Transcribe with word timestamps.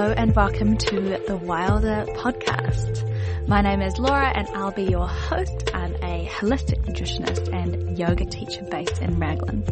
Hello 0.00 0.14
and 0.16 0.34
welcome 0.34 0.78
to 0.78 1.18
the 1.28 1.36
Wilder 1.36 2.06
podcast. 2.14 3.06
My 3.46 3.60
name 3.60 3.82
is 3.82 3.98
Laura 3.98 4.32
and 4.34 4.48
I'll 4.54 4.72
be 4.72 4.84
your 4.84 5.06
host. 5.06 5.74
I'm 5.74 5.94
a 5.96 6.26
holistic 6.26 6.86
nutritionist 6.86 7.52
and 7.52 7.98
yoga 7.98 8.24
teacher 8.24 8.62
based 8.70 9.02
in 9.02 9.20
Raglan. 9.20 9.62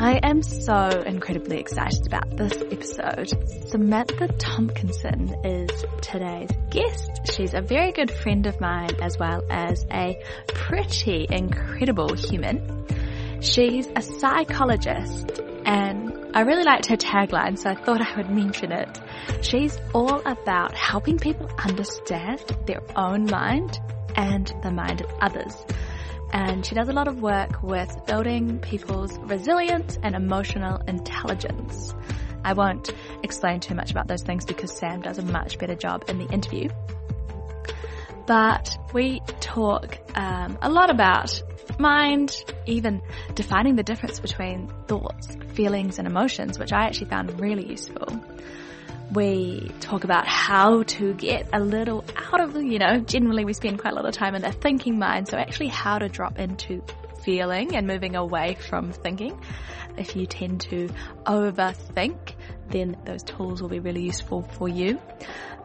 I 0.00 0.20
am 0.22 0.42
so 0.42 1.02
incredibly 1.06 1.60
excited 1.60 2.06
about 2.06 2.36
this 2.36 2.52
episode. 2.60 3.30
Samantha 3.70 4.28
Tompkinson 4.28 5.34
is 5.46 5.70
today's 6.02 6.50
guest. 6.68 7.32
She's 7.32 7.54
a 7.54 7.62
very 7.62 7.90
good 7.90 8.10
friend 8.10 8.46
of 8.46 8.60
mine 8.60 8.90
as 9.00 9.18
well 9.18 9.42
as 9.48 9.86
a 9.90 10.22
pretty 10.48 11.26
incredible 11.30 12.14
human. 12.14 12.84
She's 13.40 13.88
a 13.96 14.02
psychologist 14.02 15.40
I 16.34 16.40
really 16.40 16.64
liked 16.64 16.86
her 16.86 16.96
tagline, 16.96 17.56
so 17.56 17.70
I 17.70 17.76
thought 17.76 18.00
I 18.00 18.16
would 18.16 18.28
mention 18.28 18.72
it. 18.72 19.00
She's 19.40 19.78
all 19.94 20.20
about 20.26 20.74
helping 20.74 21.16
people 21.16 21.48
understand 21.58 22.40
their 22.66 22.82
own 22.96 23.26
mind 23.26 23.78
and 24.16 24.52
the 24.64 24.72
mind 24.72 25.02
of 25.02 25.10
others. 25.20 25.64
And 26.32 26.66
she 26.66 26.74
does 26.74 26.88
a 26.88 26.92
lot 26.92 27.06
of 27.06 27.22
work 27.22 27.62
with 27.62 27.96
building 28.08 28.58
people's 28.58 29.16
resilience 29.20 29.96
and 30.02 30.16
emotional 30.16 30.78
intelligence. 30.88 31.94
I 32.42 32.54
won't 32.54 32.92
explain 33.22 33.60
too 33.60 33.76
much 33.76 33.92
about 33.92 34.08
those 34.08 34.22
things 34.22 34.44
because 34.44 34.76
Sam 34.76 35.02
does 35.02 35.18
a 35.18 35.22
much 35.22 35.56
better 35.60 35.76
job 35.76 36.02
in 36.08 36.18
the 36.18 36.26
interview. 36.26 36.68
But 38.26 38.76
we 38.92 39.20
talk 39.38 39.98
um, 40.16 40.58
a 40.60 40.68
lot 40.68 40.90
about 40.90 41.40
mind, 41.78 42.36
even 42.66 43.02
defining 43.34 43.76
the 43.76 43.82
difference 43.82 44.20
between 44.20 44.68
thoughts, 44.86 45.36
feelings, 45.54 45.98
and 45.98 46.06
emotions, 46.06 46.58
which 46.58 46.72
I 46.72 46.86
actually 46.86 47.10
found 47.10 47.40
really 47.40 47.68
useful. 47.68 48.24
We 49.12 49.70
talk 49.80 50.04
about 50.04 50.26
how 50.26 50.82
to 50.82 51.14
get 51.14 51.48
a 51.52 51.60
little 51.60 52.04
out 52.32 52.40
of, 52.40 52.56
you 52.56 52.78
know, 52.78 53.00
generally 53.00 53.44
we 53.44 53.52
spend 53.52 53.78
quite 53.78 53.92
a 53.92 53.96
lot 53.96 54.06
of 54.06 54.14
time 54.14 54.34
in 54.34 54.42
the 54.42 54.52
thinking 54.52 54.98
mind, 54.98 55.28
so 55.28 55.36
actually 55.36 55.68
how 55.68 55.98
to 55.98 56.08
drop 56.08 56.38
into 56.38 56.82
feeling 57.22 57.76
and 57.76 57.86
moving 57.86 58.16
away 58.16 58.56
from 58.68 58.92
thinking. 58.92 59.38
If 59.96 60.16
you 60.16 60.26
tend 60.26 60.62
to 60.62 60.88
overthink, 61.24 62.34
then 62.70 62.96
those 63.04 63.22
tools 63.22 63.62
will 63.62 63.68
be 63.68 63.78
really 63.78 64.02
useful 64.02 64.42
for 64.42 64.68
you. 64.68 65.00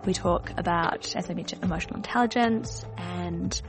We 0.05 0.13
talk 0.13 0.51
about, 0.57 1.15
as 1.15 1.29
I 1.29 1.33
mentioned, 1.33 1.63
emotional 1.63 1.97
intelligence 1.97 2.85
and 2.97 3.59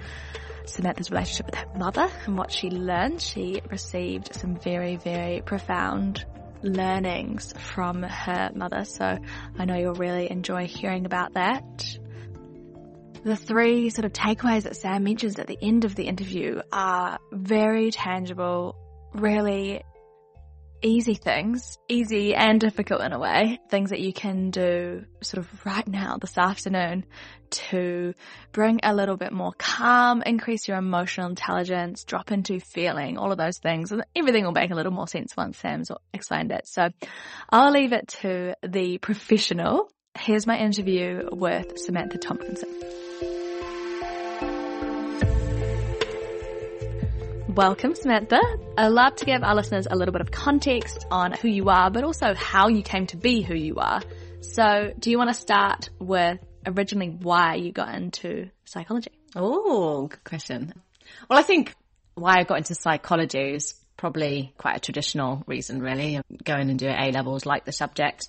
Samantha's 0.71 1.11
relationship 1.11 1.47
with 1.47 1.55
her 1.57 1.79
mother 1.79 2.09
and 2.27 2.39
what 2.39 2.53
she 2.53 2.71
learned. 2.71 3.21
She 3.21 3.61
received 3.71 4.35
some 4.35 4.57
very, 4.57 4.97
very 4.97 5.43
profound 5.43 6.25
learnings 6.63 7.53
from 7.59 8.03
her 8.03 8.51
mother. 8.55 8.85
So 8.85 9.19
I 9.59 9.65
know 9.65 9.77
you'll 9.77 9.95
really 9.95 10.31
enjoy 10.31 10.67
hearing 10.67 11.07
about 11.07 11.35
that. 11.35 11.99
The 13.25 13.37
three 13.37 13.91
sort 13.91 14.07
of 14.07 14.13
takeaways 14.13 14.63
that 14.63 14.77
Sam 14.77 15.05
mentions 15.05 15.39
at 15.39 15.47
the 15.47 15.59
end 15.61 15.85
of 15.85 15.95
the 15.95 16.05
interview 16.05 16.63
are 16.73 17.19
very 17.33 17.91
tangible, 17.91 18.77
really 19.13 19.83
easy 20.83 21.15
things, 21.15 21.79
easy 21.89 22.35
and 22.35 22.61
difficult 22.61 23.03
in 23.03 23.13
a 23.13 23.19
way, 23.19 23.59
things 23.69 23.91
that 23.91 24.01
you 24.01 24.13
can 24.13 24.51
do 24.51 25.05
sort 25.23 25.45
of 25.45 25.67
right 25.67 25.87
now, 25.87 26.17
this 26.19 26.37
afternoon, 26.39 27.05
to 27.51 28.15
bring 28.53 28.81
a 28.83 28.95
little 28.95 29.17
bit 29.17 29.33
more 29.33 29.53
calm, 29.59 30.23
increase 30.23 30.69
your 30.69 30.77
emotional 30.77 31.29
intelligence, 31.29 32.05
drop 32.05 32.31
into 32.33 32.61
feeling, 32.61 33.19
all 33.19 33.33
of 33.33 33.39
those 33.39 33.59
things, 33.59 33.93
and 33.93 34.05
everything 34.15 34.45
will 34.45 34.53
make 34.53 34.71
a 34.71 34.75
little 34.75 34.93
more 34.93 35.09
sense 35.09 35.37
once 35.37 35.59
Sam's 35.59 35.91
explained 36.15 36.53
it. 36.53 36.67
So 36.67 36.91
I'll 37.51 37.73
leave 37.73 37.93
it 37.93 38.09
to 38.21 38.55
the 38.67 38.99
professional. 38.99 39.91
Here's 40.19 40.47
my 40.47 40.59
interview 40.59 41.29
with 41.31 41.79
Samantha 41.79 42.19
Tompkinson. 42.19 43.10
Welcome, 47.55 47.97
Samantha. 47.97 48.41
I'd 48.79 48.89
love 48.89 49.17
to 49.17 49.25
give 49.25 49.43
our 49.43 49.57
listeners 49.57 49.89
a 49.91 49.97
little 49.97 50.13
bit 50.13 50.21
of 50.21 50.31
context 50.31 51.05
on 51.11 51.33
who 51.33 51.49
you 51.49 51.69
are, 51.69 51.91
but 51.91 52.05
also 52.05 52.33
how 52.33 52.69
you 52.69 52.83
came 52.83 53.09
to 53.09 53.17
be 53.17 53.43
who 53.43 53.55
you 53.55 53.75
are. 53.79 54.03
So, 54.41 54.93
do 54.97 55.11
you 55.11 55.19
want 55.19 55.31
to 55.31 55.35
start 55.35 55.91
with 55.99 56.39
originally 56.65 57.09
why 57.09 57.57
you 57.57 57.73
got 57.73 57.93
into 57.97 58.51
psychology? 58.65 59.11
Oh, 59.35 60.07
good 60.07 60.23
question. 60.23 60.73
Well, 61.29 61.41
I 61.41 61.43
think 61.43 61.75
why 62.15 62.39
I 62.39 62.45
got 62.45 62.59
into 62.59 62.77
psychology 62.77 63.55
is 63.55 63.75
probably 63.97 64.55
quite 64.57 64.77
a 64.77 64.81
traditional 64.81 65.43
reason, 65.49 65.83
really. 65.83 66.21
Going 66.45 66.71
and 66.71 66.79
doing 66.79 66.95
A 66.95 67.11
levels, 67.11 67.47
like 67.47 67.65
the 67.65 67.73
subject, 67.73 68.29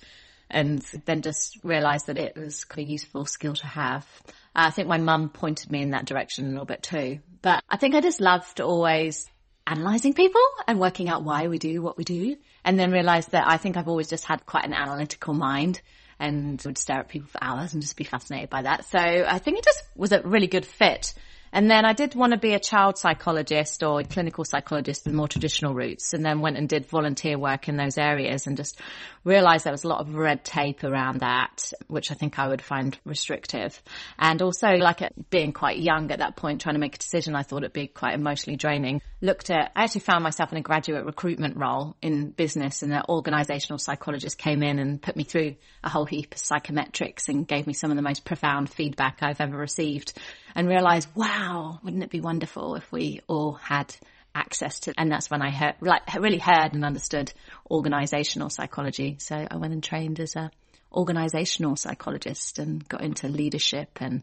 and 0.50 0.82
then 1.04 1.22
just 1.22 1.60
realised 1.62 2.08
that 2.08 2.18
it 2.18 2.36
was 2.36 2.64
quite 2.64 2.88
a 2.88 2.90
useful 2.90 3.24
skill 3.26 3.54
to 3.54 3.68
have. 3.68 4.04
I 4.52 4.70
think 4.70 4.88
my 4.88 4.98
mum 4.98 5.28
pointed 5.28 5.70
me 5.70 5.80
in 5.80 5.90
that 5.90 6.06
direction 6.06 6.46
a 6.46 6.50
little 6.50 6.66
bit 6.66 6.82
too. 6.82 7.20
But 7.42 7.62
I 7.68 7.76
think 7.76 7.94
I 7.94 8.00
just 8.00 8.20
loved 8.20 8.60
always 8.60 9.28
analysing 9.66 10.14
people 10.14 10.40
and 10.66 10.80
working 10.80 11.08
out 11.08 11.24
why 11.24 11.48
we 11.48 11.58
do 11.58 11.82
what 11.82 11.98
we 11.98 12.04
do. 12.04 12.36
And 12.64 12.78
then 12.78 12.92
realised 12.92 13.32
that 13.32 13.46
I 13.46 13.56
think 13.56 13.76
I've 13.76 13.88
always 13.88 14.08
just 14.08 14.24
had 14.24 14.46
quite 14.46 14.64
an 14.64 14.72
analytical 14.72 15.34
mind 15.34 15.82
and 16.18 16.62
would 16.64 16.78
stare 16.78 17.00
at 17.00 17.08
people 17.08 17.28
for 17.28 17.42
hours 17.42 17.72
and 17.72 17.82
just 17.82 17.96
be 17.96 18.04
fascinated 18.04 18.48
by 18.48 18.62
that. 18.62 18.84
So 18.86 18.98
I 18.98 19.38
think 19.38 19.58
it 19.58 19.64
just 19.64 19.82
was 19.96 20.12
a 20.12 20.22
really 20.22 20.46
good 20.46 20.64
fit. 20.64 21.14
And 21.52 21.70
then 21.70 21.84
I 21.84 21.92
did 21.92 22.14
want 22.14 22.32
to 22.32 22.38
be 22.38 22.54
a 22.54 22.58
child 22.58 22.96
psychologist 22.96 23.82
or 23.82 24.02
clinical 24.04 24.44
psychologist, 24.44 25.04
the 25.04 25.12
more 25.12 25.28
traditional 25.28 25.74
routes, 25.74 26.14
and 26.14 26.24
then 26.24 26.40
went 26.40 26.56
and 26.56 26.66
did 26.66 26.86
volunteer 26.86 27.38
work 27.38 27.68
in 27.68 27.76
those 27.76 27.98
areas 27.98 28.46
and 28.46 28.56
just 28.56 28.80
realized 29.24 29.64
there 29.64 29.72
was 29.72 29.84
a 29.84 29.88
lot 29.88 30.00
of 30.00 30.14
red 30.14 30.44
tape 30.44 30.82
around 30.82 31.20
that, 31.20 31.70
which 31.88 32.10
I 32.10 32.14
think 32.14 32.38
I 32.38 32.48
would 32.48 32.62
find 32.62 32.98
restrictive. 33.04 33.80
And 34.18 34.40
also 34.40 34.68
like 34.76 35.02
being 35.28 35.52
quite 35.52 35.78
young 35.78 36.10
at 36.10 36.20
that 36.20 36.36
point, 36.36 36.62
trying 36.62 36.74
to 36.74 36.80
make 36.80 36.94
a 36.94 36.98
decision, 36.98 37.36
I 37.36 37.42
thought 37.42 37.58
it'd 37.58 37.74
be 37.74 37.86
quite 37.86 38.14
emotionally 38.14 38.56
draining. 38.56 39.02
Looked 39.20 39.50
at, 39.50 39.72
I 39.76 39.84
actually 39.84 40.00
found 40.00 40.24
myself 40.24 40.52
in 40.52 40.58
a 40.58 40.62
graduate 40.62 41.04
recruitment 41.04 41.56
role 41.58 41.96
in 42.00 42.30
business 42.30 42.82
and 42.82 42.92
an 42.94 43.02
organizational 43.10 43.78
psychologist 43.78 44.38
came 44.38 44.62
in 44.62 44.78
and 44.78 45.00
put 45.00 45.16
me 45.16 45.24
through 45.24 45.56
a 45.84 45.90
whole 45.90 46.06
heap 46.06 46.34
of 46.34 46.40
psychometrics 46.40 47.28
and 47.28 47.46
gave 47.46 47.66
me 47.66 47.74
some 47.74 47.90
of 47.90 47.96
the 47.96 48.02
most 48.02 48.24
profound 48.24 48.70
feedback 48.70 49.18
I've 49.20 49.40
ever 49.40 49.56
received 49.56 50.14
and 50.54 50.68
realize, 50.68 51.06
wow, 51.14 51.78
wouldn't 51.82 52.02
it 52.02 52.10
be 52.10 52.20
wonderful 52.20 52.76
if 52.76 52.90
we 52.92 53.20
all 53.26 53.52
had 53.52 53.94
access 54.34 54.80
to, 54.80 54.94
and 54.96 55.10
that's 55.10 55.30
when 55.30 55.42
I 55.42 55.50
heard, 55.50 55.74
like, 55.80 56.02
really 56.14 56.38
heard 56.38 56.72
and 56.72 56.84
understood 56.84 57.32
organizational 57.70 58.48
psychology. 58.48 59.16
So 59.18 59.46
I 59.50 59.56
went 59.56 59.72
and 59.74 59.82
trained 59.82 60.20
as 60.20 60.36
a 60.36 60.50
organizational 60.94 61.76
psychologist 61.76 62.58
and 62.58 62.86
got 62.88 63.02
into 63.02 63.28
leadership 63.28 63.98
and 64.00 64.22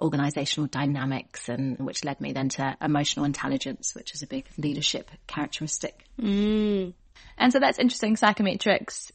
organizational 0.00 0.68
dynamics 0.68 1.48
and 1.48 1.78
which 1.78 2.04
led 2.04 2.20
me 2.20 2.32
then 2.32 2.48
to 2.50 2.76
emotional 2.80 3.24
intelligence, 3.24 3.94
which 3.94 4.14
is 4.14 4.22
a 4.22 4.26
big 4.26 4.46
leadership 4.56 5.10
characteristic. 5.26 6.04
Mm. 6.20 6.94
And 7.38 7.52
so 7.52 7.58
that's 7.58 7.78
interesting. 7.78 8.16
Psychometrics 8.16 9.10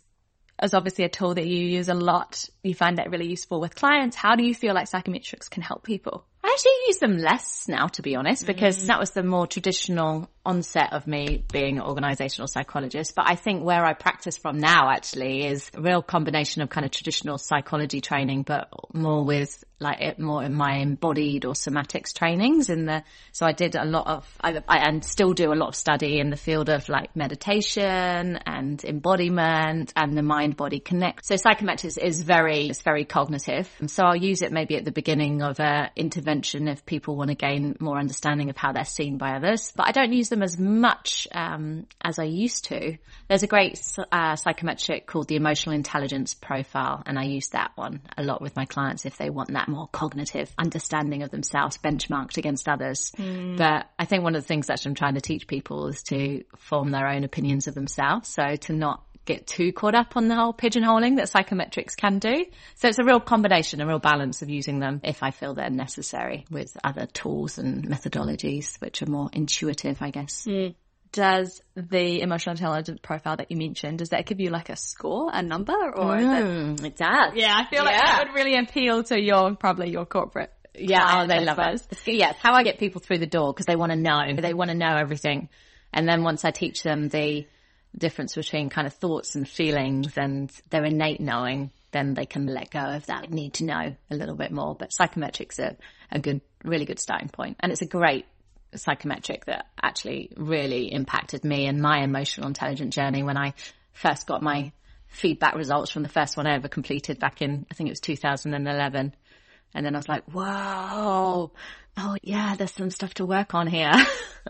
is 0.62 0.74
obviously 0.74 1.06
a 1.06 1.10
tool 1.10 1.36
that 1.36 1.48
you 1.48 1.66
use 1.66 1.90
a 1.90 1.94
lot. 1.94 2.50
You 2.64 2.74
find 2.74 2.98
that 2.98 3.10
really 3.10 3.28
useful 3.28 3.62
with 3.62 3.76
clients. 3.76 4.16
How 4.16 4.36
do 4.36 4.44
you 4.44 4.54
feel 4.54 4.74
like 4.74 4.90
psychometrics 4.90 5.50
can 5.50 5.64
help 5.64 5.84
people? 5.84 6.26
I 6.44 6.48
actually 6.54 6.72
use 6.88 6.98
them 7.00 7.18
less 7.18 7.68
now, 7.68 7.88
to 7.88 8.02
be 8.02 8.16
honest, 8.16 8.48
because 8.48 8.84
mm. 8.84 8.88
that 8.88 9.00
was 9.00 9.12
the 9.12 9.24
more 9.24 9.46
traditional 9.46 10.30
onset 10.46 10.94
of 10.94 11.06
me 11.06 11.44
being 11.52 11.78
an 11.78 11.84
organizational 11.84 12.48
psychologist. 12.48 13.14
But 13.14 13.30
I 13.30 13.36
think 13.36 13.64
where 13.64 13.86
I 13.86 13.94
practice 13.94 14.38
from 14.38 14.58
now 14.58 14.90
actually 14.90 15.46
is 15.46 15.70
a 15.76 15.82
real 15.82 16.02
combination 16.02 16.62
of 16.62 16.70
kind 16.70 16.86
of 16.86 16.92
traditional 16.92 17.38
psychology 17.38 18.00
training, 18.00 18.44
but 18.44 18.70
more 18.94 19.24
with 19.24 19.64
like 19.82 20.02
it 20.02 20.20
more 20.20 20.44
in 20.44 20.54
my 20.54 20.78
embodied 20.78 21.46
or 21.46 21.54
somatics 21.54 22.14
trainings 22.14 22.70
in 22.70 22.86
the, 22.86 23.04
so 23.32 23.46
I 23.46 23.54
did 23.54 23.76
a 23.76 23.86
lot 23.86 24.08
of, 24.08 24.38
I, 24.42 24.62
I, 24.68 24.80
and 24.80 25.04
still 25.06 25.34
do 25.34 25.54
a 25.54 25.56
lot 25.56 25.70
of 25.70 25.76
study 25.76 26.20
in 26.20 26.30
the 26.30 26.38
field 26.38 26.68
of 26.70 26.90
like 26.90 27.16
meditation 27.16 28.40
and 28.46 28.84
embodiment 28.84 29.94
and 29.96 30.18
the 30.18 30.24
mind 30.24 30.58
body 30.58 30.80
connect. 30.80 31.26
So 31.26 31.36
psychometrics 31.36 31.98
is 31.98 32.24
very, 32.24 32.49
it's 32.52 32.82
very 32.82 33.06
cognitive. 33.06 33.70
So 33.88 34.04
I'll 34.04 34.16
use 34.16 34.42
it 34.42 34.52
maybe 34.52 34.76
at 34.76 34.86
the 34.86 34.92
beginning 34.92 35.42
of 35.42 35.60
a 35.60 35.92
intervention 35.96 36.68
if 36.68 36.86
people 36.86 37.16
want 37.16 37.30
to 37.30 37.36
gain 37.36 37.76
more 37.80 37.98
understanding 37.98 38.50
of 38.50 38.58
how 38.58 38.72
they're 38.72 38.86
seen 38.86 39.18
by 39.18 39.36
others, 39.36 39.72
but 39.76 39.88
I 39.88 39.92
don't 39.92 40.14
use 40.14 40.30
them 40.30 40.44
as 40.44 40.58
much, 40.58 41.28
um, 41.32 41.88
as 42.02 42.20
I 42.20 42.24
used 42.24 42.66
to. 42.66 42.98
There's 43.28 43.44
a 43.44 43.48
great, 43.48 43.82
uh, 44.12 44.36
psychometric 44.36 45.08
called 45.08 45.28
the 45.28 45.36
emotional 45.36 45.76
intelligence 45.76 46.34
profile 46.34 47.04
and 47.06 47.18
I 47.20 47.24
use 47.24 47.50
that 47.50 47.72
one 47.76 48.02
a 48.18 48.24
lot 48.24 48.42
with 48.42 48.56
my 48.56 48.66
clients 48.66 49.06
if 49.06 49.18
they 49.18 49.30
want 49.30 49.54
that 49.54 49.68
more 49.68 49.88
cognitive 49.88 50.52
understanding 50.58 51.24
of 51.24 51.32
themselves 51.32 51.78
benchmarked 51.78 52.38
against 52.38 52.68
others. 52.68 53.12
Mm. 53.18 53.58
But 53.58 53.90
I 53.98 54.06
think 54.06 54.24
one 54.24 54.36
of 54.36 54.42
the 54.42 54.48
things 54.48 54.68
that 54.68 54.86
I'm 54.86 54.96
trying 54.96 55.16
to 55.16 55.22
teach 55.22 55.48
people 55.48 55.88
is 55.88 56.04
to 56.04 56.44
form 56.58 56.92
their 56.92 57.08
own 57.08 57.24
opinions 57.24 57.68
of 57.68 57.76
themselves. 57.76 58.30
So 58.30 58.56
to 58.56 58.74
not 58.74 59.04
get 59.30 59.48
too 59.48 59.72
caught 59.72 59.96
up 59.96 60.18
on 60.18 60.28
the 60.28 60.36
whole 60.36 60.54
pigeonholing 60.54 61.16
that 61.16 61.30
psychometrics 61.32 61.96
can 61.96 62.20
do. 62.20 62.46
So 62.76 62.90
it's 62.90 63.00
a 63.00 63.04
real 63.06 63.22
combination, 63.22 63.80
a 63.80 63.88
real 63.88 64.00
balance 64.00 64.42
of 64.42 64.50
using 64.50 64.80
them 64.80 65.00
if 65.04 65.24
I 65.24 65.32
feel 65.32 65.54
they're 65.54 65.70
necessary 65.70 66.44
with 66.52 66.76
other 66.84 67.06
tools 67.06 67.58
and 67.58 67.88
methodologies, 67.88 68.80
which 68.82 69.02
are 69.02 69.10
more 69.10 69.30
intuitive, 69.32 70.02
I 70.02 70.12
guess. 70.12 70.46
Mm. 70.46 70.76
does 71.12 71.62
the 71.76 72.22
emotional 72.22 72.54
intelligence 72.54 73.00
profile 73.02 73.36
that 73.38 73.50
you 73.50 73.58
mentioned, 73.58 73.98
does 73.98 74.10
that 74.10 74.28
give 74.28 74.40
you 74.40 74.52
like 74.52 74.70
a 74.70 74.76
score, 74.76 75.32
a 75.34 75.42
number 75.42 75.74
or? 75.74 76.16
Mm, 76.18 76.84
it 76.86 76.96
does. 76.98 77.34
Yeah, 77.36 77.56
I 77.58 77.68
feel 77.70 77.84
like 77.84 77.96
Yeah. 77.96 78.06
that 78.06 78.28
would 78.28 78.36
really 78.36 78.56
appeal 78.56 79.02
to 79.06 79.20
your, 79.20 79.56
probably 79.56 79.90
your 79.90 80.06
corporate. 80.06 80.52
Yeah, 80.76 81.24
oh, 81.24 81.28
they 81.28 81.38
I 81.38 81.40
love 81.40 81.56
suppose. 81.58 81.88
it. 82.06 82.14
Yeah, 82.14 82.30
it's 82.32 82.40
how 82.40 82.54
I 82.54 82.62
get 82.64 82.78
people 82.78 83.02
through 83.02 83.18
the 83.18 83.26
door 83.26 83.52
because 83.54 83.66
they 83.66 83.76
want 83.76 83.92
to 83.92 83.96
know. 83.98 84.22
They 84.40 84.54
want 84.54 84.70
to 84.70 84.78
know 84.78 84.96
everything. 84.98 85.50
And 85.92 86.08
then 86.08 86.24
once 86.24 86.46
I 86.46 86.52
teach 86.52 86.84
them 86.84 87.10
the 87.10 87.48
difference 87.98 88.36
between 88.36 88.70
kind 88.70 88.88
of 88.88 88.94
thoughts 88.94 89.36
and 89.36 89.48
feelings 89.48 90.18
and 90.18 90.52
their 90.70 90.86
innate 90.86 91.20
knowing, 91.20 91.72
then 91.92 92.14
they 92.14 92.26
can 92.26 92.46
let 92.46 92.70
go 92.70 92.80
of 92.80 93.06
that 93.08 93.32
need 93.32 93.54
to 93.56 93.66
know 93.66 93.96
a 94.12 94.16
little 94.16 94.36
bit 94.36 94.52
more. 94.52 94.76
But 94.76 94.92
psychometrics 94.92 95.60
are 95.60 95.76
a 96.12 96.20
good, 96.20 96.42
really 96.64 96.86
good 96.86 97.00
starting 97.00 97.30
point. 97.30 97.58
And 97.60 97.72
it's 97.72 97.82
a 97.82 97.88
great 97.88 98.26
psychometric 98.76 99.46
that 99.46 99.66
actually 99.82 100.32
really 100.38 100.92
impacted 100.92 101.44
me 101.44 101.66
and 101.66 101.82
my 101.82 102.04
emotional 102.04 102.48
intelligence 102.48 102.96
journey 102.96 103.24
when 103.24 103.38
I 103.38 103.54
first 103.94 104.28
got 104.28 104.44
my 104.44 104.72
feedback 105.08 105.56
results 105.56 105.90
from 105.92 106.04
the 106.04 106.10
first 106.10 106.38
one 106.38 106.46
I 106.46 106.56
ever 106.56 106.68
completed 106.68 107.20
back 107.20 107.42
in, 107.42 107.66
I 107.72 107.74
think 107.74 107.88
it 107.88 107.92
was 107.92 108.00
2011. 108.00 109.16
And 109.74 109.86
then 109.86 109.96
I 109.96 109.98
was 109.98 110.08
like, 110.08 110.24
whoa, 110.26 111.52
oh 111.98 112.16
yeah, 112.22 112.56
there's 112.56 112.72
some 112.72 112.92
stuff 112.92 113.16
to 113.16 113.26
work 113.26 113.54
on 113.54 113.68
here. 113.68 113.92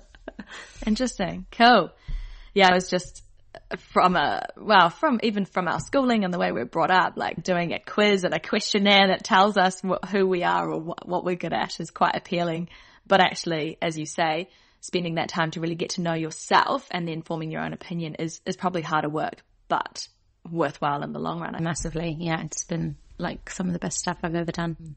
Interesting. 0.85 1.45
Cool. 1.51 1.91
Yeah, 2.53 2.71
it 2.71 2.73
was 2.73 2.89
just 2.89 3.23
from 3.77 4.15
a, 4.15 4.47
well, 4.57 4.89
from 4.89 5.19
even 5.23 5.45
from 5.45 5.67
our 5.67 5.79
schooling 5.79 6.23
and 6.23 6.33
the 6.33 6.39
way 6.39 6.51
we're 6.51 6.65
brought 6.65 6.91
up, 6.91 7.13
like 7.15 7.43
doing 7.43 7.73
a 7.73 7.79
quiz 7.79 8.23
and 8.23 8.33
a 8.33 8.39
questionnaire 8.39 9.07
that 9.07 9.23
tells 9.23 9.57
us 9.57 9.81
wh- 9.81 10.07
who 10.09 10.27
we 10.27 10.43
are 10.43 10.69
or 10.69 10.79
what, 10.79 11.07
what 11.07 11.23
we're 11.23 11.35
good 11.35 11.53
at 11.53 11.79
is 11.79 11.91
quite 11.91 12.15
appealing. 12.15 12.69
But 13.07 13.21
actually, 13.21 13.77
as 13.81 13.97
you 13.97 14.05
say, 14.05 14.49
spending 14.81 15.15
that 15.15 15.29
time 15.29 15.51
to 15.51 15.59
really 15.59 15.75
get 15.75 15.91
to 15.91 16.01
know 16.01 16.13
yourself 16.13 16.87
and 16.91 17.07
then 17.07 17.21
forming 17.21 17.51
your 17.51 17.61
own 17.61 17.73
opinion 17.73 18.15
is, 18.15 18.41
is 18.45 18.55
probably 18.55 18.81
harder 18.81 19.09
work, 19.09 19.43
but 19.67 20.07
worthwhile 20.49 21.03
in 21.03 21.11
the 21.11 21.19
long 21.19 21.39
run. 21.41 21.55
Massively. 21.61 22.15
Yeah, 22.19 22.41
it's 22.43 22.63
been 22.65 22.97
like 23.17 23.49
some 23.49 23.67
of 23.67 23.73
the 23.73 23.79
best 23.79 23.99
stuff 23.99 24.19
I've 24.23 24.35
ever 24.35 24.51
done. 24.51 24.95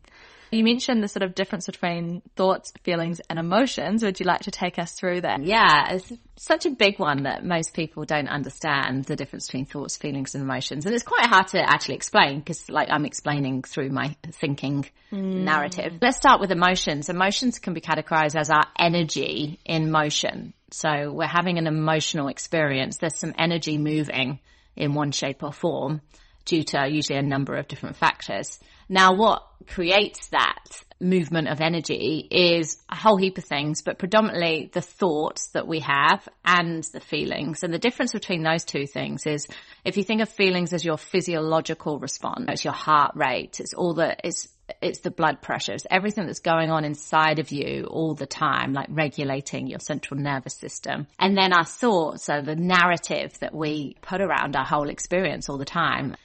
You 0.53 0.65
mentioned 0.65 1.03
the 1.03 1.09
sort 1.09 1.23
of 1.23 1.35
difference 1.35 1.65
between 1.65 2.21
thoughts, 2.37 2.75
feelings 2.83 3.21
and 3.31 3.39
emotions. 3.39 4.05
Would 4.05 4.21
you 4.21 4.27
like 4.27 4.43
to 4.43 4.51
take 4.51 4.79
us 4.79 4.93
through 4.93 5.23
that? 5.23 5.43
Yeah, 5.43 5.95
it's 5.95 6.13
such 6.37 6.67
a 6.67 6.71
big 6.71 6.99
one 6.99 7.23
that 7.23 7.43
most 7.43 7.73
people 7.73 8.05
don't 8.05 8.29
understand 8.29 9.07
the 9.07 9.17
difference 9.17 9.47
between 9.47 9.65
thoughts, 9.65 9.97
feelings 9.97 10.35
and 10.35 10.45
emotions. 10.45 10.85
And 10.85 10.95
it's 10.95 11.05
quite 11.05 11.25
hard 11.25 11.49
to 11.49 11.59
actually 11.59 11.95
explain 11.95 12.41
because 12.41 12.69
like 12.69 12.91
I'm 12.91 13.07
explaining 13.07 13.63
through 13.63 13.89
my 13.89 14.15
thinking 14.31 14.85
hmm. 15.09 15.45
narrative. 15.45 15.95
Let's 16.03 16.19
start 16.19 16.39
with 16.39 16.53
emotions. 16.53 17.09
Emotions 17.09 17.59
can 17.59 17.73
be 17.73 17.81
categorized 17.81 18.39
as 18.39 18.51
our 18.51 18.67
energy 18.79 19.59
in 19.65 19.91
motion. 19.91 20.53
So 20.71 21.13
we're 21.13 21.27
having 21.27 21.57
an 21.57 21.67
emotional 21.67 22.29
experience. 22.29 22.99
There's 22.99 23.17
some 23.17 23.33
energy 23.39 23.79
moving 23.79 24.39
in 24.77 24.93
one 24.93 25.13
shape 25.13 25.43
or 25.43 25.53
form 25.53 26.03
due 26.45 26.63
to 26.65 26.89
usually 26.91 27.19
a 27.19 27.23
number 27.23 27.55
of 27.55 27.69
different 27.69 27.97
factors. 27.97 28.59
Now 28.89 29.15
what 29.15 29.43
creates 29.67 30.29
that 30.29 30.83
movement 31.03 31.49
of 31.49 31.61
energy 31.61 32.27
is 32.31 32.79
a 32.89 32.97
whole 32.97 33.17
heap 33.17 33.37
of 33.39 33.45
things, 33.45 33.83
but 33.83 33.99
predominantly 33.99 34.71
the 34.73 34.81
thoughts 34.81 35.49
that 35.49 35.67
we 35.67 35.81
have 35.81 36.27
and 36.45 36.85
the 36.85 37.01
feelings. 37.01 37.63
And 37.63 37.75
the 37.75 37.79
difference 37.79 38.13
between 38.13 38.43
those 38.43 38.65
two 38.65 38.87
things 38.87 39.27
is 39.27 39.49
if 39.85 39.97
you 39.97 40.05
think 40.05 40.23
of 40.23 40.29
feelings 40.29 40.73
as 40.73 40.85
your 40.85 40.97
physiological 40.97 41.99
response, 41.99 42.47
it's 42.49 42.65
your 42.65 42.73
heart 42.73 43.13
rate, 43.17 43.61
it's 43.61 43.75
all 43.75 43.95
the, 43.95 44.17
it's, 44.25 44.49
it's 44.81 45.01
the 45.01 45.11
blood 45.11 45.43
pressure, 45.43 45.73
it's 45.73 45.87
everything 45.91 46.27
that's 46.27 46.41
going 46.41 46.71
on 46.71 46.85
inside 46.85 47.41
of 47.41 47.51
you 47.51 47.85
all 47.91 48.15
the 48.15 48.27
time, 48.27 48.73
like 48.73 48.89
regulating 48.89 49.67
your 49.67 49.81
central 49.81 50.19
nervous 50.19 50.55
system. 50.55 51.07
And 51.19 51.37
then 51.37 51.53
our 51.53 51.65
thoughts 51.65 52.29
are 52.29 52.43
the 52.43 52.57
narrative 52.57 53.39
that 53.41 53.55
we 53.55 53.97
put 54.03 54.21
around 54.21 54.57
our 54.57 54.65
whole 54.65 54.89
experience 54.89 55.49
all 55.49 55.59
the 55.59 55.65
time. 55.65 56.17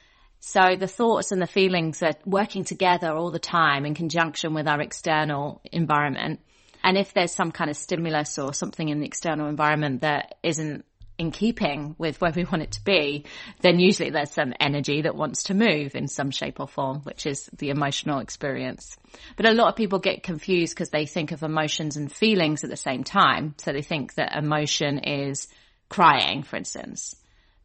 So 0.48 0.78
the 0.80 0.88
thoughts 0.88 1.34
and 1.34 1.42
the 1.42 1.46
feelings 1.46 2.02
are 2.02 2.14
working 2.26 2.64
together 2.64 3.12
all 3.12 3.32
the 3.32 3.38
time 3.38 3.86
in 3.86 3.94
conjunction 3.94 4.54
with 4.54 4.66
our 4.66 4.80
external 4.80 5.60
environment. 5.74 6.40
And 6.82 6.98
if 6.98 7.14
there's 7.14 7.34
some 7.34 7.52
kind 7.52 7.70
of 7.70 7.76
stimulus 7.76 8.40
or 8.40 8.54
something 8.54 8.88
in 8.88 9.02
the 9.02 9.06
external 9.06 9.50
environment 9.50 10.04
that 10.04 10.36
isn't 10.44 10.86
in 11.18 11.32
keeping 11.32 11.98
with 11.98 12.22
where 12.22 12.32
we 12.32 12.46
want 12.46 12.64
it 12.64 12.72
to 12.72 12.84
be, 12.86 13.26
then 13.60 13.78
usually 13.78 14.10
there's 14.10 14.32
some 14.32 14.54
energy 14.58 15.02
that 15.02 15.18
wants 15.18 15.44
to 15.44 15.54
move 15.54 15.96
in 15.96 16.08
some 16.08 16.32
shape 16.32 16.62
or 16.62 16.68
form, 16.70 17.02
which 17.02 17.26
is 17.26 17.50
the 17.58 17.70
emotional 17.70 18.20
experience. 18.20 18.96
But 19.36 19.48
a 19.48 19.54
lot 19.54 19.68
of 19.68 19.76
people 19.76 20.00
get 20.00 20.24
confused 20.24 20.74
because 20.74 20.92
they 20.92 21.08
think 21.08 21.34
of 21.34 21.44
emotions 21.44 21.98
and 21.98 22.10
feelings 22.10 22.64
at 22.64 22.70
the 22.70 22.78
same 22.78 23.04
time. 23.04 23.56
So 23.58 23.74
they 23.74 23.82
think 23.82 24.14
that 24.14 24.34
emotion 24.34 25.00
is 25.00 25.50
crying, 25.90 26.44
for 26.44 26.56
instance. 26.56 27.18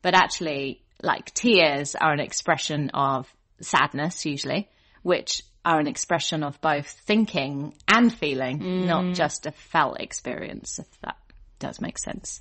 But 0.02 0.14
actually, 0.14 0.81
like 1.02 1.34
tears 1.34 1.94
are 1.94 2.12
an 2.12 2.20
expression 2.20 2.90
of 2.90 3.32
sadness 3.60 4.24
usually, 4.24 4.68
which 5.02 5.42
are 5.64 5.78
an 5.78 5.86
expression 5.86 6.42
of 6.42 6.60
both 6.60 6.88
thinking 6.88 7.74
and 7.86 8.12
feeling, 8.12 8.86
not 8.86 9.04
mm. 9.04 9.14
just 9.14 9.46
a 9.46 9.52
felt 9.52 10.00
experience, 10.00 10.78
if 10.78 11.00
that 11.02 11.16
does 11.58 11.80
make 11.80 11.98
sense. 11.98 12.40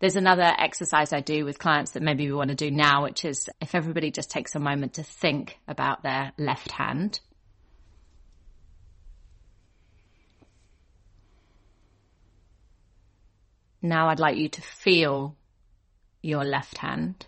There's 0.00 0.16
another 0.16 0.50
exercise 0.58 1.12
I 1.12 1.20
do 1.20 1.44
with 1.44 1.58
clients 1.58 1.90
that 1.90 2.02
maybe 2.02 2.26
we 2.26 2.32
want 2.32 2.48
to 2.48 2.56
do 2.56 2.70
now, 2.70 3.02
which 3.02 3.26
is 3.26 3.50
if 3.60 3.74
everybody 3.74 4.10
just 4.10 4.30
takes 4.30 4.54
a 4.54 4.58
moment 4.58 4.94
to 4.94 5.02
think 5.02 5.58
about 5.68 6.02
their 6.02 6.32
left 6.38 6.70
hand. 6.72 7.20
Now 13.82 14.08
I'd 14.08 14.20
like 14.20 14.38
you 14.38 14.48
to 14.48 14.62
feel 14.62 15.36
your 16.22 16.44
left 16.44 16.78
hand. 16.78 17.26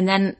And 0.00 0.08
then 0.08 0.36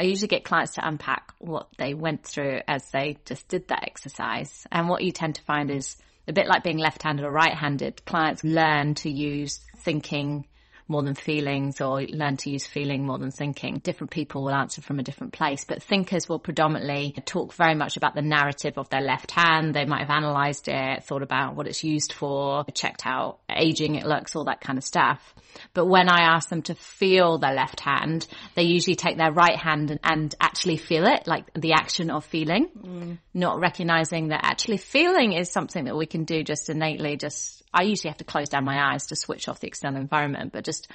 I 0.00 0.02
usually 0.02 0.26
get 0.26 0.42
clients 0.42 0.74
to 0.74 0.84
unpack 0.84 1.34
what 1.38 1.68
they 1.78 1.94
went 1.94 2.24
through 2.24 2.62
as 2.66 2.90
they 2.90 3.18
just 3.24 3.46
did 3.46 3.68
that 3.68 3.84
exercise. 3.84 4.66
And 4.72 4.88
what 4.88 5.04
you 5.04 5.12
tend 5.12 5.36
to 5.36 5.42
find 5.42 5.70
is 5.70 5.96
a 6.26 6.32
bit 6.32 6.48
like 6.48 6.64
being 6.64 6.78
left-handed 6.78 7.24
or 7.24 7.30
right-handed. 7.30 8.04
Clients 8.04 8.42
learn 8.42 8.96
to 8.96 9.08
use 9.08 9.60
thinking 9.76 10.48
more 10.90 11.02
than 11.02 11.14
feelings 11.14 11.80
or 11.80 12.02
learn 12.02 12.36
to 12.38 12.50
use 12.50 12.66
feeling 12.66 13.06
more 13.06 13.18
than 13.18 13.30
thinking. 13.30 13.78
Different 13.78 14.10
people 14.10 14.42
will 14.44 14.54
answer 14.54 14.82
from 14.82 14.98
a 14.98 15.02
different 15.02 15.32
place, 15.32 15.64
but 15.64 15.82
thinkers 15.82 16.28
will 16.28 16.38
predominantly 16.38 17.14
talk 17.24 17.54
very 17.54 17.74
much 17.74 17.96
about 17.96 18.14
the 18.14 18.22
narrative 18.22 18.76
of 18.76 18.90
their 18.90 19.00
left 19.00 19.30
hand. 19.30 19.74
They 19.74 19.84
might 19.84 20.00
have 20.00 20.10
analyzed 20.10 20.68
it, 20.68 21.04
thought 21.04 21.22
about 21.22 21.54
what 21.54 21.66
it's 21.66 21.84
used 21.84 22.12
for, 22.12 22.64
checked 22.74 23.02
how 23.02 23.38
aging 23.48 23.94
it 23.94 24.04
looks, 24.04 24.34
all 24.36 24.44
that 24.44 24.60
kind 24.60 24.76
of 24.76 24.84
stuff. 24.84 25.34
But 25.74 25.86
when 25.86 26.08
I 26.08 26.34
ask 26.34 26.48
them 26.48 26.62
to 26.62 26.74
feel 26.74 27.38
their 27.38 27.54
left 27.54 27.80
hand, 27.80 28.26
they 28.54 28.64
usually 28.64 28.96
take 28.96 29.16
their 29.16 29.32
right 29.32 29.56
hand 29.56 29.90
and, 29.90 30.00
and 30.02 30.34
actually 30.40 30.76
feel 30.76 31.06
it, 31.06 31.26
like 31.26 31.52
the 31.54 31.72
action 31.72 32.10
of 32.10 32.24
feeling, 32.24 32.68
mm. 32.76 33.18
not 33.32 33.60
recognizing 33.60 34.28
that 34.28 34.40
actually 34.44 34.78
feeling 34.78 35.32
is 35.32 35.50
something 35.50 35.84
that 35.84 35.96
we 35.96 36.06
can 36.06 36.24
do 36.24 36.42
just 36.42 36.68
innately, 36.68 37.16
just 37.16 37.59
I 37.72 37.82
usually 37.82 38.10
have 38.10 38.18
to 38.18 38.24
close 38.24 38.48
down 38.48 38.64
my 38.64 38.92
eyes 38.92 39.06
to 39.06 39.16
switch 39.16 39.48
off 39.48 39.60
the 39.60 39.68
external 39.68 40.00
environment, 40.00 40.52
but 40.52 40.64
just 40.64 40.88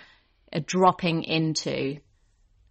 a 0.51 0.60
dropping 0.60 1.24
into 1.24 2.00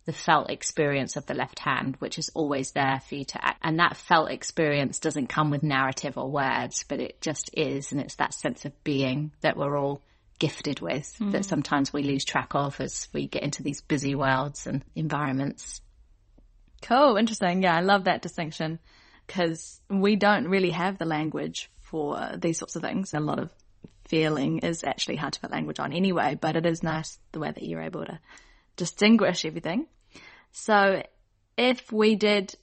the 0.04 0.12
felt 0.12 0.50
experience 0.50 1.16
of 1.16 1.26
the 1.26 1.34
left 1.34 1.58
hand, 1.58 1.96
which 1.98 2.18
is 2.18 2.30
always 2.34 2.72
there 2.72 3.00
for 3.08 3.14
you 3.14 3.24
to 3.24 3.44
act. 3.44 3.60
And 3.62 3.78
that 3.78 3.96
felt 3.96 4.30
experience 4.30 4.98
doesn't 4.98 5.28
come 5.28 5.50
with 5.50 5.62
narrative 5.62 6.18
or 6.18 6.30
words, 6.30 6.84
but 6.88 7.00
it 7.00 7.20
just 7.20 7.50
is. 7.54 7.92
And 7.92 8.00
it's 8.00 8.16
that 8.16 8.34
sense 8.34 8.64
of 8.66 8.84
being 8.84 9.32
that 9.40 9.56
we're 9.56 9.78
all 9.78 10.02
gifted 10.38 10.80
with 10.80 11.14
hmm. 11.18 11.30
that 11.30 11.44
sometimes 11.44 11.92
we 11.92 12.02
lose 12.02 12.24
track 12.24 12.54
of 12.54 12.80
as 12.80 13.08
we 13.12 13.26
get 13.26 13.42
into 13.42 13.62
these 13.62 13.80
busy 13.80 14.14
worlds 14.14 14.66
and 14.66 14.84
environments. 14.94 15.80
Cool. 16.82 17.16
Interesting. 17.16 17.62
Yeah. 17.62 17.76
I 17.76 17.80
love 17.80 18.04
that 18.04 18.20
distinction 18.20 18.78
because 19.26 19.80
we 19.88 20.16
don't 20.16 20.48
really 20.48 20.70
have 20.70 20.98
the 20.98 21.06
language 21.06 21.70
for 21.80 22.32
these 22.36 22.58
sorts 22.58 22.76
of 22.76 22.82
things. 22.82 23.14
A 23.14 23.20
lot 23.20 23.38
of 23.38 23.50
feeling 24.04 24.58
is 24.58 24.84
actually 24.84 25.16
hard 25.16 25.32
to 25.34 25.40
put 25.40 25.50
language 25.50 25.80
on 25.80 25.92
anyway, 25.92 26.36
but 26.40 26.56
it 26.56 26.66
is 26.66 26.82
nice 26.82 27.18
the 27.32 27.38
way 27.38 27.50
that 27.50 27.62
you're 27.62 27.82
able 27.82 28.04
to 28.04 28.18
distinguish 28.76 29.44
everything. 29.44 29.86
So 30.52 31.02
if 31.56 31.92
we 31.92 32.14
did 32.14 32.54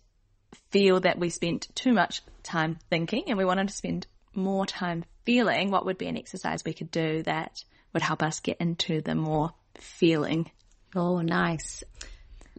feel 0.69 0.99
that 1.01 1.19
we 1.19 1.29
spent 1.29 1.67
too 1.75 1.93
much 1.93 2.21
time 2.43 2.77
thinking 2.89 3.25
and 3.27 3.37
we 3.37 3.45
wanted 3.45 3.69
to 3.69 3.73
spend 3.73 4.07
more 4.33 4.65
time 4.65 5.03
feeling, 5.25 5.71
what 5.71 5.85
would 5.85 5.97
be 5.97 6.07
an 6.07 6.17
exercise 6.17 6.63
we 6.63 6.73
could 6.73 6.91
do 6.91 7.23
that 7.23 7.63
would 7.93 8.01
help 8.01 8.23
us 8.23 8.39
get 8.39 8.57
into 8.59 9.01
the 9.01 9.15
more 9.15 9.51
feeling? 9.75 10.49
Oh, 10.95 11.21
nice. 11.21 11.83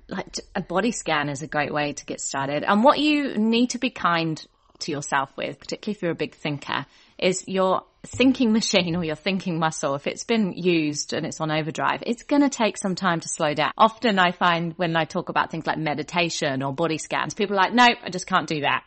Like 0.08 0.40
a 0.54 0.60
body 0.60 0.92
scan 0.92 1.28
is 1.28 1.42
a 1.42 1.46
great 1.46 1.72
way 1.72 1.92
to 1.92 2.06
get 2.06 2.20
started. 2.20 2.64
And 2.64 2.84
what 2.84 2.98
you 2.98 3.36
need 3.36 3.70
to 3.70 3.78
be 3.78 3.90
kind 3.90 4.44
to 4.80 4.92
yourself 4.92 5.30
with, 5.36 5.58
particularly 5.58 5.96
if 5.96 6.02
you're 6.02 6.10
a 6.10 6.16
big 6.16 6.34
thinker, 6.34 6.86
is 7.18 7.44
your 7.46 7.84
thinking 8.04 8.52
machine 8.52 8.96
or 8.96 9.04
your 9.04 9.16
thinking 9.16 9.58
muscle, 9.58 9.94
if 9.94 10.06
it's 10.06 10.24
been 10.24 10.52
used 10.52 11.12
and 11.12 11.24
it's 11.24 11.40
on 11.40 11.50
overdrive, 11.50 12.02
it's 12.04 12.24
going 12.24 12.42
to 12.42 12.48
take 12.48 12.76
some 12.76 12.94
time 12.94 13.20
to 13.20 13.28
slow 13.28 13.54
down. 13.54 13.72
Often 13.78 14.18
I 14.18 14.32
find 14.32 14.74
when 14.76 14.96
I 14.96 15.04
talk 15.04 15.28
about 15.28 15.50
things 15.50 15.66
like 15.66 15.78
meditation 15.78 16.62
or 16.62 16.72
body 16.72 16.98
scans, 16.98 17.34
people 17.34 17.56
are 17.56 17.62
like, 17.62 17.74
nope, 17.74 17.98
I 18.02 18.10
just 18.10 18.26
can't 18.26 18.48
do 18.48 18.62
that. 18.62 18.84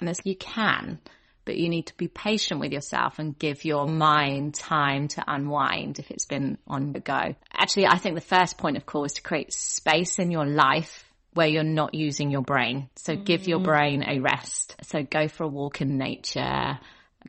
And 0.00 0.08
it's, 0.08 0.20
you 0.24 0.36
can, 0.36 0.98
but 1.44 1.56
you 1.56 1.68
need 1.68 1.86
to 1.86 1.96
be 1.96 2.08
patient 2.08 2.60
with 2.60 2.72
yourself 2.72 3.18
and 3.18 3.38
give 3.38 3.64
your 3.64 3.86
mind 3.86 4.54
time 4.54 5.08
to 5.08 5.24
unwind 5.26 5.98
if 5.98 6.10
it's 6.10 6.26
been 6.26 6.58
on 6.66 6.92
the 6.92 7.00
go. 7.00 7.34
Actually, 7.52 7.86
I 7.86 7.98
think 7.98 8.16
the 8.16 8.20
first 8.20 8.58
point 8.58 8.76
of 8.76 8.84
call 8.84 9.04
is 9.04 9.14
to 9.14 9.22
create 9.22 9.52
space 9.52 10.18
in 10.18 10.30
your 10.30 10.44
life 10.44 11.04
where 11.34 11.46
you're 11.46 11.62
not 11.62 11.94
using 11.94 12.30
your 12.30 12.42
brain. 12.42 12.88
So 12.96 13.14
give 13.14 13.46
your 13.46 13.60
mm. 13.60 13.64
brain 13.64 14.02
a 14.02 14.18
rest. 14.20 14.74
So 14.82 15.02
go 15.02 15.28
for 15.28 15.44
a 15.44 15.48
walk 15.48 15.80
in 15.80 15.98
nature, 15.98 16.78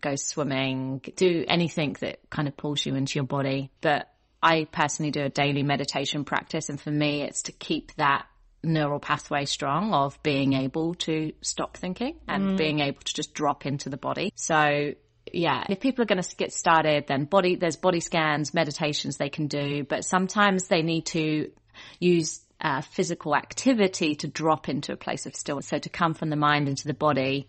go 0.01 0.15
swimming, 0.15 1.01
do 1.15 1.45
anything 1.47 1.95
that 2.01 2.19
kind 2.29 2.47
of 2.47 2.55
pulls 2.57 2.85
you 2.85 2.95
into 2.95 3.19
your 3.19 3.25
body. 3.25 3.71
But 3.81 4.09
I 4.41 4.65
personally 4.71 5.11
do 5.11 5.23
a 5.23 5.29
daily 5.29 5.63
meditation 5.63 6.23
practice. 6.23 6.69
And 6.69 6.79
for 6.79 6.91
me, 6.91 7.21
it's 7.21 7.43
to 7.43 7.51
keep 7.51 7.93
that 7.95 8.27
neural 8.63 8.99
pathway 8.99 9.45
strong 9.45 9.93
of 9.93 10.21
being 10.23 10.53
able 10.53 10.95
to 10.95 11.33
stop 11.41 11.77
thinking 11.77 12.17
and 12.27 12.51
mm. 12.51 12.57
being 12.57 12.79
able 12.79 13.01
to 13.01 13.13
just 13.13 13.33
drop 13.33 13.65
into 13.65 13.89
the 13.89 13.97
body. 13.97 14.31
So 14.35 14.93
yeah, 15.33 15.65
if 15.69 15.79
people 15.79 16.03
are 16.03 16.05
going 16.05 16.21
to 16.21 16.35
get 16.35 16.53
started, 16.53 17.05
then 17.07 17.25
body, 17.25 17.55
there's 17.55 17.75
body 17.75 17.99
scans, 17.99 18.53
meditations 18.53 19.17
they 19.17 19.29
can 19.29 19.47
do, 19.47 19.83
but 19.83 20.03
sometimes 20.03 20.67
they 20.67 20.81
need 20.81 21.05
to 21.07 21.51
use 21.99 22.41
uh, 22.59 22.81
physical 22.81 23.35
activity 23.35 24.15
to 24.15 24.27
drop 24.27 24.69
into 24.69 24.93
a 24.93 24.97
place 24.97 25.25
of 25.25 25.35
stillness. 25.35 25.67
So 25.67 25.77
to 25.77 25.89
come 25.89 26.13
from 26.13 26.29
the 26.29 26.35
mind 26.35 26.67
into 26.67 26.87
the 26.87 26.93
body 26.93 27.47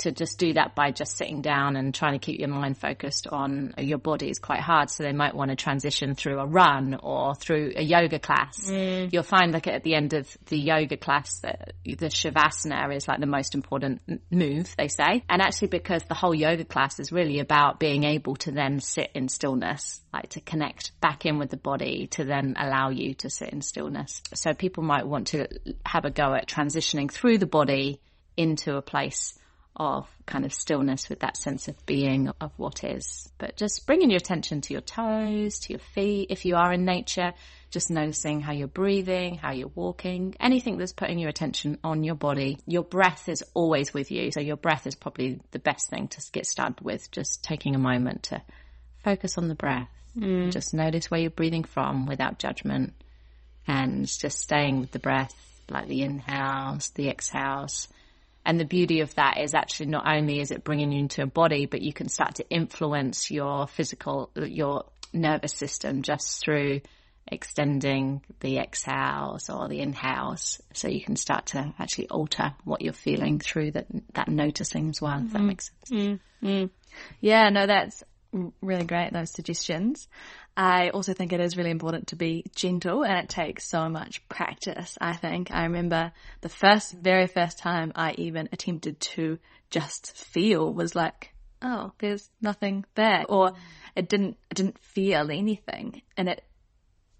to 0.00 0.12
just 0.12 0.38
do 0.38 0.54
that 0.54 0.74
by 0.74 0.90
just 0.90 1.16
sitting 1.16 1.42
down 1.42 1.76
and 1.76 1.94
trying 1.94 2.12
to 2.12 2.18
keep 2.18 2.40
your 2.40 2.48
mind 2.48 2.76
focused 2.76 3.26
on 3.26 3.74
your 3.78 3.98
body 3.98 4.30
is 4.30 4.38
quite 4.38 4.60
hard. 4.60 4.90
So 4.90 5.02
they 5.02 5.12
might 5.12 5.34
want 5.34 5.50
to 5.50 5.56
transition 5.56 6.14
through 6.14 6.40
a 6.40 6.46
run 6.46 6.98
or 7.02 7.34
through 7.34 7.72
a 7.76 7.82
yoga 7.82 8.18
class. 8.18 8.70
Mm. 8.70 9.12
You'll 9.12 9.22
find 9.22 9.52
like 9.52 9.66
at 9.66 9.82
the 9.84 9.94
end 9.94 10.14
of 10.14 10.36
the 10.46 10.58
yoga 10.58 10.96
class 10.96 11.40
that 11.40 11.74
the 11.84 12.06
shavasana 12.06 12.94
is 12.94 13.06
like 13.06 13.20
the 13.20 13.26
most 13.26 13.54
important 13.54 14.00
move, 14.30 14.74
they 14.76 14.88
say. 14.88 15.22
And 15.28 15.42
actually 15.42 15.68
because 15.68 16.02
the 16.04 16.14
whole 16.14 16.34
yoga 16.34 16.64
class 16.64 16.98
is 16.98 17.12
really 17.12 17.38
about 17.38 17.78
being 17.78 18.04
able 18.04 18.36
to 18.36 18.52
then 18.52 18.80
sit 18.80 19.10
in 19.14 19.28
stillness, 19.28 20.00
like 20.12 20.30
to 20.30 20.40
connect 20.40 20.98
back 21.00 21.26
in 21.26 21.38
with 21.38 21.50
the 21.50 21.56
body 21.56 22.06
to 22.12 22.24
then 22.24 22.56
allow 22.58 22.88
you 22.88 23.14
to 23.14 23.28
sit 23.30 23.50
in 23.50 23.60
stillness. 23.60 24.22
So 24.34 24.54
people 24.54 24.82
might 24.82 25.06
want 25.06 25.28
to 25.28 25.46
have 25.84 26.06
a 26.06 26.10
go 26.10 26.34
at 26.34 26.48
transitioning 26.48 27.10
through 27.10 27.38
the 27.38 27.46
body 27.46 28.00
into 28.36 28.76
a 28.76 28.82
place 28.82 29.34
of 29.76 30.08
kind 30.26 30.44
of 30.44 30.52
stillness 30.52 31.08
with 31.08 31.20
that 31.20 31.36
sense 31.36 31.68
of 31.68 31.86
being 31.86 32.30
of 32.40 32.52
what 32.56 32.84
is. 32.84 33.30
But 33.38 33.56
just 33.56 33.86
bringing 33.86 34.10
your 34.10 34.18
attention 34.18 34.60
to 34.62 34.72
your 34.74 34.82
toes, 34.82 35.60
to 35.60 35.72
your 35.72 35.80
feet. 35.80 36.28
If 36.30 36.44
you 36.44 36.56
are 36.56 36.72
in 36.72 36.84
nature, 36.84 37.32
just 37.70 37.90
noticing 37.90 38.40
how 38.40 38.52
you're 38.52 38.68
breathing, 38.68 39.36
how 39.36 39.52
you're 39.52 39.70
walking, 39.74 40.34
anything 40.40 40.76
that's 40.76 40.92
putting 40.92 41.18
your 41.18 41.28
attention 41.28 41.78
on 41.84 42.02
your 42.02 42.16
body. 42.16 42.58
Your 42.66 42.82
breath 42.82 43.28
is 43.28 43.44
always 43.54 43.94
with 43.94 44.10
you. 44.10 44.32
So 44.32 44.40
your 44.40 44.56
breath 44.56 44.86
is 44.86 44.94
probably 44.94 45.40
the 45.52 45.58
best 45.58 45.88
thing 45.88 46.08
to 46.08 46.22
get 46.32 46.46
started 46.46 46.80
with. 46.80 47.10
Just 47.10 47.44
taking 47.44 47.74
a 47.74 47.78
moment 47.78 48.24
to 48.24 48.42
focus 49.04 49.38
on 49.38 49.48
the 49.48 49.54
breath. 49.54 49.88
Mm. 50.18 50.50
Just 50.50 50.74
notice 50.74 51.10
where 51.10 51.20
you're 51.20 51.30
breathing 51.30 51.64
from 51.64 52.06
without 52.06 52.38
judgment 52.38 52.92
and 53.66 54.06
just 54.06 54.40
staying 54.40 54.80
with 54.80 54.90
the 54.90 54.98
breath, 54.98 55.34
like 55.68 55.86
the 55.86 56.02
inhales, 56.02 56.90
the 56.90 57.08
exhales 57.08 57.88
and 58.44 58.58
the 58.58 58.64
beauty 58.64 59.00
of 59.00 59.14
that 59.16 59.38
is 59.38 59.54
actually 59.54 59.86
not 59.86 60.06
only 60.06 60.40
is 60.40 60.50
it 60.50 60.64
bringing 60.64 60.92
you 60.92 61.00
into 61.00 61.22
a 61.22 61.26
body, 61.26 61.66
but 61.66 61.82
you 61.82 61.92
can 61.92 62.08
start 62.08 62.36
to 62.36 62.48
influence 62.48 63.30
your 63.30 63.66
physical, 63.66 64.30
your 64.34 64.84
nervous 65.12 65.52
system 65.52 66.02
just 66.02 66.42
through 66.42 66.80
extending 67.26 68.22
the 68.40 68.58
exhales 68.58 69.50
or 69.50 69.68
the 69.68 69.80
inhales. 69.80 70.60
So 70.72 70.88
you 70.88 71.00
can 71.00 71.16
start 71.16 71.46
to 71.46 71.72
actually 71.78 72.08
alter 72.08 72.54
what 72.64 72.82
you're 72.82 72.92
feeling 72.92 73.38
through 73.38 73.72
that, 73.72 73.86
that 74.14 74.28
noticing 74.28 74.88
as 74.90 75.00
well, 75.00 75.12
mm-hmm. 75.12 75.26
if 75.26 75.32
that 75.32 75.38
mm-hmm. 75.38 75.46
makes 75.46 75.70
sense. 75.84 76.20
Mm-hmm. 76.42 76.66
Yeah, 77.20 77.50
no, 77.50 77.66
that's 77.66 78.02
really 78.32 78.84
great, 78.84 79.12
those 79.12 79.32
suggestions. 79.32 80.08
I 80.56 80.90
also 80.90 81.14
think 81.14 81.32
it 81.32 81.40
is 81.40 81.56
really 81.56 81.70
important 81.70 82.08
to 82.08 82.16
be 82.16 82.44
gentle 82.54 83.04
and 83.04 83.18
it 83.18 83.28
takes 83.28 83.68
so 83.68 83.88
much 83.88 84.26
practice, 84.28 84.98
I 85.00 85.14
think. 85.14 85.50
I 85.50 85.64
remember 85.64 86.12
the 86.40 86.48
first, 86.48 86.92
very 86.92 87.26
first 87.26 87.58
time 87.58 87.92
I 87.94 88.12
even 88.12 88.48
attempted 88.52 89.00
to 89.00 89.38
just 89.70 90.16
feel 90.16 90.72
was 90.72 90.94
like, 90.94 91.32
oh, 91.62 91.92
there's 91.98 92.28
nothing 92.40 92.84
there. 92.94 93.24
Or 93.28 93.52
it 93.94 94.08
didn't, 94.08 94.36
it 94.50 94.54
didn't 94.54 94.78
feel 94.78 95.30
anything. 95.30 96.02
And 96.16 96.28
it, 96.28 96.42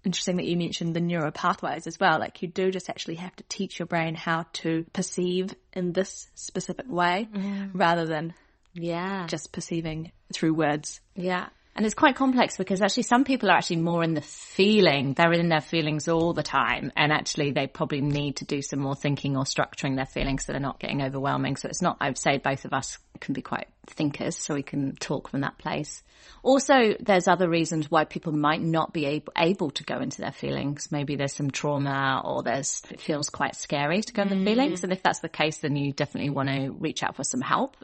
interesting 0.03 0.37
that 0.37 0.45
you 0.45 0.57
mentioned 0.57 0.95
the 0.95 0.99
neural 0.99 1.31
pathways 1.31 1.87
as 1.87 1.99
well. 1.99 2.19
Like 2.19 2.41
you 2.41 2.47
do 2.47 2.71
just 2.71 2.89
actually 2.89 3.15
have 3.15 3.35
to 3.37 3.43
teach 3.49 3.79
your 3.79 3.85
brain 3.85 4.15
how 4.15 4.45
to 4.53 4.85
perceive 4.93 5.55
in 5.73 5.93
this 5.93 6.27
specific 6.35 6.85
way 6.89 7.27
mm. 7.31 7.71
rather 7.73 8.05
than 8.05 8.33
yeah, 8.73 9.27
just 9.27 9.51
perceiving 9.51 10.11
through 10.33 10.53
words. 10.53 11.01
Yeah. 11.15 11.49
And 11.75 11.85
it's 11.85 11.95
quite 11.95 12.15
complex 12.15 12.57
because 12.57 12.81
actually 12.81 13.03
some 13.03 13.23
people 13.23 13.49
are 13.49 13.55
actually 13.55 13.77
more 13.77 14.03
in 14.03 14.13
the 14.13 14.21
feeling. 14.21 15.13
They're 15.13 15.31
in 15.31 15.47
their 15.47 15.61
feelings 15.61 16.09
all 16.09 16.33
the 16.33 16.43
time. 16.43 16.91
And 16.97 17.13
actually 17.13 17.51
they 17.51 17.67
probably 17.67 18.01
need 18.01 18.37
to 18.37 18.45
do 18.45 18.61
some 18.61 18.79
more 18.79 18.95
thinking 18.95 19.37
or 19.37 19.43
structuring 19.43 19.95
their 19.95 20.05
feelings 20.05 20.45
so 20.45 20.51
they're 20.51 20.59
not 20.59 20.79
getting 20.79 21.01
overwhelming. 21.01 21.55
So 21.55 21.69
it's 21.69 21.81
not, 21.81 21.97
I 22.01 22.07
would 22.07 22.17
say 22.17 22.37
both 22.37 22.65
of 22.65 22.73
us 22.73 22.97
can 23.21 23.33
be 23.33 23.41
quite 23.41 23.67
thinkers 23.87 24.35
so 24.35 24.53
we 24.53 24.63
can 24.63 24.95
talk 24.95 25.29
from 25.29 25.41
that 25.41 25.57
place. 25.57 26.03
Also, 26.43 26.95
there's 26.99 27.27
other 27.27 27.47
reasons 27.47 27.89
why 27.89 28.03
people 28.03 28.33
might 28.33 28.61
not 28.61 28.91
be 28.93 29.05
able, 29.05 29.31
able 29.37 29.69
to 29.71 29.83
go 29.83 29.99
into 29.99 30.21
their 30.21 30.31
feelings. 30.31 30.91
Maybe 30.91 31.15
there's 31.15 31.33
some 31.33 31.51
trauma 31.51 32.21
or 32.23 32.43
there's, 32.43 32.81
it 32.91 32.99
feels 32.99 33.29
quite 33.29 33.55
scary 33.55 34.01
to 34.01 34.13
go 34.13 34.23
into 34.23 34.35
mm. 34.35 34.43
feelings. 34.43 34.83
And 34.83 34.91
if 34.91 35.01
that's 35.01 35.19
the 35.19 35.29
case, 35.29 35.59
then 35.59 35.75
you 35.75 35.93
definitely 35.93 36.31
want 36.31 36.49
to 36.49 36.71
reach 36.71 37.01
out 37.01 37.15
for 37.15 37.23
some 37.23 37.41
help 37.41 37.77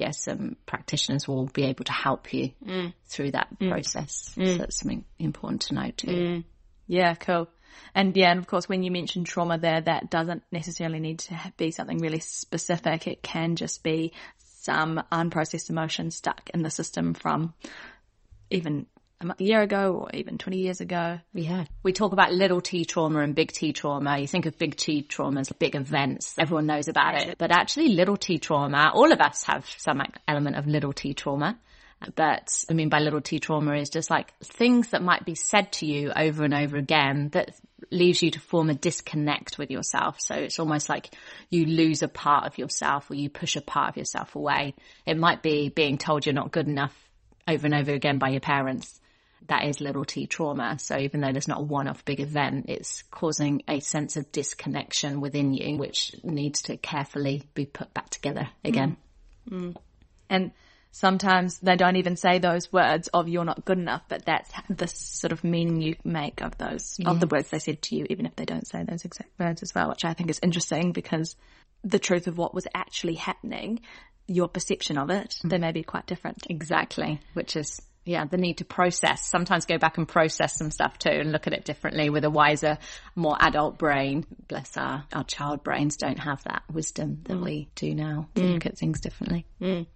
yes, 0.00 0.24
some 0.24 0.56
practitioners 0.66 1.28
will 1.28 1.46
be 1.46 1.64
able 1.64 1.84
to 1.84 1.92
help 1.92 2.32
you 2.32 2.50
mm. 2.66 2.92
through 3.06 3.32
that 3.32 3.48
mm. 3.60 3.70
process. 3.70 4.34
Mm. 4.36 4.46
So 4.46 4.58
that's 4.58 4.80
something 4.80 5.04
important 5.18 5.62
to 5.62 5.74
know 5.74 5.90
too. 5.96 6.06
Mm. 6.08 6.44
Yeah, 6.86 7.14
cool. 7.14 7.48
And 7.94 8.16
yeah, 8.16 8.30
and 8.30 8.40
of 8.40 8.46
course, 8.46 8.68
when 8.68 8.82
you 8.82 8.90
mention 8.90 9.24
trauma 9.24 9.58
there, 9.58 9.80
that 9.80 10.10
doesn't 10.10 10.42
necessarily 10.50 10.98
need 10.98 11.20
to 11.20 11.52
be 11.56 11.70
something 11.70 11.98
really 11.98 12.20
specific. 12.20 13.06
It 13.06 13.22
can 13.22 13.56
just 13.56 13.82
be 13.82 14.12
some 14.38 15.02
unprocessed 15.12 15.70
emotion 15.70 16.10
stuck 16.10 16.50
in 16.52 16.62
the 16.62 16.70
system 16.70 17.14
from 17.14 17.54
even 18.50 18.86
a 19.22 19.44
year 19.44 19.60
ago 19.60 19.92
or 19.92 20.10
even 20.14 20.38
20 20.38 20.58
years 20.58 20.80
ago. 20.80 21.18
Yeah. 21.34 21.64
We 21.82 21.92
talk 21.92 22.12
about 22.12 22.32
little 22.32 22.60
t 22.60 22.84
trauma 22.84 23.20
and 23.20 23.34
big 23.34 23.52
T 23.52 23.72
trauma. 23.72 24.18
You 24.18 24.26
think 24.26 24.46
of 24.46 24.58
big 24.58 24.76
T 24.76 25.02
trauma 25.02 25.40
as 25.40 25.50
big 25.50 25.74
events. 25.74 26.34
Everyone 26.38 26.66
knows 26.66 26.88
about 26.88 27.16
it. 27.16 27.36
But 27.38 27.50
actually 27.50 27.88
little 27.88 28.16
t 28.16 28.38
trauma, 28.38 28.92
all 28.94 29.12
of 29.12 29.20
us 29.20 29.44
have 29.44 29.68
some 29.76 30.02
element 30.26 30.56
of 30.56 30.66
little 30.66 30.92
t 30.92 31.12
trauma. 31.12 31.58
But 32.14 32.64
I 32.70 32.72
mean 32.72 32.88
by 32.88 33.00
little 33.00 33.20
t 33.20 33.40
trauma 33.40 33.74
is 33.74 33.90
just 33.90 34.08
like 34.08 34.32
things 34.38 34.88
that 34.88 35.02
might 35.02 35.26
be 35.26 35.34
said 35.34 35.70
to 35.72 35.86
you 35.86 36.12
over 36.16 36.44
and 36.44 36.54
over 36.54 36.78
again 36.78 37.28
that 37.32 37.50
leaves 37.90 38.22
you 38.22 38.30
to 38.30 38.40
form 38.40 38.70
a 38.70 38.74
disconnect 38.74 39.58
with 39.58 39.70
yourself. 39.70 40.16
So 40.20 40.34
it's 40.34 40.58
almost 40.58 40.88
like 40.88 41.14
you 41.50 41.66
lose 41.66 42.02
a 42.02 42.08
part 42.08 42.46
of 42.46 42.56
yourself 42.56 43.10
or 43.10 43.16
you 43.16 43.28
push 43.28 43.56
a 43.56 43.60
part 43.60 43.90
of 43.90 43.96
yourself 43.98 44.34
away. 44.34 44.74
It 45.04 45.18
might 45.18 45.42
be 45.42 45.68
being 45.68 45.98
told 45.98 46.24
you're 46.24 46.34
not 46.34 46.52
good 46.52 46.68
enough 46.68 46.94
over 47.46 47.66
and 47.66 47.74
over 47.74 47.92
again 47.92 48.18
by 48.18 48.30
your 48.30 48.40
parents 48.40 48.99
that 49.50 49.64
is 49.64 49.80
little 49.80 50.04
t 50.04 50.26
trauma. 50.26 50.78
So 50.78 50.96
even 50.96 51.20
though 51.20 51.32
there's 51.32 51.48
not 51.48 51.58
a 51.58 51.64
one-off 51.64 52.04
big 52.04 52.20
event, 52.20 52.66
it's 52.68 53.02
causing 53.10 53.62
a 53.66 53.80
sense 53.80 54.16
of 54.16 54.30
disconnection 54.30 55.20
within 55.20 55.52
you, 55.52 55.76
which 55.76 56.14
needs 56.22 56.62
to 56.62 56.76
carefully 56.76 57.42
be 57.52 57.66
put 57.66 57.92
back 57.92 58.10
together 58.10 58.48
again. 58.64 58.96
Mm. 59.50 59.60
Mm. 59.60 59.76
And 60.28 60.50
sometimes 60.92 61.58
they 61.58 61.74
don't 61.74 61.96
even 61.96 62.14
say 62.14 62.38
those 62.38 62.72
words 62.72 63.08
of 63.08 63.28
you're 63.28 63.44
not 63.44 63.64
good 63.64 63.78
enough, 63.78 64.02
but 64.08 64.24
that's 64.24 64.52
the 64.68 64.86
sort 64.86 65.32
of 65.32 65.42
meaning 65.42 65.82
you 65.82 65.96
make 66.04 66.42
of 66.42 66.56
those, 66.56 66.94
yeah. 67.00 67.10
of 67.10 67.18
the 67.18 67.26
words 67.26 67.50
they 67.50 67.58
said 67.58 67.82
to 67.82 67.96
you, 67.96 68.06
even 68.08 68.26
if 68.26 68.36
they 68.36 68.44
don't 68.44 68.68
say 68.68 68.84
those 68.84 69.04
exact 69.04 69.30
words 69.40 69.64
as 69.64 69.74
well, 69.74 69.88
which 69.88 70.04
I 70.04 70.14
think 70.14 70.30
is 70.30 70.38
interesting 70.44 70.92
because 70.92 71.34
the 71.82 71.98
truth 71.98 72.28
of 72.28 72.38
what 72.38 72.54
was 72.54 72.68
actually 72.72 73.14
happening, 73.14 73.80
your 74.28 74.46
perception 74.46 74.96
of 74.96 75.10
it, 75.10 75.40
mm. 75.42 75.50
they 75.50 75.58
may 75.58 75.72
be 75.72 75.82
quite 75.82 76.06
different. 76.06 76.46
Exactly, 76.48 77.18
which 77.34 77.56
is 77.56 77.82
yeah, 78.04 78.24
the 78.24 78.38
need 78.38 78.58
to 78.58 78.64
process, 78.64 79.26
sometimes 79.26 79.66
go 79.66 79.78
back 79.78 79.98
and 79.98 80.08
process 80.08 80.56
some 80.56 80.70
stuff 80.70 80.98
too 80.98 81.10
and 81.10 81.32
look 81.32 81.46
at 81.46 81.52
it 81.52 81.64
differently 81.64 82.08
with 82.10 82.24
a 82.24 82.30
wiser, 82.30 82.78
more 83.14 83.36
adult 83.38 83.78
brain. 83.78 84.24
Bless 84.48 84.76
our, 84.76 85.04
our 85.12 85.24
child 85.24 85.62
brains 85.62 85.96
don't 85.96 86.18
have 86.18 86.42
that 86.44 86.62
wisdom 86.72 87.20
that 87.24 87.36
mm. 87.36 87.44
we 87.44 87.68
do 87.74 87.94
now 87.94 88.28
to 88.34 88.42
mm. 88.42 88.54
look 88.54 88.66
at 88.66 88.78
things 88.78 89.00
differently. 89.00 89.46
Mm. 89.60 89.86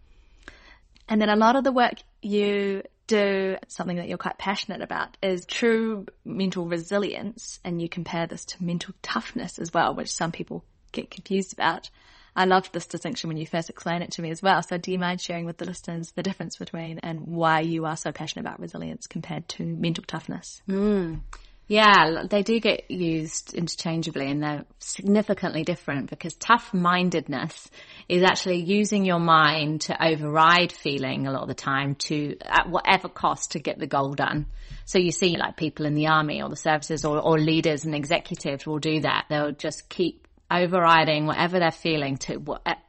And 1.09 1.21
then 1.21 1.29
a 1.29 1.37
lot 1.37 1.57
of 1.57 1.65
the 1.65 1.73
work 1.73 1.95
you 2.23 2.83
do, 3.07 3.57
something 3.69 3.97
that 3.97 4.09
you're 4.09 4.19
quite 4.19 4.39
passionate 4.39 4.83
about 4.83 5.17
is 5.23 5.45
true 5.47 6.07
mental 6.25 6.67
resilience. 6.67 7.59
And 7.65 7.81
you 7.81 7.89
compare 7.89 8.27
this 8.27 8.45
to 8.47 8.65
mental 8.65 8.95
toughness 9.03 9.59
as 9.59 9.73
well, 9.73 9.95
which 9.95 10.13
some 10.13 10.33
people 10.33 10.65
get 10.93 11.11
confused 11.11 11.53
about. 11.53 11.91
I 12.37 12.47
loved 12.47 12.73
this 12.73 12.87
distinction 12.87 13.29
when 13.29 13.37
you 13.37 13.47
first 13.47 13.71
explained 13.71 14.03
it 14.03 14.13
to 14.13 14.23
me 14.23 14.31
as 14.31 14.43
well. 14.43 14.63
So 14.63 14.77
do 14.79 14.91
you 14.91 14.99
mind 14.99 15.21
sharing 15.21 15.47
with 15.47 15.59
the 15.59 15.65
listeners 15.65 16.13
the 16.13 16.23
difference 16.23 16.57
between 16.57 16.99
and 16.99 17.21
why 17.21 17.61
you 17.61 17.87
are 17.87 17.97
so 17.97 18.13
passionate 18.13 18.43
about 18.43 18.61
resilience 18.61 19.07
compared 19.07 19.49
to 19.51 19.65
mental 19.65 20.05
toughness? 20.05 20.61
Mm. 20.69 21.21
Yeah, 21.67 22.25
they 22.29 22.43
do 22.43 22.61
get 22.61 22.91
used 22.91 23.55
interchangeably 23.55 24.31
and 24.31 24.43
they're 24.43 24.67
significantly 24.81 25.65
different 25.65 26.11
because 26.11 26.35
tough 26.35 26.75
mindedness 26.75 27.71
is 28.07 28.23
actually 28.23 28.61
using 28.61 29.07
your 29.07 29.19
mind 29.19 29.83
to 29.83 30.05
override 30.05 30.73
feeling 30.73 31.27
a 31.27 31.33
lot 31.33 31.43
of 31.43 31.49
the 31.49 31.55
time 31.55 31.95
to, 31.95 32.37
at 32.43 32.69
whatever 32.69 33.09
cost, 33.09 33.53
to 33.53 33.61
get 33.61 33.79
the 33.79 33.87
goal 33.87 34.13
done. 34.13 34.45
So 34.85 34.99
you 34.99 35.11
see 35.11 35.39
like 35.39 35.57
people 35.57 35.87
in 35.87 35.95
the 35.95 36.09
army 36.09 36.43
or 36.43 36.51
the 36.51 36.57
services 36.57 37.03
or, 37.03 37.19
or 37.19 37.39
leaders 37.39 37.87
and 37.87 37.95
executives 37.95 38.67
will 38.67 38.79
do 38.79 39.01
that. 39.01 39.25
They'll 39.31 39.53
just 39.53 39.89
keep 39.89 40.29
overriding 40.63 41.27
whatever 41.27 41.59
they're 41.59 41.71
feeling 41.71 42.17
to 42.19 42.37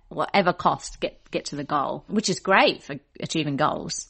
whatever 0.10 0.54
cost 0.54 1.00
get, 1.00 1.20
get 1.32 1.46
to 1.46 1.56
the 1.56 1.64
goal, 1.64 2.04
which 2.08 2.30
is 2.30 2.40
great 2.40 2.84
for 2.84 2.96
achieving 3.20 3.58
goals. 3.58 4.08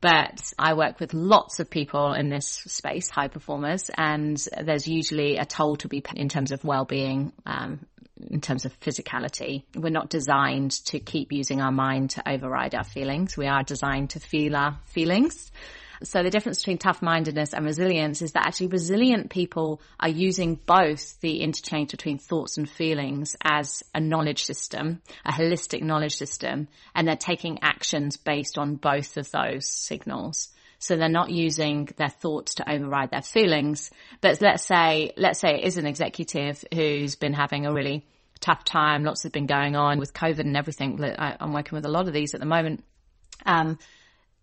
But 0.00 0.52
I 0.58 0.74
work 0.74 1.00
with 1.00 1.14
lots 1.14 1.60
of 1.60 1.70
people 1.70 2.12
in 2.12 2.28
this 2.28 2.46
space, 2.46 3.08
high 3.08 3.28
performers, 3.28 3.90
and 3.96 4.36
there's 4.60 4.86
usually 4.86 5.38
a 5.38 5.46
toll 5.46 5.76
to 5.76 5.88
be 5.88 6.02
in 6.14 6.28
terms 6.28 6.52
of 6.52 6.62
well-being, 6.62 7.32
um, 7.46 7.86
in 8.30 8.42
terms 8.42 8.66
of 8.66 8.78
physicality. 8.80 9.64
We're 9.74 9.88
not 9.88 10.10
designed 10.10 10.72
to 10.86 11.00
keep 11.00 11.32
using 11.32 11.62
our 11.62 11.72
mind 11.72 12.10
to 12.10 12.28
override 12.28 12.74
our 12.74 12.84
feelings. 12.84 13.36
We 13.36 13.46
are 13.46 13.62
designed 13.62 14.10
to 14.10 14.20
feel 14.20 14.56
our 14.56 14.78
feelings. 14.84 15.50
So 16.04 16.22
the 16.22 16.30
difference 16.30 16.58
between 16.58 16.78
tough 16.78 17.02
mindedness 17.02 17.54
and 17.54 17.64
resilience 17.64 18.22
is 18.22 18.32
that 18.32 18.46
actually 18.46 18.68
resilient 18.68 19.30
people 19.30 19.80
are 19.98 20.08
using 20.08 20.54
both 20.54 21.18
the 21.20 21.40
interchange 21.40 21.90
between 21.90 22.18
thoughts 22.18 22.56
and 22.56 22.68
feelings 22.68 23.36
as 23.42 23.82
a 23.94 24.00
knowledge 24.00 24.44
system, 24.44 25.00
a 25.24 25.32
holistic 25.32 25.82
knowledge 25.82 26.14
system, 26.14 26.68
and 26.94 27.08
they're 27.08 27.16
taking 27.16 27.58
actions 27.62 28.16
based 28.16 28.58
on 28.58 28.76
both 28.76 29.16
of 29.16 29.30
those 29.30 29.66
signals. 29.66 30.50
So 30.78 30.96
they're 30.96 31.08
not 31.08 31.30
using 31.30 31.88
their 31.96 32.10
thoughts 32.10 32.56
to 32.56 32.70
override 32.70 33.10
their 33.10 33.22
feelings. 33.22 33.90
But 34.20 34.42
let's 34.42 34.66
say, 34.66 35.12
let's 35.16 35.40
say 35.40 35.54
it 35.54 35.64
is 35.64 35.78
an 35.78 35.86
executive 35.86 36.62
who's 36.72 37.16
been 37.16 37.32
having 37.32 37.64
a 37.64 37.72
really 37.72 38.06
tough 38.40 38.64
time. 38.64 39.04
Lots 39.04 39.22
has 39.22 39.32
been 39.32 39.46
going 39.46 39.76
on 39.76 39.98
with 39.98 40.12
COVID 40.12 40.40
and 40.40 40.56
everything. 40.56 41.02
I'm 41.18 41.54
working 41.54 41.76
with 41.76 41.86
a 41.86 41.90
lot 41.90 42.06
of 42.06 42.12
these 42.12 42.34
at 42.34 42.40
the 42.40 42.46
moment. 42.46 42.84
Um, 43.46 43.78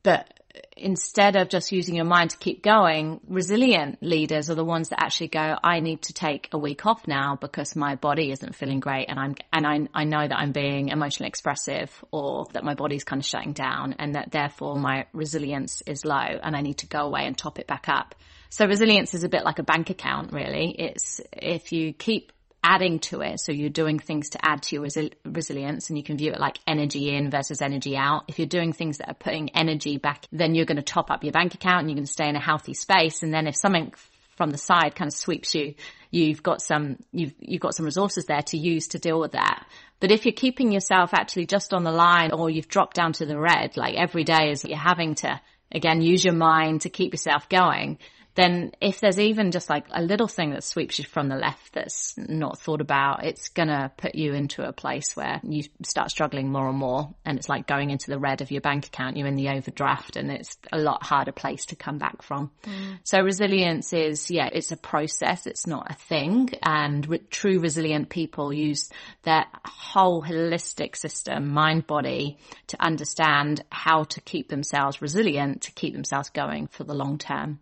but 0.02 0.41
instead 0.76 1.36
of 1.36 1.50
just 1.50 1.72
using 1.72 1.96
your 1.96 2.06
mind 2.06 2.32
to 2.32 2.38
keep 2.38 2.64
going, 2.64 3.20
resilient 3.28 4.02
leaders 4.02 4.50
are 4.50 4.56
the 4.56 4.66
ones 4.66 4.90
that 4.90 5.02
actually 5.02 5.28
go, 5.28 5.56
I 5.64 5.80
need 5.80 6.04
to 6.04 6.14
take 6.14 6.50
a 6.52 6.58
week 6.58 6.86
off 6.86 7.08
now 7.08 7.36
because 7.36 7.76
my 7.76 7.96
body 7.96 8.32
isn't 8.32 8.56
feeling 8.56 8.80
great 8.80 9.06
and 9.10 9.20
I'm, 9.20 9.36
and 9.54 9.68
I, 9.68 9.88
I 9.94 10.04
know 10.06 10.28
that 10.28 10.38
I'm 10.38 10.52
being 10.52 10.90
emotionally 10.90 11.28
expressive 11.28 11.92
or 12.12 12.46
that 12.54 12.64
my 12.64 12.74
body's 12.74 13.04
kind 13.04 13.22
of 13.22 13.26
shutting 13.26 13.54
down 13.54 13.96
and 14.00 14.16
that 14.16 14.32
therefore 14.32 14.78
my 14.78 15.06
resilience 15.14 15.82
is 15.86 16.06
low 16.06 16.16
and 16.16 16.56
I 16.56 16.62
need 16.62 16.80
to 16.80 16.88
go 16.88 17.02
away 17.02 17.26
and 17.26 17.38
top 17.38 17.60
it 17.60 17.68
back 17.68 17.88
up. 17.88 18.16
So 18.50 18.66
resilience 18.66 19.14
is 19.14 19.24
a 19.24 19.30
bit 19.30 19.46
like 19.46 19.60
a 19.60 19.64
bank 19.64 19.90
account, 19.90 20.34
really. 20.34 20.76
It's 20.78 21.22
if 21.32 21.72
you 21.72 21.94
keep 21.94 22.34
adding 22.64 23.00
to 23.00 23.22
it. 23.22 23.40
So 23.40 23.52
you're 23.52 23.70
doing 23.70 24.00
things 24.00 24.30
to 24.30 24.46
add 24.46 24.62
to 24.64 24.76
your 24.76 24.86
resi- 24.86 25.14
resilience 25.26 25.90
and 25.90 25.98
you 25.98 26.04
can 26.04 26.18
view 26.18 26.32
it 26.32 26.40
like 26.40 26.60
energy 26.68 27.16
in 27.16 27.30
versus 27.32 27.62
energy 27.62 27.98
out. 27.98 28.26
If 28.28 28.40
you're 28.40 28.48
doing 28.48 28.74
things 28.74 29.00
that 29.00 29.10
are 29.10 29.16
putting 29.16 29.50
energy 29.56 29.98
back, 29.98 30.26
then 30.32 30.54
you're 30.54 30.66
going 30.66 30.78
to 30.78 30.84
top 30.84 31.10
up 31.10 31.24
your 31.24 31.34
bank 31.34 31.56
account 31.56 31.82
and 31.82 31.90
you're 31.90 31.96
going 31.96 32.06
to 32.06 32.12
stay 32.12 32.30
in 32.30 32.36
a 32.36 32.42
healthy 32.42 32.74
space. 32.74 33.24
And 33.24 33.34
then 33.34 33.48
if 33.48 33.56
something 33.56 33.94
from 34.36 34.52
the 34.52 34.58
side 34.58 34.96
kind 34.96 35.08
of 35.08 35.14
sweeps 35.14 35.56
you, 35.56 35.76
you've 36.12 36.44
got 36.44 36.62
some, 36.62 36.98
you've, 37.12 37.34
you've 37.40 37.62
got 37.62 37.76
some 37.76 37.86
resources 37.86 38.26
there 38.26 38.42
to 38.42 38.58
use 38.58 38.90
to 38.90 39.00
deal 39.00 39.20
with 39.20 39.32
that. 39.32 39.66
But 40.00 40.12
if 40.12 40.26
you're 40.26 40.34
keeping 40.34 40.72
yourself 40.72 41.14
actually 41.14 41.46
just 41.46 41.74
on 41.74 41.84
the 41.84 41.92
line 41.92 42.32
or 42.32 42.50
you've 42.50 42.68
dropped 42.68 42.96
down 42.96 43.14
to 43.14 43.26
the 43.26 43.40
red, 43.40 43.78
like 43.78 43.96
every 43.96 44.24
day 44.24 44.52
is 44.52 44.66
you're 44.66 44.78
having 44.78 45.16
to 45.16 45.40
again 45.72 46.02
use 46.02 46.24
your 46.24 46.34
mind 46.34 46.82
to 46.82 46.90
keep 46.90 47.14
yourself 47.14 47.48
going, 47.50 48.00
then 48.36 48.72
if 48.80 49.00
there's 49.00 49.20
even 49.20 49.52
just 49.52 49.70
like 49.70 49.86
a 49.92 50.02
little 50.02 50.28
thing 50.28 50.52
that 50.52 50.64
sweeps 50.64 51.00
you 51.00 51.06
from 51.06 51.28
the 51.28 51.36
left 51.36 51.74
that's 51.74 52.18
not 52.18 52.60
thought 52.60 52.80
about, 52.80 53.26
it's 53.26 53.50
gonna 53.50 53.92
put 53.98 54.16
you 54.16 54.34
into 54.34 54.66
a 54.68 54.72
place 54.72 55.16
where 55.16 55.42
you 55.44 55.64
start 55.84 56.12
struggling 56.12 56.50
more 56.50 56.70
and 56.70 56.78
more. 56.78 57.14
And 57.26 57.38
it's 57.38 57.50
like 57.50 57.68
going 57.68 57.90
into 57.90 58.10
the 58.10 58.20
red 58.20 58.42
of 58.42 58.52
your 58.52 58.62
bank 58.62 58.88
account. 58.88 59.18
You're 59.18 59.28
in 59.28 59.36
the 59.36 59.50
overdraft 59.50 60.16
and 60.16 60.32
it's 60.32 60.58
a 60.72 60.78
lot 60.78 61.04
harder 61.04 61.34
place 61.34 61.66
to 61.68 61.76
come 61.76 61.98
back 61.98 62.22
from. 62.22 62.52
Mm. 62.64 63.00
So 63.04 63.20
resilience 63.20 63.92
is, 63.92 64.32
yeah, 64.32 64.50
it's 64.52 64.72
a 64.72 64.78
process. 64.78 65.46
It's 65.46 65.68
not 65.68 65.92
a 65.92 65.96
thing. 65.96 66.52
And 66.64 67.08
re- 67.08 67.22
true 67.30 67.60
resilient 67.60 68.10
people 68.10 68.54
use 68.54 68.90
their 69.24 69.46
whole 69.66 70.24
holistic 70.24 70.96
system, 70.96 71.50
mind, 71.50 71.86
body 71.86 72.38
to 72.68 72.82
understand 72.82 73.64
how 73.72 74.04
to 74.06 74.22
keep 74.22 74.48
themselves 74.48 75.02
resilient, 75.02 75.64
to 75.64 75.72
keep 75.74 75.94
themselves 75.94 76.30
going 76.30 76.68
for 76.68 76.86
the 76.86 76.94
long 76.94 77.18
term 77.18 77.60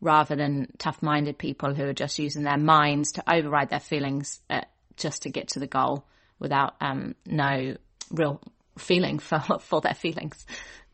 rather 0.00 0.36
than 0.36 0.68
tough 0.78 1.02
minded 1.02 1.38
people 1.38 1.74
who 1.74 1.84
are 1.84 1.94
just 1.94 2.18
using 2.18 2.42
their 2.42 2.58
minds 2.58 3.12
to 3.12 3.32
override 3.32 3.70
their 3.70 3.80
feelings 3.80 4.40
uh, 4.50 4.60
just 4.96 5.22
to 5.22 5.30
get 5.30 5.48
to 5.48 5.60
the 5.60 5.66
goal 5.66 6.04
without 6.38 6.74
um, 6.80 7.14
no 7.26 7.76
real 8.10 8.40
feeling 8.78 9.18
for, 9.18 9.40
for 9.60 9.80
their 9.80 9.94
feelings, 9.94 10.46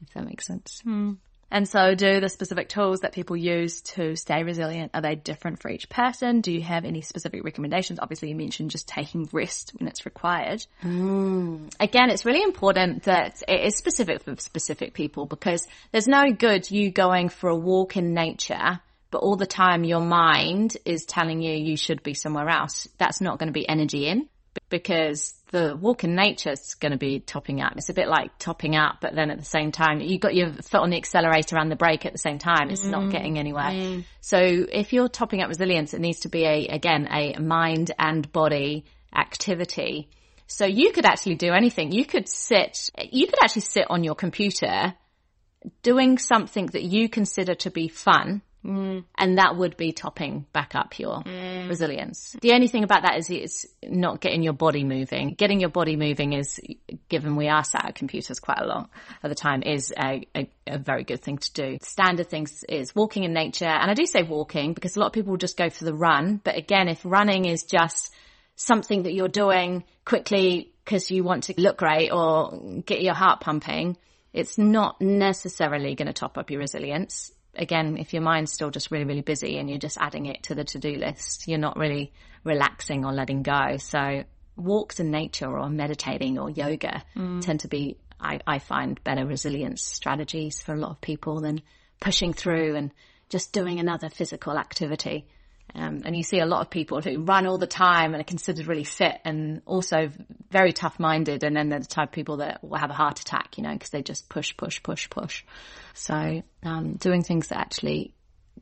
if 0.03 0.15
that 0.15 0.25
makes 0.25 0.47
sense. 0.47 0.83
Mm. 0.87 1.17
And 1.53 1.69
so 1.69 1.95
do 1.95 2.19
the 2.19 2.31
specific 2.31 2.71
tools 2.71 3.01
that 3.01 3.13
people 3.13 3.37
use 3.37 3.83
to 3.83 4.17
stay 4.17 4.43
resilient, 4.43 4.93
are 4.95 5.03
they 5.03 5.17
different 5.17 5.61
for 5.61 5.71
each 5.71 5.91
person? 5.91 6.41
Do 6.41 6.51
you 6.51 6.63
have 6.63 6.87
any 6.87 7.03
specific 7.03 7.45
recommendations? 7.45 7.99
Obviously 8.01 8.31
you 8.31 8.35
mentioned 8.35 8.71
just 8.71 8.89
taking 8.89 9.29
rest 9.33 9.73
when 9.77 9.87
it's 9.87 10.07
required. 10.07 10.65
Mm. 10.83 11.71
Again, 11.79 12.09
it's 12.09 12.25
really 12.25 12.43
important 12.43 13.03
that 13.03 13.43
it 13.47 13.67
is 13.67 13.77
specific 13.77 14.23
for 14.23 14.35
specific 14.39 14.95
people 14.95 15.27
because 15.27 15.69
there's 15.93 16.09
no 16.09 16.33
good 16.33 16.71
you 16.71 16.91
going 16.91 17.29
for 17.29 17.51
a 17.51 17.55
walk 17.55 17.99
in 17.99 18.15
nature 18.15 18.81
but 19.13 19.19
all 19.19 19.37
the 19.37 19.47
time 19.47 19.85
your 19.85 20.01
mind 20.01 20.77
is 20.85 21.05
telling 21.05 21.43
you 21.43 21.55
you 21.55 21.77
should 21.77 22.03
be 22.03 22.15
somewhere 22.15 22.49
else. 22.49 22.89
That's 22.99 23.21
not 23.21 23.39
going 23.39 23.49
to 23.49 23.53
be 23.53 23.69
energy 23.69 24.09
in 24.09 24.29
because 24.71 25.35
the 25.51 25.77
walk 25.77 26.03
in 26.03 26.15
nature 26.15 26.51
is 26.51 26.75
going 26.81 26.93
to 26.93 26.99
be 26.99 27.21
topping 27.21 27.61
up. 27.61 27.75
It's 27.77 27.91
a 27.91 27.95
bit 27.95 28.09
like 28.09 28.39
topping 28.39 28.75
up, 28.75 28.97
but 29.03 29.15
then 29.15 29.31
at 29.31 29.39
the 29.39 29.45
same 29.45 29.71
time, 29.71 30.01
you 30.01 30.19
got 30.19 30.35
your 30.35 30.55
foot 30.55 30.81
on 30.81 30.91
the 30.91 30.97
accelerator 30.97 31.59
and 31.59 31.71
the 31.71 31.77
brake 31.77 32.07
at 32.07 32.13
the 32.13 32.19
same 32.19 32.39
time. 32.39 32.71
It's 32.71 32.85
mm. 32.85 32.91
not 32.91 33.13
getting 33.13 33.39
anywhere. 33.39 33.71
Mm. 33.71 34.05
So 34.23 34.39
if 34.39 34.95
you're 34.95 35.11
topping 35.11 35.43
up 35.43 35.49
resilience, 35.49 35.93
it 35.93 36.01
needs 36.01 36.21
to 36.21 36.31
be 36.31 36.45
a, 36.45 36.69
again, 36.69 37.07
a 37.11 37.39
mind 37.39 37.93
and 37.99 38.33
body 38.33 38.87
activity. 39.15 40.09
So 40.47 40.65
you 40.65 40.93
could 40.93 41.05
actually 41.05 41.35
do 41.35 41.53
anything. 41.53 41.93
You 41.93 42.07
could 42.07 42.29
sit, 42.29 42.91
you 43.11 43.27
could 43.27 43.43
actually 43.43 43.63
sit 43.63 43.87
on 43.91 44.05
your 44.05 44.15
computer 44.15 44.95
doing 45.83 46.17
something 46.17 46.67
that 46.69 46.83
you 46.83 47.11
consider 47.11 47.55
to 47.57 47.71
be 47.71 47.89
fun 47.89 48.41
Mm. 48.65 49.05
And 49.19 49.39
that 49.39 49.57
would 49.57 49.77
be 49.77 49.93
topping 49.93 50.47
back 50.53 50.75
up 50.75 50.99
your 50.99 51.23
mm. 51.23 51.69
resilience. 51.69 52.37
The 52.41 52.53
only 52.53 52.69
thing 52.69 52.85
about 52.85 53.03
that 53.03 53.19
is 53.19 53.29
it's 53.29 53.67
not 53.83 54.21
getting 54.21 54.43
your 54.43 54.53
body 54.53 54.85
moving. 54.85 55.35
Getting 55.35 55.59
your 55.59 55.71
body 55.71 55.97
moving 55.97 56.33
is, 56.33 56.61
given 57.09 57.35
we 57.37 57.49
are 57.49 57.65
sat 57.65 57.87
at 57.87 57.95
computers 57.97 58.39
quite 58.39 58.61
a 58.61 58.67
lot 58.67 58.89
of 59.23 59.29
the 59.31 59.35
time, 59.35 59.63
is 59.63 59.93
a, 59.99 60.27
a, 60.37 60.51
a 60.67 60.79
very 60.79 61.03
good 61.03 61.21
thing 61.21 61.39
to 61.39 61.53
do. 61.53 61.79
Standard 61.83 62.29
things 62.29 62.65
is 62.69 62.95
walking 62.95 63.25
in 63.25 63.33
nature. 63.33 63.65
And 63.65 63.91
I 63.91 63.95
do 63.95 64.07
say 64.07 64.23
walking 64.23 64.75
because 64.75 64.97
a 64.97 65.01
lot 65.01 65.07
of 65.07 65.13
people 65.13 65.37
just 65.37 65.57
go 65.57 65.69
for 65.69 65.85
the 65.85 65.95
run. 65.95 66.41
But 66.43 66.57
again, 66.57 66.89
if 66.89 67.01
running 67.05 67.47
is 67.47 67.65
just 67.65 68.15
something 68.55 69.05
that 69.05 69.15
you're 69.15 69.29
doing 69.29 69.83
quickly 70.05 70.73
because 70.85 71.11
you 71.11 71.25
want 71.25 71.45
to 71.45 71.55
look 71.57 71.79
great 71.79 72.11
or 72.13 72.81
get 72.85 73.03
your 73.03 73.15
heart 73.15 73.41
pumping, 73.41 73.97
it's 74.33 74.57
not 74.57 75.01
necessarily 75.01 75.95
going 75.95 76.07
to 76.07 76.13
top 76.13 76.39
up 76.39 76.51
your 76.51 76.61
resilience 76.61 77.33
again, 77.55 77.97
if 77.99 78.13
your 78.13 78.23
mind's 78.23 78.53
still 78.53 78.71
just 78.71 78.91
really, 78.91 79.05
really 79.05 79.23
busy 79.23 79.59
and 79.59 79.69
you're 79.69 79.79
just 79.79 79.99
adding 80.01 80.27
it 80.27 80.45
to 80.45 80.55
the 80.55 80.65
to-do 80.65 80.97
list, 80.97 81.49
you're 81.49 81.59
not 81.59 81.77
really 81.77 82.13
relaxing 82.45 83.05
or 83.05 83.13
letting 83.13 83.43
go. 83.43 83.77
So 83.79 84.25
walks 84.57 85.01
in 85.01 85.11
nature 85.11 85.59
or 85.59 85.69
meditating 85.69 86.39
or 86.39 86.51
yoga 86.51 87.03
mm. 87.17 87.41
tend 87.41 87.61
to 87.61 87.69
be, 87.69 87.99
I, 88.21 88.41
I 88.47 88.59
find 88.59 89.03
better 89.05 89.27
resilience 89.27 89.83
strategies 89.83 90.61
for 90.61 90.75
a 90.75 90.79
lot 90.79 90.91
of 90.91 91.01
people 91.01 91.41
than 91.41 91.63
pushing 92.01 92.33
through 92.33 92.77
and 92.77 92.91
just 93.29 93.53
doing 93.53 93.79
another 93.79 94.09
physical 94.09 94.59
activity. 94.59 95.27
Um, 95.75 96.03
and 96.05 96.15
you 96.15 96.23
see 96.23 96.39
a 96.39 96.47
lot 96.47 96.61
of 96.61 96.71
people 96.71 97.01
who 97.01 97.23
run 97.23 97.47
all 97.47 97.59
the 97.59 97.67
time 97.67 98.13
and 98.13 98.21
are 98.21 98.25
considered 98.25 98.67
really 98.67 98.85
fit 98.85 99.21
and 99.25 99.63
also 99.65 100.11
very 100.51 100.73
tough 100.73 100.99
minded. 100.99 101.45
And 101.45 101.57
then 101.57 101.71
they're 101.71 101.81
the 101.81 101.87
type 101.87 102.09
of 102.09 102.13
people 102.13 102.39
that 102.39 102.63
will 102.63 102.79
have 102.79 102.91
a 102.91 102.95
heart 102.95 103.21
attack, 103.21 103.57
you 103.57 103.63
know, 103.63 103.73
because 103.73 103.91
they 103.91 104.03
just 104.03 104.29
push, 104.29 104.57
push, 104.57 104.83
push, 104.83 105.09
push. 105.09 105.45
So, 105.95 106.43
um, 106.63 106.95
doing 106.95 107.23
things 107.23 107.49
that 107.49 107.59
actually 107.59 108.15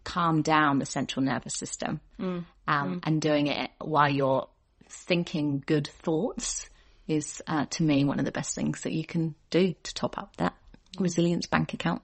calm 0.05 0.43
down 0.43 0.79
the 0.79 0.87
central 0.87 1.25
nervous 1.25 1.55
system, 1.55 2.01
mm. 2.19 2.45
Um, 2.67 2.97
mm. 2.97 3.01
and 3.05 3.21
doing 3.21 3.49
it 3.49 3.71
while 3.79 4.09
you're 4.09 4.49
thinking 4.89 5.63
good 5.65 5.89
thoughts 5.89 6.69
is, 7.09 7.43
uh, 7.47 7.67
to 7.67 7.83
me, 7.83 8.05
one 8.05 8.19
of 8.19 8.25
the 8.25 8.33
best 8.33 8.55
things 8.55 8.83
that 8.83 8.93
you 8.93 9.05
can 9.05 9.35
do 9.51 9.75
to 9.83 9.95
top 9.95 10.17
up 10.17 10.37
that 10.37 10.55
resilience 10.99 11.47
bank 11.47 11.75
account. 11.75 12.03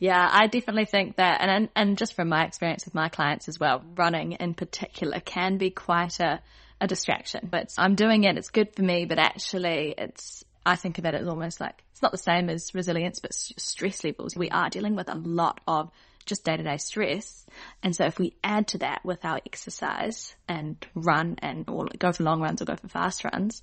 Yeah, 0.00 0.28
I 0.28 0.48
definitely 0.48 0.86
think 0.86 1.16
that, 1.16 1.40
and 1.40 1.68
and 1.76 1.96
just 1.96 2.14
from 2.14 2.28
my 2.28 2.44
experience 2.46 2.84
with 2.84 2.94
my 2.94 3.08
clients 3.08 3.48
as 3.48 3.60
well, 3.60 3.84
running 3.94 4.32
in 4.32 4.54
particular 4.54 5.20
can 5.20 5.58
be 5.58 5.70
quite 5.70 6.18
a 6.18 6.40
a 6.80 6.86
distraction. 6.86 7.48
But 7.50 7.72
I'm 7.78 7.94
doing 7.94 8.24
it, 8.24 8.36
it's 8.38 8.50
good 8.50 8.74
for 8.74 8.82
me, 8.82 9.04
but 9.04 9.18
actually 9.18 9.94
it's, 9.96 10.44
I 10.64 10.76
think 10.76 10.98
of 10.98 11.04
it 11.04 11.14
as 11.14 11.28
almost 11.28 11.60
like, 11.60 11.82
it's 11.92 12.02
not 12.02 12.12
the 12.12 12.18
same 12.18 12.48
as 12.48 12.74
resilience, 12.74 13.18
but 13.18 13.34
stress 13.34 14.02
levels. 14.02 14.34
We 14.34 14.50
are 14.50 14.70
dealing 14.70 14.96
with 14.96 15.08
a 15.08 15.14
lot 15.14 15.60
of 15.68 15.90
just 16.26 16.44
day 16.44 16.56
to 16.56 16.62
day 16.62 16.78
stress. 16.78 17.44
And 17.82 17.94
so 17.94 18.04
if 18.04 18.18
we 18.18 18.34
add 18.42 18.68
to 18.68 18.78
that 18.78 19.04
with 19.04 19.24
our 19.24 19.40
exercise 19.44 20.34
and 20.48 20.76
run 20.94 21.36
and 21.40 21.68
or 21.68 21.88
go 21.98 22.12
for 22.12 22.24
long 22.24 22.40
runs 22.40 22.62
or 22.62 22.64
go 22.64 22.76
for 22.76 22.88
fast 22.88 23.24
runs, 23.24 23.62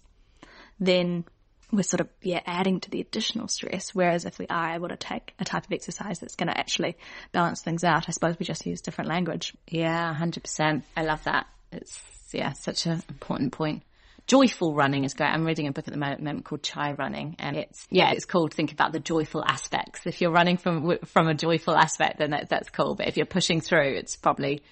then 0.80 1.26
we're 1.71 1.84
sort 1.84 2.01
of, 2.01 2.08
yeah, 2.21 2.41
adding 2.45 2.80
to 2.80 2.89
the 2.89 3.01
additional 3.01 3.47
stress. 3.47 3.93
Whereas 3.93 4.25
if 4.25 4.39
we 4.39 4.47
are 4.47 4.75
able 4.75 4.89
to 4.89 4.95
take 4.95 5.34
a 5.39 5.45
type 5.45 5.65
of 5.65 5.71
exercise 5.71 6.19
that's 6.19 6.36
going 6.36 6.47
to 6.47 6.58
actually 6.58 6.97
balance 7.32 7.62
things 7.62 7.84
out, 7.84 8.08
I 8.08 8.12
suppose 8.12 8.39
we 8.39 8.45
just 8.45 8.65
use 8.65 8.82
different 8.82 9.10
language. 9.10 9.53
Yeah, 9.67 10.15
100%. 10.17 10.84
I 10.95 11.03
love 11.03 11.23
that. 11.25 11.47
It's, 11.71 12.01
yeah, 12.32 12.53
such 12.53 12.86
an 12.86 13.03
important 13.10 13.51
point. 13.51 13.84
Joyful 14.27 14.73
running 14.73 15.03
is 15.03 15.13
great. 15.13 15.30
I'm 15.30 15.45
reading 15.45 15.67
a 15.67 15.71
book 15.71 15.88
at 15.88 15.93
the 15.93 15.99
moment 15.99 16.43
called 16.43 16.62
Chai 16.62 16.93
Running 16.93 17.38
and 17.39 17.56
it's, 17.56 17.88
yeah, 17.89 18.12
it's 18.12 18.25
called 18.25 18.53
think 18.53 18.73
about 18.73 18.91
the 18.91 18.99
joyful 18.99 19.43
aspects. 19.43 20.01
If 20.06 20.19
you're 20.19 20.32
running 20.32 20.58
from, 20.58 20.97
from 21.06 21.27
a 21.27 21.34
joyful 21.34 21.75
aspect, 21.75 22.19
then 22.19 22.32
that, 22.32 22.49
that's 22.49 22.69
cool. 22.69 22.95
But 22.95 23.08
if 23.08 23.15
you're 23.15 23.25
pushing 23.25 23.62
through, 23.62 23.95
it's 23.95 24.17
probably, 24.17 24.63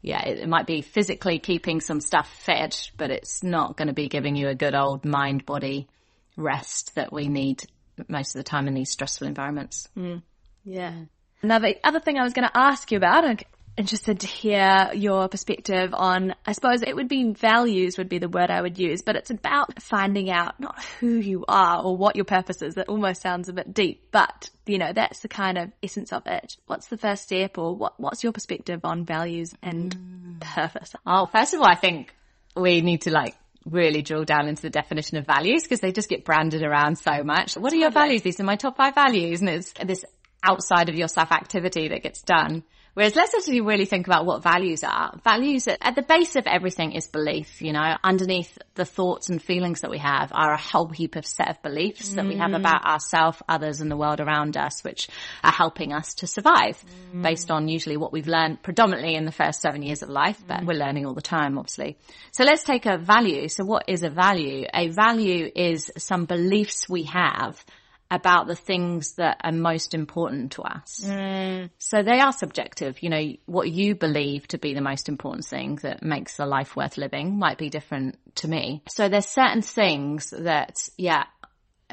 yeah, 0.00 0.22
it 0.22 0.48
might 0.48 0.66
be 0.66 0.80
physically 0.80 1.38
keeping 1.38 1.82
some 1.82 2.00
stuff 2.00 2.28
fed, 2.44 2.74
but 2.96 3.10
it's 3.10 3.42
not 3.42 3.76
going 3.76 3.88
to 3.88 3.94
be 3.94 4.08
giving 4.08 4.34
you 4.34 4.48
a 4.48 4.54
good 4.54 4.74
old 4.74 5.04
mind 5.04 5.44
body 5.44 5.88
rest 6.36 6.94
that 6.94 7.12
we 7.12 7.28
need 7.28 7.64
most 8.08 8.34
of 8.34 8.40
the 8.40 8.44
time 8.44 8.68
in 8.68 8.74
these 8.74 8.90
stressful 8.90 9.26
environments. 9.26 9.88
Mm. 9.96 10.22
Yeah. 10.64 10.94
Another 11.42 11.74
other 11.82 12.00
thing 12.00 12.18
I 12.18 12.22
was 12.22 12.32
going 12.32 12.48
to 12.48 12.56
ask 12.56 12.90
you 12.92 12.96
about, 12.96 13.24
I'm 13.24 13.38
interested 13.76 14.20
to 14.20 14.26
hear 14.26 14.90
your 14.94 15.28
perspective 15.28 15.94
on, 15.94 16.34
I 16.46 16.52
suppose 16.52 16.82
it 16.82 16.94
would 16.94 17.08
be 17.08 17.32
values 17.32 17.98
would 17.98 18.08
be 18.08 18.18
the 18.18 18.28
word 18.28 18.50
I 18.50 18.60
would 18.60 18.78
use, 18.78 19.02
but 19.02 19.16
it's 19.16 19.30
about 19.30 19.82
finding 19.82 20.30
out 20.30 20.60
not 20.60 20.82
who 21.00 21.16
you 21.16 21.44
are 21.48 21.82
or 21.82 21.96
what 21.96 22.16
your 22.16 22.24
purpose 22.24 22.62
is. 22.62 22.74
That 22.74 22.88
almost 22.88 23.22
sounds 23.22 23.48
a 23.48 23.52
bit 23.52 23.72
deep, 23.72 24.08
but 24.12 24.50
you 24.66 24.78
know, 24.78 24.92
that's 24.92 25.20
the 25.20 25.28
kind 25.28 25.58
of 25.58 25.72
essence 25.82 26.12
of 26.12 26.26
it. 26.26 26.56
What's 26.66 26.86
the 26.86 26.98
first 26.98 27.24
step 27.24 27.58
or 27.58 27.74
what, 27.74 27.98
what's 27.98 28.22
your 28.22 28.32
perspective 28.32 28.80
on 28.84 29.04
values 29.04 29.54
and 29.62 29.96
mm. 29.96 30.40
purpose? 30.40 30.94
Oh, 31.06 31.26
first 31.26 31.54
of 31.54 31.60
all, 31.60 31.66
I 31.66 31.74
think 31.74 32.14
we 32.54 32.82
need 32.82 33.02
to 33.02 33.10
like 33.10 33.34
really 33.64 34.02
drill 34.02 34.24
down 34.24 34.48
into 34.48 34.62
the 34.62 34.70
definition 34.70 35.16
of 35.16 35.26
values 35.26 35.62
because 35.62 35.80
they 35.80 35.92
just 35.92 36.08
get 36.08 36.24
branded 36.24 36.62
around 36.62 36.98
so 36.98 37.22
much. 37.22 37.54
What 37.54 37.72
are 37.72 37.76
your 37.76 37.90
values? 37.90 38.22
These 38.22 38.40
are 38.40 38.44
my 38.44 38.56
top 38.56 38.76
five 38.76 38.94
values. 38.94 39.40
And 39.40 39.48
it's 39.48 39.72
this 39.84 40.04
outside 40.42 40.88
of 40.88 40.94
yourself 40.94 41.30
activity 41.32 41.88
that 41.88 42.02
gets 42.02 42.22
done. 42.22 42.64
Whereas 42.94 43.16
let's 43.16 43.34
actually 43.34 43.62
really 43.62 43.86
think 43.86 44.06
about 44.06 44.26
what 44.26 44.42
values 44.42 44.84
are. 44.84 45.18
Values 45.24 45.66
at 45.66 45.94
the 45.94 46.02
base 46.02 46.36
of 46.36 46.46
everything 46.46 46.92
is 46.92 47.06
belief, 47.06 47.62
you 47.62 47.72
know, 47.72 47.96
underneath 48.04 48.58
the 48.74 48.84
thoughts 48.84 49.30
and 49.30 49.42
feelings 49.42 49.80
that 49.80 49.90
we 49.90 49.98
have 49.98 50.30
are 50.34 50.52
a 50.52 50.60
whole 50.60 50.88
heap 50.88 51.16
of 51.16 51.24
set 51.24 51.48
of 51.48 51.62
beliefs 51.62 52.10
mm. 52.10 52.16
that 52.16 52.26
we 52.26 52.36
have 52.36 52.50
mm. 52.50 52.56
about 52.56 52.84
ourselves, 52.84 53.40
others 53.48 53.80
and 53.80 53.90
the 53.90 53.96
world 53.96 54.20
around 54.20 54.58
us, 54.58 54.84
which 54.84 55.08
are 55.42 55.52
helping 55.52 55.92
us 55.92 56.14
to 56.14 56.26
survive 56.26 56.84
mm. 57.14 57.22
based 57.22 57.50
on 57.50 57.66
usually 57.66 57.96
what 57.96 58.12
we've 58.12 58.28
learned 58.28 58.62
predominantly 58.62 59.14
in 59.14 59.24
the 59.24 59.32
first 59.32 59.62
seven 59.62 59.82
years 59.82 60.02
of 60.02 60.10
life, 60.10 60.42
but 60.46 60.60
mm. 60.60 60.66
we're 60.66 60.78
learning 60.78 61.06
all 61.06 61.14
the 61.14 61.22
time, 61.22 61.56
obviously. 61.56 61.96
So 62.32 62.44
let's 62.44 62.62
take 62.62 62.84
a 62.84 62.98
value. 62.98 63.48
So 63.48 63.64
what 63.64 63.84
is 63.88 64.02
a 64.02 64.10
value? 64.10 64.66
A 64.74 64.88
value 64.88 65.50
is 65.54 65.90
some 65.96 66.26
beliefs 66.26 66.90
we 66.90 67.04
have 67.04 67.64
about 68.12 68.46
the 68.46 68.54
things 68.54 69.14
that 69.14 69.40
are 69.42 69.52
most 69.52 69.94
important 69.94 70.52
to 70.52 70.62
us. 70.62 71.00
Mm. 71.02 71.70
So 71.78 72.02
they 72.02 72.20
are 72.20 72.32
subjective. 72.32 73.02
You 73.02 73.08
know, 73.08 73.32
what 73.46 73.70
you 73.70 73.94
believe 73.94 74.46
to 74.48 74.58
be 74.58 74.74
the 74.74 74.82
most 74.82 75.08
important 75.08 75.46
thing 75.46 75.76
that 75.76 76.02
makes 76.02 76.38
a 76.38 76.44
life 76.44 76.76
worth 76.76 76.98
living 76.98 77.38
might 77.38 77.56
be 77.56 77.70
different 77.70 78.18
to 78.36 78.48
me. 78.48 78.82
So 78.90 79.08
there's 79.08 79.26
certain 79.26 79.62
things 79.62 80.30
that, 80.30 80.86
yeah, 80.98 81.24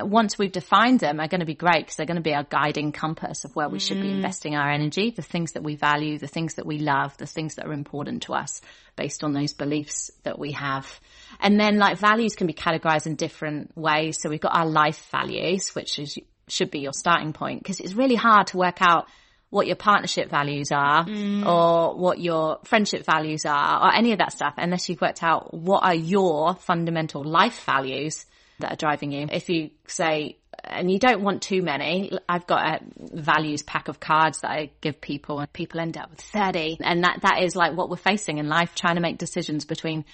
once 0.04 0.38
we've 0.38 0.52
defined 0.52 1.00
them 1.00 1.20
are 1.20 1.28
going 1.28 1.40
to 1.40 1.46
be 1.46 1.56
great 1.56 1.80
because 1.80 1.96
they're 1.96 2.06
going 2.06 2.16
to 2.16 2.22
be 2.22 2.34
our 2.34 2.44
guiding 2.44 2.92
compass 2.92 3.46
of 3.46 3.56
where 3.56 3.70
we 3.70 3.78
mm. 3.78 3.82
should 3.82 4.02
be 4.02 4.08
mm. 4.08 4.16
investing 4.16 4.56
our 4.56 4.70
energy, 4.70 5.12
the 5.12 5.22
things 5.22 5.54
that 5.54 5.64
we 5.64 5.76
value, 5.76 6.18
the 6.18 6.28
things 6.28 6.56
that 6.56 6.66
we 6.66 6.80
love, 6.80 7.16
the 7.18 7.26
things 7.26 7.56
that 7.56 7.66
are 7.66 7.74
important 7.74 8.24
to 8.24 8.34
us 8.34 8.62
based 8.96 9.24
on 9.24 9.34
those 9.34 9.54
beliefs 9.54 10.12
that 10.24 10.38
we 10.38 10.52
have. 10.52 11.00
And 11.40 11.60
then 11.60 11.78
like 11.78 11.98
values 11.98 12.36
can 12.36 12.48
be 12.48 12.54
categorized 12.54 13.08
in 13.08 13.16
different 13.16 13.76
ways. 13.78 14.18
So 14.22 14.30
we've 14.30 14.42
got 14.42 14.56
our 14.56 14.68
life 14.68 15.08
values, 15.12 15.70
which 15.76 16.00
is, 16.00 16.18
should 16.48 16.72
be 16.72 16.80
your 16.80 16.94
starting 16.94 17.34
point 17.34 17.64
because 17.64 17.80
it's 17.80 17.94
really 17.94 18.16
hard 18.16 18.48
to 18.48 18.58
work 18.58 18.82
out 18.82 19.08
what 19.50 19.66
your 19.66 19.76
partnership 19.76 20.30
values 20.30 20.72
are 20.72 21.06
mm. 21.06 21.46
or 21.46 21.96
what 21.96 22.20
your 22.20 22.60
friendship 22.66 23.04
values 23.06 23.46
are 23.46 23.88
or 23.88 23.96
any 23.96 24.12
of 24.12 24.20
that 24.20 24.32
stuff 24.32 24.54
unless 24.58 24.88
you've 24.90 25.02
worked 25.02 25.24
out 25.24 25.54
what 25.54 25.84
are 25.84 25.96
your 25.96 26.54
fundamental 26.56 27.24
life 27.24 27.64
values 27.66 28.26
that 28.60 28.74
are 28.74 28.76
driving 28.76 29.12
you. 29.12 29.28
If 29.32 29.50
you 29.50 29.72
say, 29.88 30.38
and 30.64 30.92
you 30.92 31.00
don't 31.00 31.22
want 31.22 31.42
too 31.42 31.62
many, 31.62 32.12
I've 32.28 32.48
got 32.48 32.66
a 32.66 32.80
values 32.98 33.64
pack 33.64 33.88
of 33.88 34.00
cards 34.00 34.42
that 34.42 34.52
I 34.52 34.72
give 34.82 35.02
people 35.02 35.40
and 35.40 35.52
people 35.52 35.80
end 35.80 35.98
up 35.98 36.10
with 36.10 36.22
30. 36.22 36.78
And 36.82 37.04
that, 37.04 37.20
that 37.22 37.42
is 37.42 37.56
like 37.56 37.76
what 37.76 37.90
we're 37.90 37.98
facing 37.98 38.38
in 38.38 38.48
life, 38.48 38.76
trying 38.76 38.96
to 38.96 39.02
make 39.02 39.18
decisions 39.18 39.66
between 39.66 40.06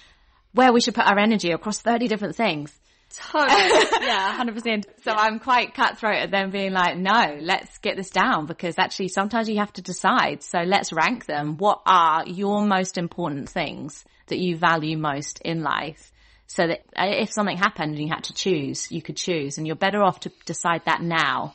where 0.52 0.72
we 0.72 0.80
should 0.80 0.94
put 0.94 1.06
our 1.06 1.18
energy 1.18 1.50
across 1.50 1.80
30 1.80 2.08
different 2.08 2.36
things. 2.36 2.76
Totally. 3.14 3.48
yeah, 4.00 4.36
100%. 4.42 4.84
So 5.02 5.12
yeah. 5.12 5.14
I'm 5.16 5.38
quite 5.38 5.74
cutthroat 5.74 6.16
at 6.16 6.30
them 6.30 6.50
being 6.50 6.72
like, 6.72 6.96
no, 6.96 7.38
let's 7.40 7.78
get 7.78 7.96
this 7.96 8.10
down 8.10 8.46
because 8.46 8.78
actually 8.78 9.08
sometimes 9.08 9.48
you 9.48 9.58
have 9.58 9.72
to 9.74 9.82
decide. 9.82 10.42
So 10.42 10.60
let's 10.60 10.92
rank 10.92 11.26
them. 11.26 11.56
What 11.56 11.82
are 11.86 12.26
your 12.26 12.66
most 12.66 12.98
important 12.98 13.48
things 13.48 14.04
that 14.26 14.38
you 14.38 14.56
value 14.56 14.96
most 14.96 15.40
in 15.44 15.62
life? 15.62 16.12
So 16.46 16.66
that 16.66 16.80
uh, 16.96 17.06
if 17.06 17.32
something 17.32 17.56
happened 17.56 17.92
and 17.94 18.02
you 18.02 18.08
had 18.08 18.24
to 18.24 18.34
choose, 18.34 18.90
you 18.90 19.02
could 19.02 19.16
choose 19.16 19.58
and 19.58 19.66
you're 19.66 19.76
better 19.76 20.02
off 20.02 20.20
to 20.20 20.32
decide 20.44 20.82
that 20.86 21.02
now 21.02 21.54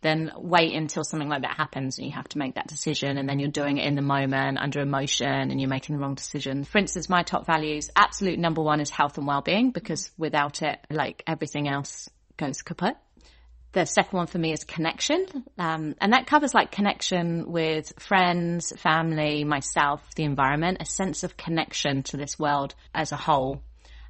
than 0.00 0.30
wait 0.36 0.74
until 0.74 1.02
something 1.02 1.28
like 1.28 1.42
that 1.42 1.56
happens 1.56 1.98
and 1.98 2.06
you 2.06 2.12
have 2.12 2.28
to 2.28 2.38
make 2.38 2.54
that 2.54 2.68
decision 2.68 3.18
and 3.18 3.28
then 3.28 3.40
you're 3.40 3.50
doing 3.50 3.78
it 3.78 3.86
in 3.86 3.96
the 3.96 4.02
moment 4.02 4.58
under 4.58 4.80
emotion 4.80 5.26
and 5.26 5.60
you're 5.60 5.68
making 5.68 5.96
the 5.96 6.00
wrong 6.00 6.14
decision. 6.14 6.64
For 6.64 6.78
instance, 6.78 7.08
my 7.08 7.22
top 7.22 7.46
values, 7.46 7.90
absolute 7.96 8.38
number 8.38 8.62
one 8.62 8.80
is 8.80 8.90
health 8.90 9.18
and 9.18 9.26
well-being 9.26 9.70
because 9.72 10.10
without 10.16 10.62
it, 10.62 10.78
like 10.90 11.22
everything 11.26 11.68
else 11.68 12.08
goes 12.36 12.62
kaput. 12.62 12.96
The 13.72 13.84
second 13.84 14.16
one 14.16 14.26
for 14.28 14.38
me 14.38 14.52
is 14.52 14.64
connection. 14.64 15.26
Um, 15.58 15.94
and 16.00 16.12
that 16.12 16.26
covers 16.26 16.54
like 16.54 16.70
connection 16.70 17.50
with 17.50 17.92
friends, 17.98 18.72
family, 18.78 19.44
myself, 19.44 20.00
the 20.14 20.24
environment, 20.24 20.78
a 20.80 20.86
sense 20.86 21.22
of 21.22 21.36
connection 21.36 22.02
to 22.04 22.16
this 22.16 22.38
world 22.38 22.74
as 22.94 23.12
a 23.12 23.16
whole 23.16 23.62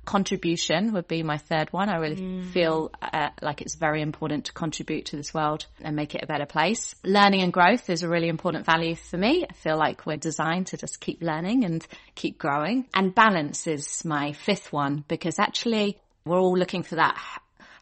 contribution 0.08 0.94
would 0.94 1.06
be 1.06 1.22
my 1.22 1.36
third 1.36 1.70
one. 1.70 1.90
I 1.90 1.96
really 1.96 2.16
mm. 2.16 2.44
feel 2.46 2.90
uh, 3.02 3.28
like 3.42 3.60
it's 3.60 3.74
very 3.74 4.00
important 4.00 4.46
to 4.46 4.54
contribute 4.54 5.04
to 5.06 5.16
this 5.16 5.34
world 5.34 5.66
and 5.82 5.94
make 5.94 6.14
it 6.14 6.22
a 6.22 6.26
better 6.26 6.46
place. 6.46 6.94
Learning 7.04 7.42
and 7.42 7.52
growth 7.52 7.90
is 7.90 8.02
a 8.02 8.08
really 8.08 8.28
important 8.28 8.64
value 8.64 8.96
for 8.96 9.18
me. 9.18 9.44
I 9.48 9.52
feel 9.52 9.76
like 9.76 10.06
we're 10.06 10.16
designed 10.16 10.68
to 10.68 10.78
just 10.78 10.98
keep 11.00 11.20
learning 11.20 11.64
and 11.66 11.86
keep 12.14 12.38
growing. 12.38 12.86
And 12.94 13.14
balance 13.14 13.66
is 13.66 14.02
my 14.02 14.32
fifth 14.32 14.72
one 14.72 15.04
because 15.08 15.38
actually 15.38 15.98
we're 16.24 16.40
all 16.40 16.56
looking 16.56 16.84
for 16.84 16.94
that 16.94 17.14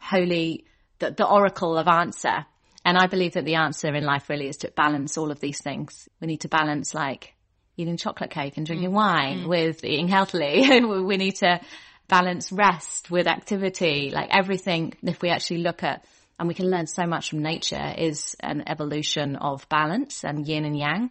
holy, 0.00 0.64
the, 0.98 1.12
the 1.12 1.28
oracle 1.28 1.78
of 1.78 1.86
answer. 1.86 2.44
And 2.84 2.98
I 2.98 3.06
believe 3.06 3.34
that 3.34 3.44
the 3.44 3.54
answer 3.54 3.94
in 3.94 4.02
life 4.02 4.28
really 4.28 4.48
is 4.48 4.56
to 4.58 4.72
balance 4.72 5.16
all 5.16 5.30
of 5.30 5.38
these 5.38 5.60
things. 5.60 6.08
We 6.20 6.26
need 6.26 6.40
to 6.40 6.48
balance 6.48 6.92
like 6.92 7.34
eating 7.76 7.96
chocolate 7.96 8.30
cake 8.30 8.56
and 8.56 8.66
drinking 8.66 8.90
mm. 8.90 8.94
wine 8.94 9.44
mm. 9.44 9.48
with 9.48 9.84
eating 9.84 10.08
healthily. 10.08 10.68
we 11.04 11.16
need 11.18 11.36
to 11.36 11.60
balance 12.08 12.52
rest 12.52 13.10
with 13.10 13.26
activity, 13.26 14.10
like 14.12 14.28
everything, 14.30 14.94
if 15.02 15.22
we 15.22 15.30
actually 15.30 15.58
look 15.58 15.82
at, 15.82 16.04
and 16.38 16.48
we 16.48 16.54
can 16.54 16.70
learn 16.70 16.86
so 16.86 17.06
much 17.06 17.30
from 17.30 17.42
nature, 17.42 17.94
is 17.96 18.36
an 18.40 18.64
evolution 18.66 19.36
of 19.36 19.68
balance 19.68 20.24
and 20.24 20.46
yin 20.46 20.64
and 20.64 20.78
yang. 20.78 21.10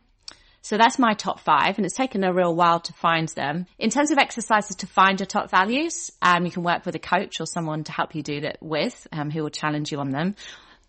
So 0.61 0.77
that's 0.77 0.97
my 0.97 1.13
top 1.13 1.41
five, 1.41 1.77
and 1.77 1.85
it's 1.85 1.95
taken 1.95 2.23
a 2.23 2.33
real 2.33 2.55
while 2.55 2.79
to 2.79 2.93
find 2.93 3.27
them. 3.29 3.67
In 3.77 3.91
terms 3.91 4.09
of 4.09 4.17
exercises 4.17 4.77
to 4.77 4.87
find 4.87 5.19
your 5.19 5.27
top 5.27 5.51
values, 5.51 6.11
um, 6.23 6.43
you 6.43 6.51
can 6.51 6.63
work 6.63 6.85
with 6.85 6.95
a 6.95 6.99
coach 6.99 7.39
or 7.39 7.45
someone 7.45 7.83
to 7.83 7.91
help 7.91 8.15
you 8.15 8.23
do 8.23 8.41
that 8.41 8.57
with, 8.61 9.07
um, 9.11 9.29
who 9.29 9.43
will 9.43 9.51
challenge 9.51 9.91
you 9.91 9.99
on 9.99 10.09
them. 10.09 10.35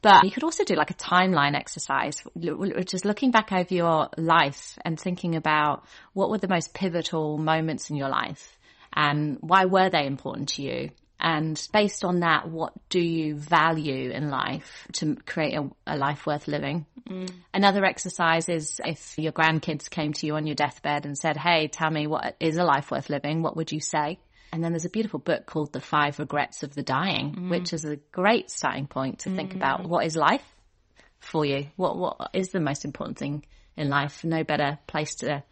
But 0.00 0.24
you 0.24 0.30
could 0.30 0.44
also 0.44 0.64
do 0.64 0.76
like 0.76 0.90
a 0.90 0.94
timeline 0.94 1.54
exercise, 1.54 2.22
which 2.34 2.94
is 2.94 3.04
looking 3.04 3.30
back 3.32 3.52
over 3.52 3.74
your 3.74 4.08
life 4.16 4.78
and 4.84 4.98
thinking 4.98 5.34
about 5.36 5.84
what 6.12 6.30
were 6.30 6.38
the 6.38 6.48
most 6.48 6.72
pivotal 6.72 7.38
moments 7.38 7.90
in 7.90 7.96
your 7.96 8.08
life 8.08 8.55
and 8.96 9.37
why 9.40 9.66
were 9.66 9.90
they 9.90 10.06
important 10.06 10.48
to 10.50 10.62
you? 10.62 10.90
And 11.18 11.61
based 11.72 12.04
on 12.04 12.20
that, 12.20 12.48
what 12.48 12.72
do 12.88 13.00
you 13.00 13.37
value 13.37 14.11
in 14.11 14.30
life 14.30 14.87
to 14.94 15.16
create 15.26 15.54
a, 15.54 15.70
a 15.87 15.96
life 15.96 16.26
worth 16.26 16.46
living? 16.46 16.87
Mm. 17.09 17.30
Another 17.54 17.85
exercise 17.85 18.48
is 18.48 18.80
if 18.85 19.18
your 19.18 19.32
grandkids 19.32 19.88
came 19.88 20.12
to 20.14 20.26
you 20.26 20.35
on 20.37 20.46
your 20.46 20.54
deathbed 20.54 21.06
and 21.06 21.16
said, 21.16 21.37
Hey, 21.37 21.68
tell 21.68 21.90
me 21.90 22.06
what 22.06 22.37
is 22.38 22.59
a 22.59 22.64
life 22.64 22.90
worth 22.90 23.09
living? 23.09 23.42
What 23.42 23.56
would 23.56 23.72
you 23.72 23.80
say? 23.80 24.18
And 24.52 24.62
then 24.62 24.72
there's 24.72 24.85
a 24.85 24.90
beautiful 24.90 25.18
book 25.18 25.46
called 25.46 25.72
The 25.72 25.80
Five 25.80 26.18
Regrets 26.18 26.62
of 26.62 26.74
the 26.74 26.82
Dying, 26.82 27.35
mm. 27.35 27.50
which 27.50 27.72
is 27.72 27.85
a 27.85 27.96
great 28.12 28.50
starting 28.50 28.87
point 28.87 29.20
to 29.20 29.30
mm. 29.30 29.37
think 29.37 29.54
about 29.54 29.88
what 29.88 30.04
is 30.04 30.16
life 30.16 30.44
for 31.18 31.44
you? 31.44 31.66
What, 31.76 31.96
what 31.96 32.30
is 32.35 32.50
the 32.50 32.61
most 32.61 32.85
important 32.85 33.18
thing 33.18 33.44
in 33.76 33.88
life? 33.88 34.22
No 34.22 34.44
better 34.44 34.78
place 34.87 35.16
to 35.16 35.42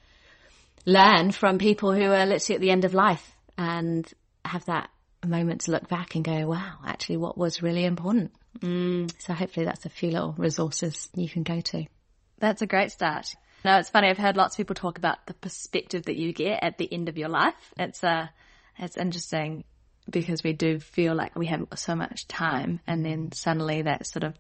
learn 0.85 1.33
from 1.33 1.59
people 1.59 1.93
who 1.93 2.05
are 2.05 2.27
literally 2.27 2.57
at 2.57 2.61
the 2.61 2.71
end 2.71 2.85
of 2.85 2.93
life 2.93 3.34
and 3.57 4.11
have 4.45 4.65
that 4.67 4.91
moment 5.25 5.63
to 5.63 5.71
look 5.71 5.89
back 5.89 6.15
and 6.15 6.25
go, 6.25 6.47
wow, 6.47 6.77
actually 6.87 7.17
what 7.17 7.39
was 7.39 7.63
really 7.63 7.85
important. 7.85 8.33
Mm. 8.59 9.13
So 9.21 9.33
hopefully 9.33 9.67
that's 9.67 9.87
a 9.87 9.91
few 9.91 10.11
little 10.11 10.35
resources 10.37 11.09
you 11.15 11.29
can 11.29 11.43
go 11.43 11.61
to. 11.61 11.87
That's 12.39 12.63
a 12.63 12.67
great 12.67 12.93
start. 12.93 13.35
No, 13.65 13.79
it's 13.79 13.89
funny. 13.89 14.09
I've 14.09 14.19
heard 14.19 14.37
lots 14.37 14.55
of 14.55 14.59
people 14.59 14.75
talk 14.75 14.99
about 14.99 15.27
the 15.27 15.35
perspective 15.35 16.05
that 16.05 16.17
you 16.17 16.33
get 16.33 16.63
at 16.63 16.77
the 16.77 16.93
end 16.93 17.09
of 17.09 17.17
your 17.17 17.31
life. 17.31 17.55
It's 17.79 18.05
uh, 18.05 18.27
it's 18.79 18.97
interesting 18.97 19.65
because 20.11 20.43
we 20.43 20.53
do 20.53 20.79
feel 20.79 21.15
like 21.15 21.35
we 21.37 21.47
have 21.47 21.67
so 21.77 21.95
much 21.95 22.29
time 22.29 22.81
and 22.87 23.05
then 23.05 23.33
suddenly 23.33 23.83
that 23.83 24.07
sort 24.07 24.25
of 24.25 24.35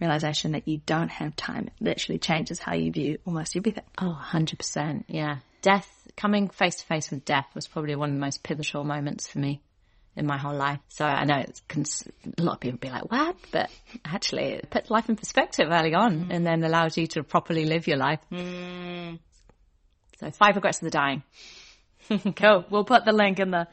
realization 0.00 0.52
that 0.52 0.66
you 0.66 0.78
don't 0.84 1.10
have 1.10 1.36
time 1.36 1.70
literally 1.80 2.18
changes 2.18 2.58
how 2.58 2.74
you 2.74 2.90
view 2.90 3.18
almost 3.24 3.56
everything. 3.56 3.84
Oh, 3.98 4.20
100%. 4.32 5.04
Yeah. 5.06 5.38
Death, 5.64 5.88
coming 6.14 6.50
face 6.50 6.76
to 6.76 6.84
face 6.84 7.10
with 7.10 7.24
death 7.24 7.46
was 7.54 7.66
probably 7.66 7.96
one 7.96 8.10
of 8.10 8.14
the 8.16 8.20
most 8.20 8.42
pivotal 8.42 8.84
moments 8.84 9.26
for 9.26 9.38
me 9.38 9.62
in 10.14 10.26
my 10.26 10.36
whole 10.36 10.54
life. 10.54 10.78
So 10.88 11.06
I 11.06 11.24
know 11.24 11.38
it's 11.38 11.62
a 12.38 12.42
lot 12.42 12.56
of 12.56 12.60
people 12.60 12.78
be 12.78 12.90
like, 12.90 13.10
"What?" 13.10 13.34
But 13.50 13.70
actually, 14.04 14.44
it 14.44 14.68
puts 14.68 14.90
life 14.90 15.08
in 15.08 15.16
perspective 15.16 15.68
early 15.70 15.94
on, 15.94 16.26
mm. 16.26 16.30
and 16.30 16.46
then 16.46 16.62
allows 16.64 16.98
you 16.98 17.06
to 17.08 17.22
properly 17.22 17.64
live 17.64 17.86
your 17.86 17.96
life. 17.96 18.20
Mm. 18.30 19.20
So 20.20 20.30
five 20.32 20.54
regrets 20.54 20.82
of 20.82 20.84
the 20.84 20.90
dying. 20.90 21.22
cool. 22.36 22.66
We'll 22.68 22.84
put 22.84 23.06
the 23.06 23.12
link 23.12 23.40
in 23.40 23.50
the 23.50 23.66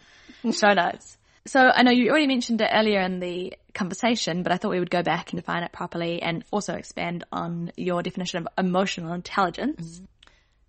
show 0.54 0.72
notes. 0.72 1.18
So 1.46 1.60
I 1.60 1.84
know 1.84 1.92
you 1.92 2.10
already 2.10 2.28
mentioned 2.28 2.62
it 2.62 2.70
earlier 2.72 3.02
in 3.02 3.20
the 3.20 3.54
conversation, 3.74 4.44
but 4.44 4.54
I 4.54 4.58
thought 4.58 4.72
we 4.72 4.80
would 4.80 4.90
go 4.90 5.04
back 5.04 5.34
and 5.34 5.42
define 5.42 5.64
it 5.64 5.74
properly 5.74 6.22
and 6.22 6.46
also 6.52 6.76
expand 6.76 7.26
on 7.34 7.74
your 7.76 8.02
definition 8.02 8.38
of 8.38 8.48
emotional 8.58 9.12
intelligence. 9.12 10.00
Mm. 10.00 10.08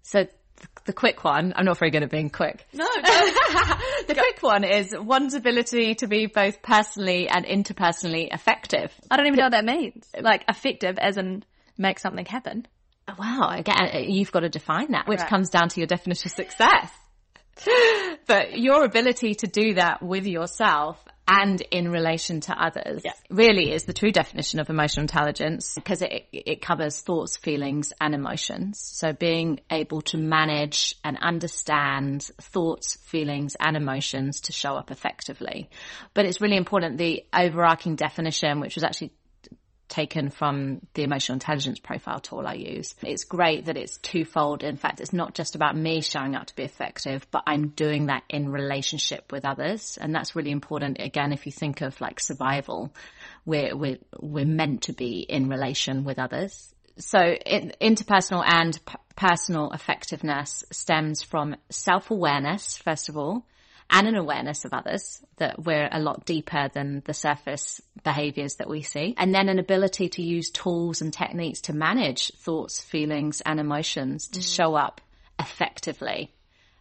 So 0.03 0.27
the 0.85 0.93
quick 0.93 1.23
one, 1.25 1.53
I'm 1.57 1.65
not 1.65 1.79
very 1.79 1.91
good 1.91 2.03
at 2.03 2.11
being 2.11 2.31
quick. 2.31 2.67
No. 2.73 2.85
the 2.95 4.15
quick 4.15 4.43
one 4.43 4.65
is 4.65 4.95
one's 4.97 5.35
ability 5.35 5.97
to 5.97 6.07
be 6.07 6.27
both 6.27 6.63
personally 6.63 7.29
and 7.29 7.45
interpersonally 7.45 8.33
effective. 8.33 8.93
I 9.11 9.17
don't 9.17 9.27
even 9.27 9.39
know 9.39 9.45
what 9.45 9.53
that 9.53 9.65
means. 9.65 10.07
Like 10.19 10.45
effective 10.49 10.99
as 10.99 11.17
in 11.17 11.45
make 11.79 11.99
something 11.99 12.25
happen. 12.25 12.67
Oh, 13.09 13.15
wow. 13.19 13.49
Again, 13.51 14.05
you've 14.09 14.33
got 14.33 14.41
to 14.41 14.49
define 14.49 14.93
that, 14.93 15.09
which 15.09 15.21
right. 15.21 15.29
comes 15.29 15.51
down 15.51 15.69
to 15.71 15.81
your 15.81 15.87
definition 15.87 16.29
of 16.29 16.33
success. 16.33 16.91
but 18.27 18.59
your 18.59 18.85
ability 18.85 19.35
to 19.37 19.47
do 19.47 19.75
that 19.75 20.03
with 20.03 20.27
yourself 20.27 21.05
and 21.29 21.61
in 21.71 21.91
relation 21.91 22.41
to 22.41 22.53
others 22.53 23.03
yeah. 23.05 23.13
really 23.31 23.73
is 23.73 23.85
the 23.85 23.93
true 23.93 24.11
definition 24.11 24.59
of 24.59 24.69
emotional 24.69 25.03
intelligence 25.03 25.75
because 25.75 26.03
it, 26.03 26.27
it 26.33 26.61
covers 26.61 27.01
thoughts, 27.01 27.37
feelings 27.37 27.93
and 28.01 28.15
emotions. 28.15 28.81
So 28.81 29.13
being 29.13 29.61
able 29.71 30.03
to 30.03 30.19
manage 30.19 30.97
and 31.05 31.17
understand 31.21 32.23
thoughts, 32.41 32.97
feelings 32.97 33.57
and 33.61 33.77
emotions 33.77 34.41
to 34.43 34.53
show 34.53 34.75
up 34.75 34.91
effectively. 34.91 35.71
But 36.13 36.27
it's 36.27 36.41
really 36.41 36.57
important 36.57 36.99
the 36.99 37.25
overarching 37.33 37.95
definition, 37.95 38.61
which 38.61 38.75
was 38.75 38.83
actually 38.83 39.13
taken 39.93 40.31
from 40.31 40.81
the 40.95 41.03
emotional 41.03 41.35
intelligence 41.35 41.79
profile 41.79 42.19
tool 42.19 42.47
I 42.47 42.55
use. 42.55 42.95
It's 43.03 43.25
great 43.25 43.67
that 43.67 43.77
it's 43.77 43.99
twofold. 43.99 44.63
In 44.63 44.79
fact, 44.79 45.01
it's 45.01 45.13
not 45.13 45.35
just 45.35 45.55
about 45.55 45.77
me 45.77 46.01
showing 46.01 46.35
up 46.35 46.47
to 46.47 46.57
be 46.57 46.63
effective, 46.63 47.27
but 47.31 47.43
I'm 47.47 47.69
doing 47.69 48.07
that 48.07 48.23
in 48.31 48.51
relationship 48.51 49.31
with 49.31 49.45
others. 49.45 49.99
And 50.01 50.15
that's 50.15 50.35
really 50.35 50.51
important. 50.51 50.97
Again, 50.99 51.33
if 51.33 51.45
you 51.45 51.53
think 51.53 51.83
of 51.83 52.01
like 52.01 52.21
survival, 52.21 52.95
we're, 53.45 53.77
we're, 53.77 53.99
we're 54.19 54.47
meant 54.47 54.85
to 54.85 54.95
be 54.95 55.21
in 55.21 55.51
relation 55.51 56.05
with 56.05 56.19
others. 56.19 56.75
So 56.97 57.19
in, 57.21 57.75
interpersonal 57.79 58.45
and 58.47 58.79
p- 58.87 58.95
personal 59.15 59.73
effectiveness 59.73 60.65
stems 60.73 61.23
from 61.23 61.57
self-awareness, 61.69 62.79
first 62.79 63.11
of 63.11 63.19
all, 63.19 63.45
and 63.93 64.09
an 64.09 64.17
awareness 64.17 64.65
of 64.65 64.73
others 64.73 65.23
that 65.37 65.63
we're 65.63 65.89
a 65.93 66.01
lot 66.01 66.25
deeper 66.25 66.69
than 66.73 67.03
the 67.05 67.13
surface 67.13 67.81
behaviors 68.03 68.57
that 68.57 68.69
we 68.69 68.83
see. 68.83 69.15
And 69.19 69.35
then 69.35 69.51
an 69.51 69.59
ability 69.59 70.09
to 70.11 70.23
use 70.23 70.51
tools 70.51 71.03
and 71.03 71.13
techniques 71.13 71.61
to 71.63 71.75
manage 71.75 72.33
thoughts, 72.39 72.81
feelings 72.81 73.43
and 73.43 73.61
emotions 73.61 74.29
to 74.29 74.41
mm. 74.41 74.57
show 74.57 74.75
up 74.75 75.03
effectively. 75.39 76.33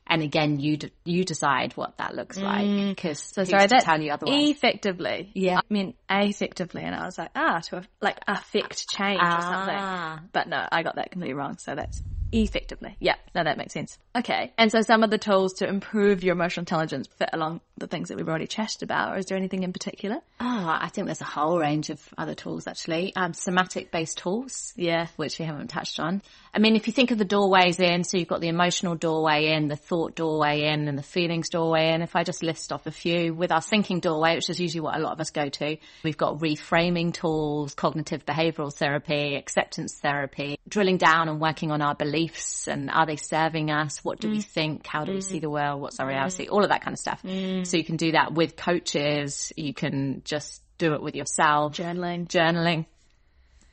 And 0.07 0.23
again, 0.23 0.59
you 0.59 0.77
d- 0.77 0.91
you 1.05 1.23
decide 1.23 1.73
what 1.77 1.97
that 1.97 2.15
looks 2.15 2.37
like 2.37 2.65
because 2.89 3.19
mm. 3.19 3.33
so 3.33 3.43
sorry 3.43 3.67
that 3.67 3.83
tell 3.83 4.01
you 4.01 4.11
otherwise. 4.11 4.49
Effectively, 4.49 5.31
yeah, 5.33 5.59
I 5.59 5.73
mean 5.73 5.93
effectively, 6.09 6.81
and 6.81 6.93
I 6.93 7.05
was 7.05 7.17
like 7.17 7.29
ah 7.33 7.59
to 7.69 7.83
like 8.01 8.19
affect 8.27 8.89
change 8.89 9.21
ah. 9.21 9.37
or 9.37 9.41
something. 9.41 10.29
But 10.33 10.49
no, 10.49 10.67
I 10.69 10.83
got 10.83 10.95
that 10.95 11.11
completely 11.11 11.35
wrong. 11.35 11.59
So 11.59 11.75
that's 11.75 12.01
effectively. 12.31 12.95
Yeah, 12.99 13.15
no, 13.35 13.43
that 13.43 13.57
makes 13.57 13.73
sense. 13.73 13.97
Okay. 14.15 14.53
And 14.57 14.71
so 14.71 14.81
some 14.81 15.03
of 15.03 15.09
the 15.09 15.17
tools 15.17 15.53
to 15.55 15.67
improve 15.67 16.23
your 16.23 16.33
emotional 16.33 16.61
intelligence 16.61 17.07
fit 17.17 17.29
along 17.33 17.61
the 17.77 17.87
things 17.87 18.09
that 18.09 18.17
we've 18.17 18.27
already 18.27 18.47
chatted 18.47 18.83
about, 18.83 19.13
or 19.13 19.17
is 19.17 19.25
there 19.25 19.37
anything 19.37 19.63
in 19.63 19.73
particular? 19.73 20.17
Oh, 20.39 20.77
I 20.79 20.89
think 20.89 21.07
there's 21.07 21.21
a 21.21 21.25
whole 21.25 21.59
range 21.59 21.89
of 21.89 22.01
other 22.17 22.35
tools 22.35 22.67
actually. 22.67 23.13
Um, 23.15 23.33
somatic 23.33 23.91
based 23.91 24.17
tools. 24.17 24.73
Yeah. 24.75 25.07
Which 25.15 25.39
we 25.39 25.45
haven't 25.45 25.67
touched 25.67 25.99
on. 25.99 26.21
I 26.53 26.59
mean, 26.59 26.75
if 26.75 26.87
you 26.87 26.93
think 26.93 27.11
of 27.11 27.17
the 27.17 27.25
doorways 27.25 27.79
in, 27.79 28.03
so 28.03 28.17
you've 28.17 28.27
got 28.27 28.41
the 28.41 28.49
emotional 28.49 28.95
doorway 28.95 29.53
in, 29.53 29.67
the 29.67 29.75
thought 29.75 30.15
doorway 30.15 30.63
in, 30.71 30.87
and 30.87 30.97
the 30.97 31.03
feelings 31.03 31.49
doorway 31.49 31.93
in. 31.93 32.01
If 32.01 32.15
I 32.15 32.23
just 32.23 32.43
list 32.43 32.71
off 32.71 32.87
a 32.87 32.91
few 32.91 33.33
with 33.33 33.51
our 33.51 33.61
thinking 33.61 33.99
doorway, 33.99 34.35
which 34.35 34.49
is 34.49 34.59
usually 34.59 34.81
what 34.81 34.97
a 34.97 34.99
lot 35.01 35.13
of 35.13 35.19
us 35.21 35.31
go 35.31 35.49
to, 35.49 35.77
we've 36.03 36.17
got 36.17 36.39
reframing 36.39 37.13
tools, 37.13 37.73
cognitive 37.73 38.25
behavioral 38.25 38.73
therapy, 38.73 39.35
acceptance 39.35 39.97
therapy, 40.01 40.57
drilling 40.67 40.97
down 40.97 41.29
and 41.29 41.39
working 41.39 41.71
on 41.71 41.81
our 41.81 41.95
beliefs 41.95 42.20
and 42.67 42.89
are 42.89 43.05
they 43.05 43.15
serving 43.15 43.71
us? 43.71 44.03
What 44.03 44.19
do 44.19 44.27
mm. 44.27 44.31
we 44.31 44.41
think? 44.41 44.85
How 44.85 45.05
do 45.05 45.11
mm. 45.11 45.15
we 45.15 45.21
see 45.21 45.39
the 45.39 45.49
world? 45.49 45.81
What's 45.81 45.99
our 45.99 46.07
reality? 46.07 46.47
Mm. 46.47 46.51
All 46.51 46.63
of 46.63 46.69
that 46.69 46.83
kind 46.83 46.93
of 46.93 46.99
stuff. 46.99 47.21
Mm. 47.23 47.65
So 47.65 47.77
you 47.77 47.83
can 47.83 47.97
do 47.97 48.11
that 48.13 48.33
with 48.33 48.55
coaches. 48.55 49.53
You 49.55 49.73
can 49.73 50.21
just 50.25 50.61
do 50.77 50.93
it 50.93 51.01
with 51.01 51.15
yourself. 51.15 51.73
Journaling. 51.73 52.27
Journaling 52.27 52.85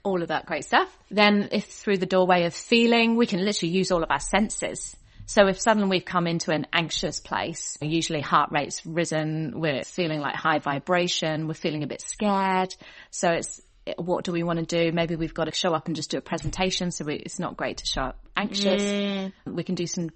all 0.05 0.23
of 0.23 0.29
that 0.29 0.47
great 0.47 0.65
stuff. 0.65 0.89
Then 1.11 1.49
if 1.53 1.67
through 1.67 1.99
the 1.99 2.07
doorway 2.07 2.45
of 2.45 2.55
feeling, 2.55 3.17
we 3.17 3.27
can 3.27 3.45
literally 3.45 3.73
use 3.73 3.91
all 3.91 4.03
of 4.03 4.11
our 4.11 4.21
senses. 4.21 4.97
So 5.27 5.47
if 5.47 5.61
suddenly 5.61 5.91
we've 5.91 6.05
come 6.05 6.27
into 6.27 6.53
an 6.53 6.67
anxious 6.73 7.21
place, 7.21 7.77
usually 7.83 8.23
heart 8.23 8.51
rate's 8.51 8.85
risen, 8.87 9.61
we're 9.61 9.85
feeling 9.85 10.21
like 10.21 10.35
high 10.35 10.59
vibration, 10.59 11.47
we're 11.47 11.55
feeling 11.55 11.83
a 11.83 11.87
bit 11.87 12.01
scared. 12.01 12.75
So 13.11 13.33
it's, 13.33 13.61
what 13.96 14.24
do 14.24 14.33
we 14.33 14.42
want 14.42 14.59
to 14.59 14.64
do? 14.64 14.92
Maybe 14.92 15.16
we've 15.16 15.35
got 15.35 15.44
to 15.44 15.53
show 15.53 15.74
up 15.74 15.87
and 15.87 15.96
just 15.96 16.11
do 16.11 16.18
a 16.18 16.22
presentation. 16.22 16.90
So 16.90 17.05
we, 17.05 17.14
it's 17.16 17.38
not 17.38 17.57
great 17.57 17.79
to 17.79 17.87
show 17.87 18.03
up 18.03 18.18
anxious. 18.37 18.83
Mm. 18.83 19.33
We 19.46 19.64
can 19.64 19.74
do 19.74 19.87
some 19.87 20.11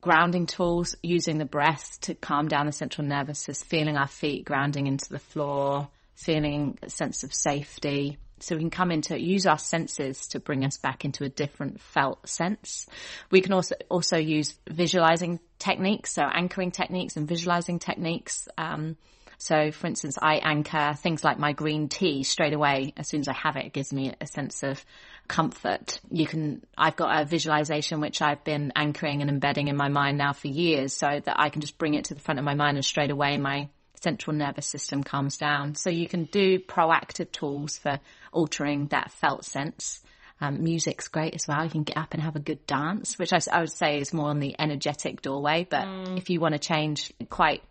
grounding 0.00 0.46
tools 0.46 0.94
using 1.02 1.38
the 1.38 1.44
breath 1.44 1.98
to 2.02 2.14
calm 2.14 2.48
down 2.48 2.66
the 2.66 2.72
central 2.72 3.06
nervous 3.06 3.38
system, 3.38 3.68
feeling 3.68 3.96
our 3.96 4.08
feet 4.08 4.44
grounding 4.44 4.86
into 4.86 5.08
the 5.08 5.18
floor, 5.18 5.88
feeling 6.14 6.78
a 6.82 6.90
sense 6.90 7.24
of 7.24 7.34
safety 7.34 8.18
so 8.42 8.56
we 8.56 8.60
can 8.60 8.70
come 8.70 8.90
into 8.90 9.20
use 9.20 9.46
our 9.46 9.58
senses 9.58 10.26
to 10.28 10.40
bring 10.40 10.64
us 10.64 10.76
back 10.76 11.04
into 11.04 11.24
a 11.24 11.28
different 11.28 11.80
felt 11.80 12.28
sense. 12.28 12.86
We 13.30 13.40
can 13.40 13.52
also 13.52 13.76
also 13.88 14.16
use 14.16 14.54
visualizing 14.68 15.38
techniques, 15.58 16.12
so 16.12 16.22
anchoring 16.22 16.72
techniques 16.72 17.16
and 17.16 17.28
visualizing 17.28 17.78
techniques. 17.78 18.48
Um, 18.58 18.96
so, 19.42 19.72
for 19.72 19.88
instance, 19.88 20.16
I 20.22 20.36
anchor 20.36 20.94
things 20.94 21.24
like 21.24 21.36
my 21.36 21.52
green 21.52 21.88
tea 21.88 22.22
straight 22.22 22.52
away. 22.52 22.94
As 22.96 23.08
soon 23.08 23.22
as 23.22 23.26
I 23.26 23.32
have 23.32 23.56
it, 23.56 23.66
it 23.66 23.72
gives 23.72 23.92
me 23.92 24.14
a 24.20 24.26
sense 24.28 24.62
of 24.62 24.84
comfort. 25.26 25.98
You 26.12 26.28
can, 26.28 26.64
I've 26.78 26.94
got 26.94 27.20
a 27.20 27.24
visualization 27.24 28.00
which 28.00 28.22
I've 28.22 28.44
been 28.44 28.72
anchoring 28.76 29.20
and 29.20 29.28
embedding 29.28 29.66
in 29.66 29.76
my 29.76 29.88
mind 29.88 30.16
now 30.16 30.32
for 30.32 30.46
years 30.46 30.92
so 30.92 31.08
that 31.24 31.40
I 31.40 31.48
can 31.48 31.60
just 31.60 31.76
bring 31.76 31.94
it 31.94 32.04
to 32.04 32.14
the 32.14 32.20
front 32.20 32.38
of 32.38 32.44
my 32.44 32.54
mind 32.54 32.76
and 32.76 32.86
straight 32.86 33.10
away 33.10 33.36
my 33.36 33.68
central 34.00 34.36
nervous 34.36 34.66
system 34.66 35.02
calms 35.02 35.38
down. 35.38 35.74
So 35.74 35.90
you 35.90 36.06
can 36.06 36.26
do 36.26 36.60
proactive 36.60 37.32
tools 37.32 37.78
for 37.78 37.98
altering 38.30 38.86
that 38.88 39.10
felt 39.10 39.44
sense. 39.44 40.02
Um, 40.40 40.62
music's 40.62 41.08
great 41.08 41.34
as 41.34 41.48
well. 41.48 41.64
You 41.64 41.70
can 41.70 41.82
get 41.82 41.96
up 41.96 42.14
and 42.14 42.22
have 42.22 42.36
a 42.36 42.40
good 42.40 42.64
dance, 42.68 43.18
which 43.18 43.32
I, 43.32 43.40
I 43.50 43.58
would 43.58 43.72
say 43.72 43.98
is 43.98 44.12
more 44.12 44.28
on 44.28 44.38
the 44.38 44.54
energetic 44.56 45.20
doorway. 45.20 45.66
But 45.68 45.86
mm. 45.86 46.16
if 46.16 46.30
you 46.30 46.38
want 46.38 46.54
to 46.54 46.60
change 46.60 47.12
quite 47.28 47.64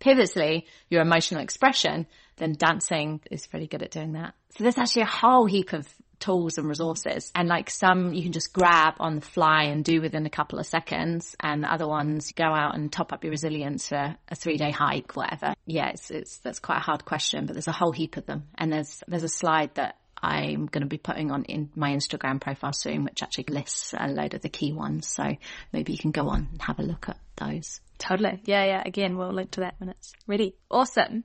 pivotally 0.00 0.64
your 0.88 1.02
emotional 1.02 1.40
expression, 1.40 2.06
then 2.36 2.52
dancing 2.52 3.20
is 3.30 3.46
pretty 3.46 3.66
good 3.66 3.82
at 3.82 3.90
doing 3.90 4.12
that. 4.12 4.34
So 4.56 4.64
there's 4.64 4.78
actually 4.78 5.02
a 5.02 5.06
whole 5.06 5.46
heap 5.46 5.72
of 5.72 5.86
tools 6.18 6.58
and 6.58 6.68
resources. 6.68 7.30
And 7.34 7.48
like 7.48 7.70
some 7.70 8.12
you 8.12 8.22
can 8.22 8.32
just 8.32 8.52
grab 8.52 8.94
on 9.00 9.16
the 9.16 9.20
fly 9.20 9.64
and 9.64 9.84
do 9.84 10.00
within 10.00 10.26
a 10.26 10.30
couple 10.30 10.58
of 10.58 10.66
seconds. 10.66 11.36
And 11.40 11.64
other 11.64 11.86
ones 11.86 12.32
go 12.32 12.44
out 12.44 12.74
and 12.74 12.92
top 12.92 13.12
up 13.12 13.24
your 13.24 13.30
resilience 13.30 13.88
for 13.88 14.16
a 14.28 14.34
three 14.34 14.56
day 14.56 14.70
hike, 14.70 15.14
whatever. 15.16 15.54
Yeah, 15.66 15.90
it's, 15.90 16.10
it's, 16.10 16.38
that's 16.38 16.58
quite 16.58 16.78
a 16.78 16.82
hard 16.82 17.04
question, 17.04 17.46
but 17.46 17.54
there's 17.54 17.68
a 17.68 17.72
whole 17.72 17.92
heap 17.92 18.16
of 18.16 18.26
them. 18.26 18.44
And 18.56 18.72
there's, 18.72 19.02
there's 19.08 19.24
a 19.24 19.28
slide 19.28 19.74
that 19.74 19.96
I'm 20.22 20.66
going 20.66 20.82
to 20.82 20.88
be 20.88 20.98
putting 20.98 21.30
on 21.30 21.44
in 21.44 21.70
my 21.74 21.92
Instagram 21.92 22.40
profile 22.40 22.72
soon, 22.72 23.04
which 23.04 23.22
actually 23.22 23.46
lists 23.48 23.94
a 23.96 24.08
load 24.08 24.34
of 24.34 24.42
the 24.42 24.48
key 24.48 24.72
ones. 24.72 25.06
So 25.06 25.36
maybe 25.72 25.92
you 25.92 25.98
can 25.98 26.10
go 26.10 26.28
on 26.28 26.48
and 26.50 26.62
have 26.62 26.78
a 26.78 26.82
look 26.82 27.08
at 27.08 27.18
those. 27.36 27.80
Totally. 27.98 28.40
Yeah, 28.44 28.64
yeah. 28.64 28.82
Again, 28.84 29.16
we'll 29.16 29.32
link 29.32 29.52
to 29.52 29.60
that 29.60 29.74
when 29.78 29.90
it's 29.90 30.12
ready. 30.26 30.54
Awesome. 30.70 31.24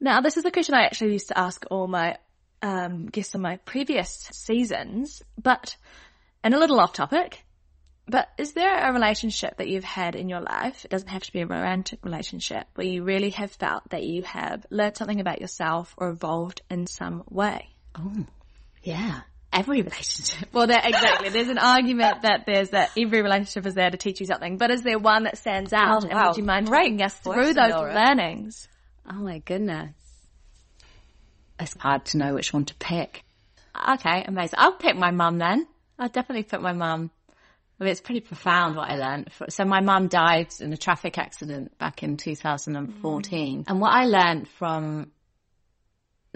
Now, 0.00 0.20
this 0.20 0.36
is 0.36 0.44
a 0.44 0.50
question 0.50 0.74
I 0.74 0.84
actually 0.84 1.12
used 1.12 1.28
to 1.28 1.38
ask 1.38 1.64
all 1.70 1.86
my 1.86 2.18
um, 2.62 3.06
guests 3.06 3.34
on 3.34 3.40
my 3.40 3.56
previous 3.58 4.28
seasons, 4.32 5.22
but, 5.42 5.76
and 6.44 6.54
a 6.54 6.58
little 6.58 6.80
off 6.80 6.92
topic, 6.92 7.44
But 8.08 8.28
is 8.38 8.52
there 8.52 8.88
a 8.88 8.92
relationship 8.92 9.56
that 9.56 9.68
you've 9.68 9.82
had 9.82 10.14
in 10.14 10.28
your 10.28 10.40
life? 10.40 10.84
It 10.84 10.90
doesn't 10.92 11.08
have 11.08 11.24
to 11.24 11.32
be 11.32 11.40
a 11.40 11.46
romantic 11.46 12.04
relationship 12.04 12.68
where 12.76 12.86
you 12.86 13.02
really 13.02 13.30
have 13.30 13.50
felt 13.50 13.88
that 13.90 14.04
you 14.04 14.22
have 14.22 14.64
learned 14.70 14.96
something 14.96 15.20
about 15.20 15.40
yourself 15.40 15.92
or 15.96 16.10
evolved 16.10 16.62
in 16.70 16.86
some 16.86 17.24
way. 17.28 17.68
Oh, 17.98 18.24
yeah. 18.82 19.20
Every 19.52 19.82
relationship. 19.82 20.48
Well, 20.52 20.66
that, 20.66 20.86
exactly. 20.86 21.30
There's 21.30 21.48
an 21.48 21.58
argument 21.58 22.22
that 22.22 22.44
there's 22.46 22.70
that 22.70 22.90
every 22.96 23.22
relationship 23.22 23.66
is 23.66 23.74
there 23.74 23.90
to 23.90 23.96
teach 23.96 24.20
you 24.20 24.26
something, 24.26 24.58
but 24.58 24.70
is 24.70 24.82
there 24.82 24.98
one 24.98 25.24
that 25.24 25.38
stands 25.38 25.72
out? 25.72 26.04
Oh, 26.04 26.06
And 26.06 26.14
wow. 26.14 26.28
would 26.28 26.36
you 26.36 26.44
mind 26.44 26.66
Great 26.66 26.84
taking 26.84 27.02
us 27.02 27.14
through 27.14 27.54
those 27.54 27.72
learnings? 27.72 28.68
Oh 29.10 29.14
my 29.14 29.38
goodness. 29.38 29.94
It's 31.58 31.74
hard 31.78 32.04
to 32.06 32.18
know 32.18 32.34
which 32.34 32.52
one 32.52 32.64
to 32.66 32.74
pick. 32.74 33.24
Okay, 33.92 34.24
amazing. 34.26 34.58
I'll 34.58 34.72
pick 34.76 34.96
my 34.96 35.10
mum 35.10 35.38
then. 35.38 35.66
I'll 35.98 36.08
definitely 36.08 36.42
pick 36.42 36.60
my 36.60 36.72
mum. 36.72 37.10
I 37.78 37.84
mean, 37.84 37.90
it's 37.90 38.00
pretty 38.00 38.20
profound 38.20 38.76
what 38.76 38.90
I 38.90 38.96
learned. 38.96 39.30
So 39.50 39.64
my 39.64 39.80
mum 39.80 40.08
died 40.08 40.48
in 40.60 40.72
a 40.72 40.76
traffic 40.78 41.18
accident 41.18 41.76
back 41.78 42.02
in 42.02 42.16
2014. 42.16 43.58
Mm. 43.58 43.64
And 43.68 43.80
what 43.80 43.92
I 43.92 44.04
learned 44.06 44.48
from 44.48 45.12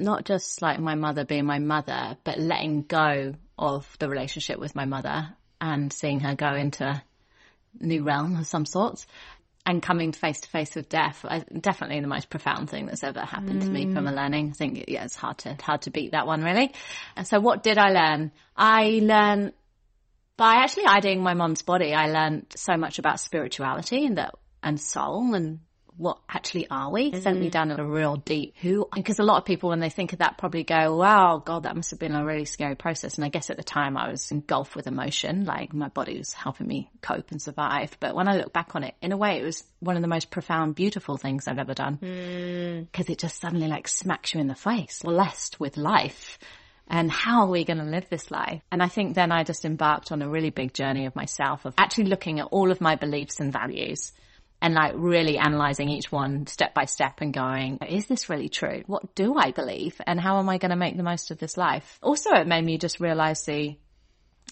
not 0.00 0.24
just 0.24 0.62
like 0.62 0.78
my 0.78 0.94
mother 0.94 1.24
being 1.24 1.44
my 1.44 1.58
mother, 1.58 2.16
but 2.24 2.38
letting 2.38 2.82
go 2.82 3.34
of 3.58 3.96
the 3.98 4.08
relationship 4.08 4.58
with 4.58 4.74
my 4.74 4.84
mother 4.84 5.28
and 5.60 5.92
seeing 5.92 6.20
her 6.20 6.34
go 6.34 6.54
into 6.54 6.84
a 6.84 7.02
new 7.78 8.02
realm 8.02 8.36
of 8.36 8.46
some 8.46 8.64
sorts 8.64 9.06
and 9.66 9.82
coming 9.82 10.12
face 10.12 10.40
to 10.40 10.48
face 10.48 10.74
with 10.74 10.88
death. 10.88 11.24
I, 11.28 11.40
definitely 11.40 12.00
the 12.00 12.06
most 12.06 12.30
profound 12.30 12.70
thing 12.70 12.86
that's 12.86 13.04
ever 13.04 13.20
happened 13.20 13.62
to 13.62 13.68
me 13.68 13.92
from 13.92 14.06
a 14.06 14.10
mm. 14.10 14.16
learning. 14.16 14.50
I 14.50 14.52
think, 14.54 14.84
yeah, 14.88 15.04
it's 15.04 15.14
hard 15.14 15.38
to, 15.38 15.56
hard 15.60 15.82
to 15.82 15.90
beat 15.90 16.12
that 16.12 16.26
one 16.26 16.42
really. 16.42 16.72
And 17.14 17.26
so 17.26 17.40
what 17.40 17.62
did 17.62 17.76
I 17.76 17.90
learn? 17.90 18.32
I 18.56 19.00
learned 19.02 19.52
by 20.36 20.54
actually 20.54 20.86
adding 20.86 21.22
my 21.22 21.34
mom's 21.34 21.60
body, 21.60 21.92
I 21.92 22.06
learned 22.10 22.46
so 22.56 22.78
much 22.78 22.98
about 22.98 23.20
spirituality 23.20 24.06
and 24.06 24.16
that, 24.16 24.34
and 24.62 24.80
soul 24.80 25.34
and 25.34 25.60
what 26.00 26.18
actually 26.30 26.66
are 26.70 26.90
we? 26.90 27.12
It 27.12 27.22
sent 27.22 27.38
me 27.38 27.50
down 27.50 27.70
a 27.70 27.84
real 27.84 28.16
deep 28.16 28.54
who, 28.62 28.88
because 28.94 29.18
a 29.18 29.22
lot 29.22 29.36
of 29.36 29.44
people 29.44 29.68
when 29.68 29.80
they 29.80 29.90
think 29.90 30.14
of 30.14 30.20
that 30.20 30.38
probably 30.38 30.64
go, 30.64 30.96
wow, 30.96 31.42
God, 31.44 31.64
that 31.64 31.76
must 31.76 31.90
have 31.90 31.98
been 31.98 32.14
a 32.14 32.24
really 32.24 32.46
scary 32.46 32.74
process. 32.74 33.16
And 33.16 33.24
I 33.24 33.28
guess 33.28 33.50
at 33.50 33.58
the 33.58 33.62
time 33.62 33.98
I 33.98 34.10
was 34.10 34.30
engulfed 34.30 34.74
with 34.74 34.86
emotion, 34.86 35.44
like 35.44 35.74
my 35.74 35.88
body 35.88 36.16
was 36.16 36.32
helping 36.32 36.66
me 36.66 36.90
cope 37.02 37.30
and 37.32 37.40
survive. 37.40 37.94
But 38.00 38.14
when 38.14 38.28
I 38.28 38.36
look 38.38 38.50
back 38.50 38.74
on 38.74 38.82
it, 38.82 38.94
in 39.02 39.12
a 39.12 39.16
way, 39.18 39.38
it 39.38 39.44
was 39.44 39.62
one 39.80 39.96
of 39.96 40.02
the 40.02 40.08
most 40.08 40.30
profound, 40.30 40.74
beautiful 40.74 41.18
things 41.18 41.46
I've 41.46 41.58
ever 41.58 41.74
done. 41.74 41.98
Mm. 41.98 42.86
Because 42.90 43.10
it 43.10 43.18
just 43.18 43.38
suddenly 43.38 43.68
like 43.68 43.86
smacks 43.86 44.32
you 44.32 44.40
in 44.40 44.46
the 44.46 44.54
face, 44.54 45.02
blessed 45.02 45.60
with 45.60 45.76
life 45.76 46.38
and 46.88 47.08
how 47.08 47.42
are 47.42 47.50
we 47.50 47.64
going 47.64 47.78
to 47.78 47.84
live 47.84 48.08
this 48.08 48.32
life? 48.32 48.62
And 48.72 48.82
I 48.82 48.88
think 48.88 49.14
then 49.14 49.30
I 49.30 49.44
just 49.44 49.64
embarked 49.64 50.10
on 50.10 50.22
a 50.22 50.28
really 50.28 50.50
big 50.50 50.74
journey 50.74 51.06
of 51.06 51.14
myself 51.14 51.64
of 51.64 51.74
actually 51.78 52.06
looking 52.06 52.40
at 52.40 52.46
all 52.46 52.72
of 52.72 52.80
my 52.80 52.96
beliefs 52.96 53.38
and 53.38 53.52
values 53.52 54.12
and 54.62 54.74
like 54.74 54.92
really 54.96 55.38
analyzing 55.38 55.88
each 55.88 56.12
one 56.12 56.46
step 56.46 56.74
by 56.74 56.84
step 56.84 57.20
and 57.20 57.32
going, 57.32 57.78
is 57.88 58.06
this 58.06 58.28
really 58.28 58.48
true? 58.48 58.82
What 58.86 59.14
do 59.14 59.34
I 59.36 59.52
believe? 59.52 60.00
And 60.06 60.20
how 60.20 60.38
am 60.38 60.48
I 60.48 60.58
going 60.58 60.70
to 60.70 60.76
make 60.76 60.96
the 60.96 61.02
most 61.02 61.30
of 61.30 61.38
this 61.38 61.56
life? 61.56 61.98
Also, 62.02 62.34
it 62.34 62.46
made 62.46 62.64
me 62.64 62.78
just 62.78 63.00
realize 63.00 63.44
the, 63.44 63.76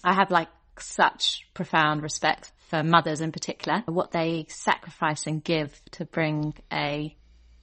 I 0.03 0.13
have 0.13 0.31
like 0.31 0.49
such 0.79 1.47
profound 1.53 2.01
respect 2.01 2.51
for 2.69 2.83
mothers 2.83 3.21
in 3.21 3.31
particular, 3.31 3.83
what 3.85 4.11
they 4.11 4.45
sacrifice 4.49 5.27
and 5.27 5.43
give 5.43 5.79
to 5.91 6.05
bring 6.05 6.53
a 6.71 7.15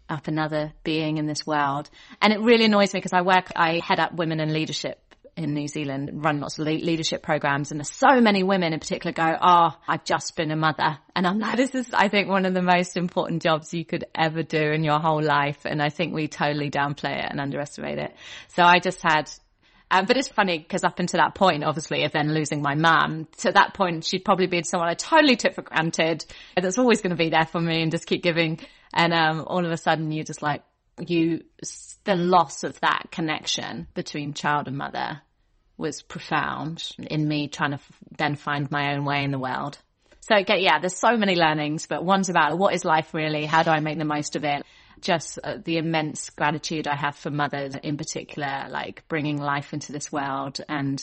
up 0.08 0.28
another 0.28 0.72
being 0.84 1.18
in 1.18 1.26
this 1.26 1.46
world. 1.46 1.90
And 2.22 2.32
it 2.32 2.40
really 2.40 2.64
annoys 2.64 2.94
me 2.94 2.98
because 2.98 3.12
I 3.12 3.22
work, 3.22 3.50
I 3.56 3.80
head 3.84 3.98
up 3.98 4.14
women 4.14 4.38
in 4.38 4.52
leadership 4.52 5.00
in 5.36 5.52
New 5.52 5.68
Zealand, 5.68 6.10
run 6.24 6.40
lots 6.40 6.58
of 6.58 6.66
le- 6.66 6.72
leadership 6.72 7.22
programs 7.22 7.70
and 7.70 7.78
there's 7.78 7.90
so 7.90 8.20
many 8.20 8.42
women 8.42 8.72
in 8.72 8.80
particular 8.80 9.12
go, 9.12 9.36
oh, 9.40 9.76
I've 9.86 10.04
just 10.04 10.34
been 10.34 10.50
a 10.50 10.56
mother. 10.56 10.98
And 11.14 11.26
I'm 11.26 11.38
like, 11.38 11.56
this 11.56 11.74
is, 11.74 11.90
I 11.92 12.08
think 12.08 12.28
one 12.28 12.46
of 12.46 12.54
the 12.54 12.62
most 12.62 12.96
important 12.96 13.42
jobs 13.42 13.74
you 13.74 13.84
could 13.84 14.06
ever 14.14 14.42
do 14.42 14.58
in 14.58 14.82
your 14.82 14.98
whole 14.98 15.22
life. 15.22 15.66
And 15.66 15.82
I 15.82 15.90
think 15.90 16.14
we 16.14 16.26
totally 16.26 16.70
downplay 16.70 17.22
it 17.22 17.26
and 17.30 17.40
underestimate 17.40 17.98
it. 17.98 18.16
So 18.48 18.62
I 18.62 18.78
just 18.78 19.02
had 19.02 19.30
um, 19.88 20.06
but 20.06 20.16
it's 20.16 20.26
funny 20.26 20.58
because 20.58 20.82
up 20.82 20.98
until 20.98 21.18
that 21.18 21.36
point, 21.36 21.62
obviously, 21.62 22.02
of 22.02 22.10
then 22.10 22.34
losing 22.34 22.60
my 22.60 22.74
mum, 22.74 23.28
to 23.38 23.52
that 23.52 23.74
point, 23.74 24.04
she'd 24.04 24.24
probably 24.24 24.48
been 24.48 24.64
someone 24.64 24.88
I 24.88 24.94
totally 24.94 25.36
took 25.36 25.54
for 25.54 25.62
granted. 25.62 26.24
That's 26.60 26.78
always 26.78 27.02
going 27.02 27.10
to 27.10 27.16
be 27.16 27.30
there 27.30 27.46
for 27.46 27.60
me 27.60 27.82
and 27.82 27.92
just 27.92 28.06
keep 28.06 28.22
giving. 28.22 28.58
And, 28.92 29.12
um, 29.14 29.44
all 29.46 29.64
of 29.64 29.70
a 29.70 29.76
sudden 29.76 30.10
you're 30.10 30.24
just 30.24 30.42
like, 30.42 30.64
you, 30.98 31.44
the 32.04 32.16
loss 32.16 32.64
of 32.64 32.80
that 32.80 33.10
connection 33.12 33.86
between 33.94 34.32
child 34.32 34.66
and 34.66 34.76
mother 34.76 35.20
was 35.78 36.02
profound 36.02 36.90
in 36.98 37.26
me 37.28 37.48
trying 37.48 37.72
to 37.72 37.80
then 38.16 38.36
find 38.36 38.70
my 38.70 38.94
own 38.94 39.04
way 39.04 39.24
in 39.24 39.30
the 39.30 39.38
world. 39.38 39.78
So 40.20 40.36
yeah, 40.36 40.80
there's 40.80 40.96
so 40.96 41.16
many 41.16 41.36
learnings, 41.36 41.86
but 41.86 42.04
one's 42.04 42.28
about 42.28 42.58
what 42.58 42.74
is 42.74 42.84
life 42.84 43.14
really? 43.14 43.46
How 43.46 43.62
do 43.62 43.70
I 43.70 43.80
make 43.80 43.98
the 43.98 44.04
most 44.04 44.34
of 44.34 44.44
it? 44.44 44.64
Just 45.00 45.38
uh, 45.44 45.58
the 45.62 45.76
immense 45.76 46.30
gratitude 46.30 46.88
I 46.88 46.96
have 46.96 47.14
for 47.16 47.30
mothers 47.30 47.76
in 47.76 47.96
particular, 47.96 48.66
like 48.68 49.04
bringing 49.08 49.40
life 49.40 49.72
into 49.72 49.92
this 49.92 50.10
world 50.10 50.60
and 50.68 51.00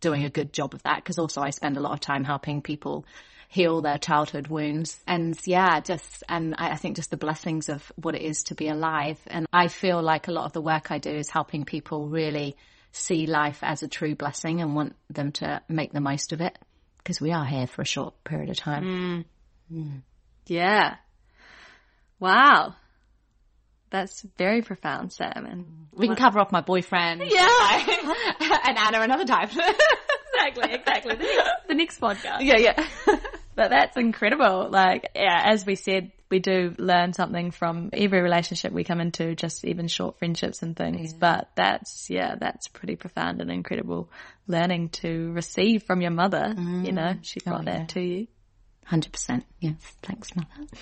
doing 0.00 0.24
a 0.24 0.30
good 0.30 0.52
job 0.52 0.74
of 0.74 0.82
that. 0.82 1.04
Cause 1.04 1.18
also 1.18 1.40
I 1.40 1.50
spend 1.50 1.76
a 1.76 1.80
lot 1.80 1.92
of 1.92 2.00
time 2.00 2.24
helping 2.24 2.62
people 2.62 3.06
heal 3.48 3.80
their 3.80 3.98
childhood 3.98 4.48
wounds. 4.48 4.98
And 5.06 5.38
yeah, 5.46 5.78
just, 5.78 6.24
and 6.28 6.56
I 6.58 6.74
think 6.74 6.96
just 6.96 7.10
the 7.12 7.16
blessings 7.16 7.68
of 7.68 7.92
what 7.94 8.16
it 8.16 8.22
is 8.22 8.42
to 8.44 8.56
be 8.56 8.66
alive. 8.66 9.20
And 9.28 9.46
I 9.52 9.68
feel 9.68 10.02
like 10.02 10.26
a 10.26 10.32
lot 10.32 10.46
of 10.46 10.52
the 10.52 10.60
work 10.60 10.90
I 10.90 10.98
do 10.98 11.10
is 11.10 11.30
helping 11.30 11.64
people 11.64 12.08
really 12.08 12.56
see 12.94 13.26
life 13.26 13.58
as 13.62 13.82
a 13.82 13.88
true 13.88 14.14
blessing 14.14 14.60
and 14.60 14.74
want 14.74 14.94
them 15.10 15.32
to 15.32 15.60
make 15.68 15.92
the 15.92 16.00
most 16.00 16.32
of 16.32 16.40
it 16.40 16.56
because 16.98 17.20
we 17.20 17.32
are 17.32 17.44
here 17.44 17.66
for 17.66 17.82
a 17.82 17.86
short 17.86 18.14
period 18.24 18.50
of 18.50 18.56
time. 18.56 18.84
Mm. 19.70 19.76
Mm. 19.76 20.02
Yeah. 20.46 20.96
Wow. 22.20 22.74
That's 23.90 24.22
very 24.38 24.62
profound, 24.62 25.12
Sam. 25.12 25.46
And 25.46 25.86
We 25.92 26.06
can 26.08 26.16
cover 26.16 26.40
off 26.40 26.50
my 26.50 26.62
boyfriend. 26.62 27.22
yeah, 27.26 27.86
and 28.64 28.78
Anna 28.78 29.00
another 29.02 29.24
time. 29.24 29.48
exactly, 30.34 30.74
exactly. 30.74 31.14
The 31.14 31.22
next, 31.22 31.68
the 31.68 31.74
next 31.74 32.00
podcast. 32.00 32.40
yeah, 32.40 32.56
yeah. 32.56 32.86
But 33.54 33.70
that's 33.70 33.96
incredible. 33.96 34.68
Like, 34.70 35.10
yeah, 35.14 35.42
as 35.44 35.64
we 35.64 35.76
said, 35.76 36.10
we 36.30 36.38
do 36.38 36.74
learn 36.78 37.12
something 37.12 37.50
from 37.50 37.90
every 37.92 38.20
relationship 38.20 38.72
we 38.72 38.84
come 38.84 39.00
into, 39.00 39.34
just 39.34 39.64
even 39.64 39.88
short 39.88 40.18
friendships 40.18 40.62
and 40.62 40.76
things. 40.76 41.12
But 41.12 41.50
that's, 41.54 42.08
yeah, 42.10 42.34
that's 42.38 42.68
pretty 42.68 42.96
profound 42.96 43.40
and 43.40 43.50
incredible 43.50 44.10
learning 44.46 44.90
to 44.90 45.32
receive 45.32 45.84
from 45.84 46.00
your 46.00 46.10
mother. 46.10 46.54
You 46.56 46.92
know, 46.92 47.14
mm. 47.14 47.18
she 47.22 47.40
brought 47.40 47.62
oh, 47.62 47.64
that 47.64 47.90
to 47.90 48.00
you. 48.00 48.26
100%. 48.90 49.44
Yes. 49.60 49.74
Thanks, 50.02 50.34
Mother. 50.36 50.48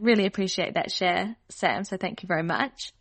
Really 0.00 0.26
appreciate 0.26 0.74
that 0.74 0.92
share, 0.92 1.34
Sam. 1.48 1.82
So 1.82 1.96
thank 1.96 2.22
you 2.22 2.26
very 2.26 2.42
much. 2.42 2.92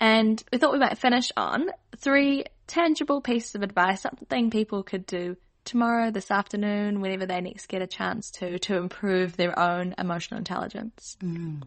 And 0.00 0.42
we 0.50 0.58
thought 0.58 0.72
we 0.72 0.78
might 0.78 0.98
finish 0.98 1.30
on 1.36 1.68
three 1.98 2.44
tangible 2.66 3.20
pieces 3.20 3.54
of 3.54 3.62
advice, 3.62 4.00
something 4.00 4.50
people 4.50 4.82
could 4.82 5.06
do 5.06 5.36
tomorrow, 5.64 6.10
this 6.10 6.30
afternoon, 6.30 7.00
whenever 7.00 7.26
they 7.26 7.40
next 7.40 7.66
get 7.66 7.82
a 7.82 7.86
chance 7.86 8.30
to, 8.32 8.58
to 8.60 8.76
improve 8.76 9.36
their 9.36 9.58
own 9.58 9.94
emotional 9.98 10.38
intelligence. 10.38 11.16
Mm. 11.22 11.62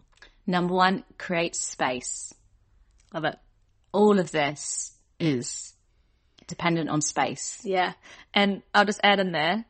Number 0.46 0.74
one, 0.74 1.04
create 1.18 1.56
space. 1.56 2.34
Love 3.12 3.24
it. 3.24 3.36
All 3.92 4.18
of 4.18 4.30
this 4.30 4.96
is 5.18 5.74
dependent 6.46 6.90
on 6.90 7.00
space. 7.00 7.60
Yeah. 7.64 7.94
And 8.34 8.62
I'll 8.74 8.84
just 8.84 9.00
add 9.02 9.18
in 9.18 9.32
there, 9.32 9.64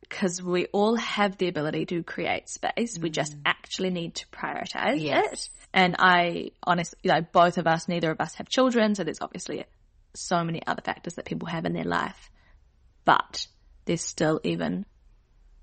because 0.00 0.40
we 0.40 0.66
all 0.66 0.94
have 0.94 1.36
the 1.38 1.48
ability 1.48 1.86
to 1.86 2.02
create 2.04 2.48
space. 2.48 2.96
We 2.96 3.10
just 3.10 3.36
mm. 3.36 3.40
actually 3.44 3.90
need 3.90 4.14
to 4.16 4.26
prioritize 4.28 5.00
Yes. 5.00 5.32
it. 5.32 5.48
And 5.74 5.96
I 5.98 6.52
honestly, 6.62 6.98
you 7.02 7.10
know, 7.10 7.22
both 7.32 7.58
of 7.58 7.66
us, 7.66 7.88
neither 7.88 8.10
of 8.10 8.20
us 8.20 8.34
have 8.36 8.48
children. 8.48 8.94
So 8.94 9.02
there's 9.02 9.20
obviously 9.20 9.64
so 10.14 10.44
many 10.44 10.64
other 10.66 10.82
factors 10.82 11.14
that 11.14 11.24
people 11.24 11.48
have 11.48 11.64
in 11.64 11.72
their 11.72 11.84
life. 11.84 12.30
But 13.06 13.46
there's 13.86 14.02
still 14.02 14.40
even 14.44 14.84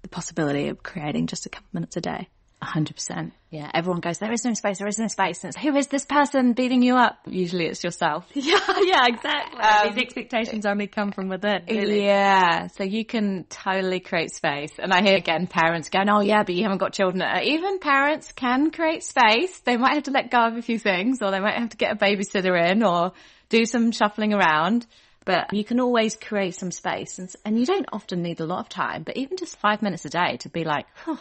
the 0.02 0.08
possibility 0.10 0.70
of 0.70 0.82
creating 0.82 1.28
just 1.28 1.46
a 1.46 1.50
couple 1.50 1.68
minutes 1.74 1.96
a 1.98 2.02
day. 2.02 2.30
A 2.62 2.66
hundred 2.66 2.96
percent. 2.96 3.34
Yeah. 3.50 3.70
Everyone 3.74 4.00
goes, 4.00 4.20
there 4.20 4.32
is 4.32 4.46
no 4.46 4.54
space, 4.54 4.80
there 4.80 4.88
is 4.88 4.98
no 4.98 5.08
space. 5.08 5.44
And 5.44 5.54
it's, 5.54 5.62
who 5.62 5.76
is 5.76 5.88
this 5.88 6.06
person 6.06 6.54
beating 6.54 6.82
you 6.82 6.96
up? 6.96 7.18
Usually 7.28 7.66
it's 7.66 7.84
yourself. 7.84 8.26
Yeah, 8.34 8.60
yeah, 8.82 9.06
exactly. 9.08 9.92
These 9.92 10.02
expectations 10.02 10.66
only 10.66 10.88
come 10.88 11.12
from 11.12 11.28
within. 11.28 11.64
Really. 11.70 12.06
Yeah. 12.06 12.68
So 12.68 12.86
you 12.86 13.04
can 13.04 13.44
totally 13.50 14.00
create 14.00 14.32
space. 14.32 14.72
And 14.80 14.94
I 14.94 15.02
hear 15.02 15.18
again 15.18 15.48
parents 15.48 15.90
going, 15.90 16.08
oh 16.10 16.22
yeah, 16.22 16.44
but 16.44 16.56
you 16.56 16.64
haven't 16.64 16.78
got 16.78 16.94
children. 16.94 17.22
Uh, 17.22 17.42
Even 17.44 17.80
parents 17.80 18.32
can 18.32 18.72
create 18.72 19.04
space. 19.04 19.60
They 19.60 19.76
might 19.76 19.96
have 19.96 20.04
to 20.04 20.12
let 20.12 20.32
go 20.32 20.48
of 20.48 20.56
a 20.56 20.62
few 20.62 20.80
things 20.80 21.22
or 21.22 21.32
they 21.32 21.42
might 21.42 21.60
have 21.60 21.72
to 21.72 21.78
get 21.78 21.92
a 21.92 21.98
babysitter 21.98 22.72
in 22.72 22.82
or 22.82 23.12
do 23.50 23.66
some 23.66 23.92
shuffling 23.92 24.34
around. 24.34 24.88
But 25.26 25.54
you 25.54 25.64
can 25.64 25.80
always 25.80 26.16
create 26.16 26.56
some 26.56 26.72
space 26.72 27.18
and, 27.20 27.34
and 27.46 27.58
you 27.60 27.66
don't 27.66 27.88
often 27.94 28.22
need 28.22 28.40
a 28.40 28.46
lot 28.46 28.60
of 28.60 28.70
time, 28.70 29.04
but 29.04 29.16
even 29.18 29.38
just 29.38 29.58
five 29.58 29.82
minutes 29.82 30.06
a 30.06 30.10
day 30.10 30.38
to 30.38 30.50
be 30.50 30.64
like, 30.66 30.86
huh, 30.96 31.18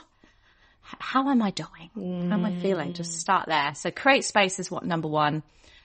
how 0.80 1.28
am 1.28 1.40
I 1.40 1.50
doing? 1.50 2.28
How 2.28 2.36
am 2.36 2.44
I 2.44 2.56
feeling? 2.56 2.92
Just 2.94 3.12
mm. 3.12 3.20
start 3.20 3.46
there. 3.46 3.74
So 3.74 3.90
create 3.90 4.24
space 4.24 4.58
is 4.58 4.70
what 4.70 4.84
number 4.84 5.08
one. 5.08 5.42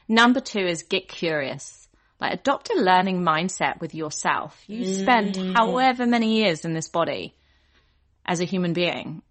Number 0.07 0.39
two 0.39 0.65
is 0.65 0.83
get 0.83 1.07
curious. 1.07 1.87
Like 2.19 2.33
adopt 2.33 2.71
a 2.71 2.81
learning 2.81 3.21
mindset 3.21 3.79
with 3.79 3.93
yourself. 3.93 4.59
You 4.65 4.95
spend 4.95 5.35
mm. 5.35 5.53
however 5.55 6.07
many 6.07 6.37
years 6.37 6.65
in 6.65 6.73
this 6.73 6.89
body. 6.89 7.35
as 8.27 8.41
a 8.41 8.45
human 8.45 8.73
being. 8.73 9.21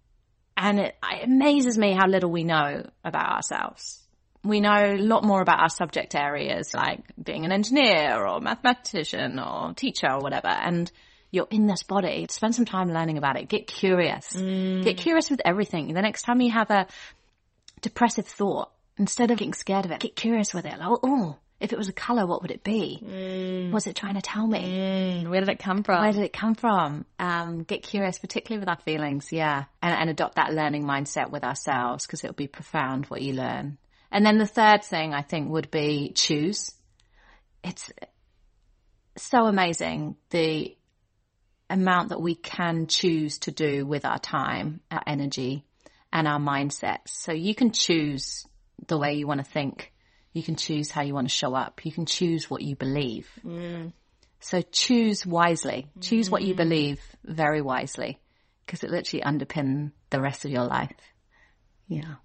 And 0.55 0.79
it, 0.79 0.95
it 1.03 1.25
amazes 1.25 1.77
me 1.77 1.93
how 1.93 2.07
little 2.07 2.31
we 2.31 2.43
know 2.43 2.89
about 3.03 3.31
ourselves. 3.31 4.01
We 4.47 4.61
know 4.61 4.93
a 4.93 4.97
lot 4.97 5.23
more 5.23 5.41
about 5.41 5.59
our 5.59 5.69
subject 5.69 6.15
areas, 6.15 6.73
like 6.73 7.01
being 7.21 7.45
an 7.45 7.51
engineer 7.51 8.25
or 8.25 8.39
mathematician 8.39 9.39
or 9.39 9.73
teacher 9.73 10.11
or 10.11 10.19
whatever. 10.19 10.47
And 10.47 10.91
you're 11.31 11.47
in 11.49 11.67
this 11.67 11.83
body. 11.83 12.27
Spend 12.29 12.55
some 12.55 12.65
time 12.65 12.91
learning 12.91 13.17
about 13.17 13.37
it. 13.37 13.49
Get 13.49 13.67
curious. 13.67 14.33
Mm. 14.33 14.83
Get 14.83 14.97
curious 14.97 15.29
with 15.29 15.41
everything. 15.43 15.93
The 15.93 16.01
next 16.01 16.23
time 16.23 16.41
you 16.41 16.51
have 16.51 16.71
a 16.71 16.87
depressive 17.81 18.27
thought, 18.27 18.71
instead 18.97 19.31
of 19.31 19.37
getting 19.37 19.53
scared 19.53 19.85
of 19.85 19.91
it, 19.91 19.99
get 19.99 20.15
curious 20.15 20.53
with 20.53 20.65
it. 20.65 20.79
Like, 20.79 20.99
oh, 21.03 21.37
if 21.59 21.73
it 21.73 21.77
was 21.77 21.89
a 21.89 21.93
color, 21.93 22.25
what 22.25 22.41
would 22.41 22.51
it 22.51 22.63
be? 22.63 23.01
Mm. 23.03 23.71
Was 23.71 23.87
it 23.87 23.95
trying 23.95 24.15
to 24.15 24.21
tell 24.21 24.45
me? 24.45 25.23
Mm. 25.23 25.29
Where 25.29 25.39
did 25.39 25.49
it 25.49 25.59
come 25.59 25.83
from? 25.83 26.01
Where 26.01 26.11
did 26.11 26.23
it 26.23 26.33
come 26.33 26.55
from? 26.55 27.05
Um, 27.19 27.63
get 27.63 27.83
curious, 27.83 28.19
particularly 28.19 28.59
with 28.59 28.69
our 28.69 28.77
feelings, 28.77 29.31
yeah, 29.31 29.65
and, 29.81 29.93
and 29.93 30.09
adopt 30.09 30.35
that 30.35 30.53
learning 30.53 30.85
mindset 30.85 31.31
with 31.31 31.43
ourselves 31.43 32.05
because 32.05 32.23
it'll 32.23 32.35
be 32.35 32.47
profound 32.47 33.05
what 33.07 33.21
you 33.21 33.33
learn. 33.33 33.77
And 34.11 34.25
then 34.25 34.37
the 34.37 34.47
third 34.47 34.83
thing 34.83 35.13
I 35.13 35.21
think 35.21 35.49
would 35.49 35.69
be 35.71 36.11
choose. 36.13 36.73
It's 37.63 37.91
so 39.17 39.45
amazing 39.45 40.15
the 40.29 40.77
amount 41.69 42.09
that 42.09 42.21
we 42.21 42.35
can 42.35 42.87
choose 42.87 43.39
to 43.39 43.51
do 43.51 43.85
with 43.85 44.05
our 44.05 44.19
time, 44.19 44.79
our 44.89 45.03
energy, 45.05 45.65
and 46.13 46.27
our 46.27 46.39
mindsets. 46.39 47.09
So 47.09 47.33
you 47.33 47.53
can 47.53 47.71
choose 47.71 48.45
the 48.87 48.97
way 48.97 49.15
you 49.15 49.27
want 49.27 49.43
to 49.43 49.51
think 49.51 49.91
you 50.37 50.43
can 50.43 50.55
choose 50.55 50.91
how 50.91 51.01
you 51.01 51.15
want 51.15 51.27
to 51.27 51.33
show 51.33 51.55
up. 51.55 51.83
You 51.83 51.91
can 51.91 52.05
choose 52.05 52.49
what 52.49 52.61
you 52.61 52.75
believe. 52.75 53.27
Mm. 53.43 53.91
So 54.39 54.61
choose 54.61 55.25
wisely. 55.25 55.87
Choose 55.99 56.29
what 56.29 56.43
you 56.43 56.53
mm. 56.53 56.57
believe 56.57 57.01
very 57.25 57.61
wisely 57.61 58.19
because 58.65 58.83
it 58.83 58.91
literally 58.91 59.23
underpins 59.23 59.91
the 60.11 60.21
rest 60.21 60.45
of 60.45 60.51
your 60.51 60.65
life. 60.65 60.95
Yeah. 61.87 62.15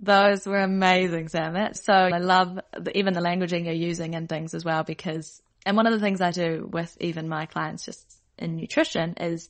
Those 0.00 0.46
were 0.46 0.60
amazing, 0.60 1.28
Sam. 1.28 1.74
So 1.74 1.92
I 1.92 2.18
love 2.18 2.58
the, 2.72 2.96
even 2.96 3.14
the 3.14 3.20
languaging 3.20 3.64
you're 3.64 3.74
using 3.74 4.14
and 4.14 4.28
things 4.28 4.54
as 4.54 4.64
well 4.64 4.84
because, 4.84 5.42
and 5.66 5.76
one 5.76 5.86
of 5.86 5.92
the 5.92 6.00
things 6.00 6.20
I 6.20 6.30
do 6.30 6.68
with 6.70 6.96
even 7.00 7.28
my 7.28 7.46
clients 7.46 7.84
just 7.84 8.20
in 8.38 8.56
nutrition 8.56 9.14
is 9.20 9.48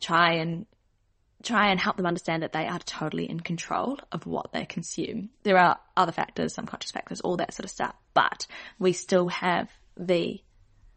try 0.00 0.34
and 0.34 0.66
try 1.42 1.70
and 1.70 1.80
help 1.80 1.96
them 1.96 2.06
understand 2.06 2.42
that 2.42 2.52
they 2.52 2.66
are 2.66 2.78
totally 2.78 3.28
in 3.28 3.40
control 3.40 3.98
of 4.12 4.26
what 4.26 4.52
they 4.52 4.64
consume. 4.64 5.30
There 5.42 5.58
are 5.58 5.78
other 5.96 6.12
factors, 6.12 6.54
subconscious 6.54 6.92
factors, 6.92 7.20
all 7.20 7.36
that 7.38 7.52
sort 7.52 7.64
of 7.64 7.70
stuff, 7.70 7.96
but 8.14 8.46
we 8.78 8.92
still 8.92 9.28
have 9.28 9.68
the 9.96 10.40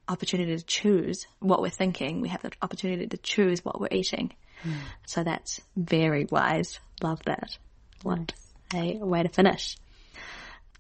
opportunity 0.08 0.56
to 0.56 0.64
choose 0.64 1.26
what 1.40 1.62
we're 1.62 1.70
thinking. 1.70 2.22
We 2.22 2.30
have 2.30 2.44
the 2.44 2.52
opportunity 2.62 3.08
to 3.08 3.18
choose 3.18 3.66
what 3.66 3.82
we're 3.82 3.88
eating. 3.92 4.34
Mm. 4.64 4.76
So 5.08 5.24
that's 5.24 5.62
very 5.76 6.26
wise. 6.30 6.80
Love 7.02 7.22
that. 7.26 7.58
What 8.04 8.34
a 8.76 9.06
way 9.06 9.24
to 9.24 9.30
finish. 9.30 9.78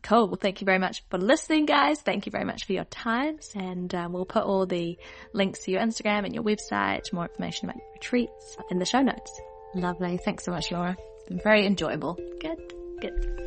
Cool. 0.05 0.27
Well, 0.27 0.37
thank 0.39 0.61
you 0.61 0.65
very 0.65 0.77
much 0.77 1.03
for 1.09 1.17
listening, 1.17 1.65
guys. 1.65 1.99
Thank 1.99 2.27
you 2.27 2.31
very 2.31 2.45
much 2.45 2.65
for 2.65 2.73
your 2.73 2.83
time. 2.83 3.39
And 3.55 3.93
um, 3.95 4.13
we'll 4.13 4.25
put 4.25 4.43
all 4.43 4.67
the 4.67 4.99
links 5.33 5.63
to 5.63 5.71
your 5.71 5.81
Instagram 5.81 6.25
and 6.25 6.35
your 6.35 6.43
website, 6.43 7.11
more 7.11 7.23
information 7.23 7.69
about 7.69 7.81
your 7.81 7.93
retreats 7.93 8.57
in 8.69 8.77
the 8.77 8.85
show 8.85 9.01
notes. 9.01 9.41
Lovely. 9.73 10.17
Thanks 10.17 10.45
so 10.45 10.51
much, 10.51 10.71
Laura. 10.71 10.95
It's 11.15 11.29
been 11.29 11.39
very 11.39 11.65
enjoyable. 11.65 12.19
Good. 12.39 12.61
Good. 13.01 13.45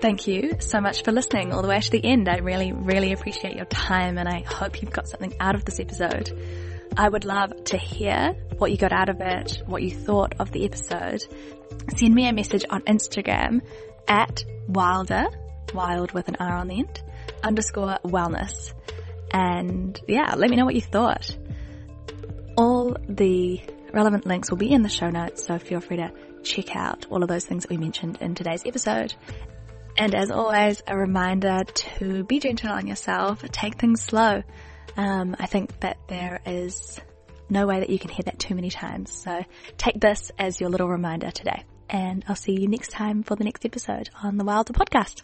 Thank 0.00 0.28
you 0.28 0.56
so 0.60 0.80
much 0.80 1.02
for 1.02 1.10
listening 1.10 1.52
all 1.52 1.62
the 1.62 1.68
way 1.68 1.80
to 1.80 1.90
the 1.90 2.04
end. 2.04 2.28
I 2.28 2.36
really, 2.36 2.72
really 2.72 3.12
appreciate 3.12 3.56
your 3.56 3.64
time 3.64 4.16
and 4.16 4.28
I 4.28 4.40
hope 4.40 4.80
you've 4.80 4.92
got 4.92 5.08
something 5.08 5.34
out 5.40 5.56
of 5.56 5.64
this 5.64 5.80
episode. 5.80 6.30
I 6.98 7.08
would 7.08 7.24
love 7.24 7.52
to 7.66 7.78
hear 7.78 8.34
what 8.56 8.72
you 8.72 8.76
got 8.76 8.92
out 8.92 9.08
of 9.08 9.20
it, 9.20 9.62
what 9.66 9.84
you 9.84 9.92
thought 9.92 10.34
of 10.40 10.50
the 10.50 10.64
episode. 10.64 11.24
Send 11.96 12.12
me 12.12 12.28
a 12.28 12.32
message 12.32 12.64
on 12.68 12.82
Instagram 12.82 13.60
at 14.08 14.44
wilder, 14.66 15.26
wild 15.72 16.10
with 16.10 16.26
an 16.26 16.36
R 16.40 16.56
on 16.56 16.66
the 16.66 16.80
end, 16.80 17.00
underscore 17.44 18.00
wellness. 18.04 18.72
And 19.32 19.98
yeah, 20.08 20.34
let 20.34 20.50
me 20.50 20.56
know 20.56 20.64
what 20.64 20.74
you 20.74 20.80
thought. 20.80 21.38
All 22.56 22.96
the 23.08 23.60
relevant 23.92 24.26
links 24.26 24.50
will 24.50 24.58
be 24.58 24.72
in 24.72 24.82
the 24.82 24.88
show 24.88 25.08
notes, 25.08 25.46
so 25.46 25.56
feel 25.60 25.80
free 25.80 25.98
to 25.98 26.10
check 26.42 26.74
out 26.74 27.06
all 27.10 27.22
of 27.22 27.28
those 27.28 27.44
things 27.44 27.62
that 27.62 27.70
we 27.70 27.76
mentioned 27.76 28.18
in 28.20 28.34
today's 28.34 28.66
episode. 28.66 29.14
And 29.96 30.16
as 30.16 30.32
always, 30.32 30.82
a 30.84 30.96
reminder 30.98 31.62
to 31.62 32.24
be 32.24 32.40
gentle 32.40 32.70
on 32.70 32.88
yourself, 32.88 33.42
take 33.52 33.78
things 33.78 34.02
slow. 34.02 34.42
Um, 34.98 35.36
I 35.38 35.46
think 35.46 35.78
that 35.80 35.96
there 36.08 36.40
is 36.44 37.00
no 37.48 37.66
way 37.66 37.78
that 37.80 37.88
you 37.88 37.98
can 37.98 38.10
hear 38.10 38.24
that 38.24 38.38
too 38.38 38.54
many 38.54 38.68
times. 38.68 39.12
So 39.12 39.44
take 39.78 40.00
this 40.00 40.30
as 40.38 40.60
your 40.60 40.70
little 40.70 40.88
reminder 40.88 41.30
today. 41.30 41.62
And 41.88 42.24
I'll 42.28 42.36
see 42.36 42.60
you 42.60 42.68
next 42.68 42.90
time 42.90 43.22
for 43.22 43.36
the 43.36 43.44
next 43.44 43.64
episode 43.64 44.10
on 44.22 44.36
the 44.36 44.44
Wilder 44.44 44.74
podcast. 44.74 45.22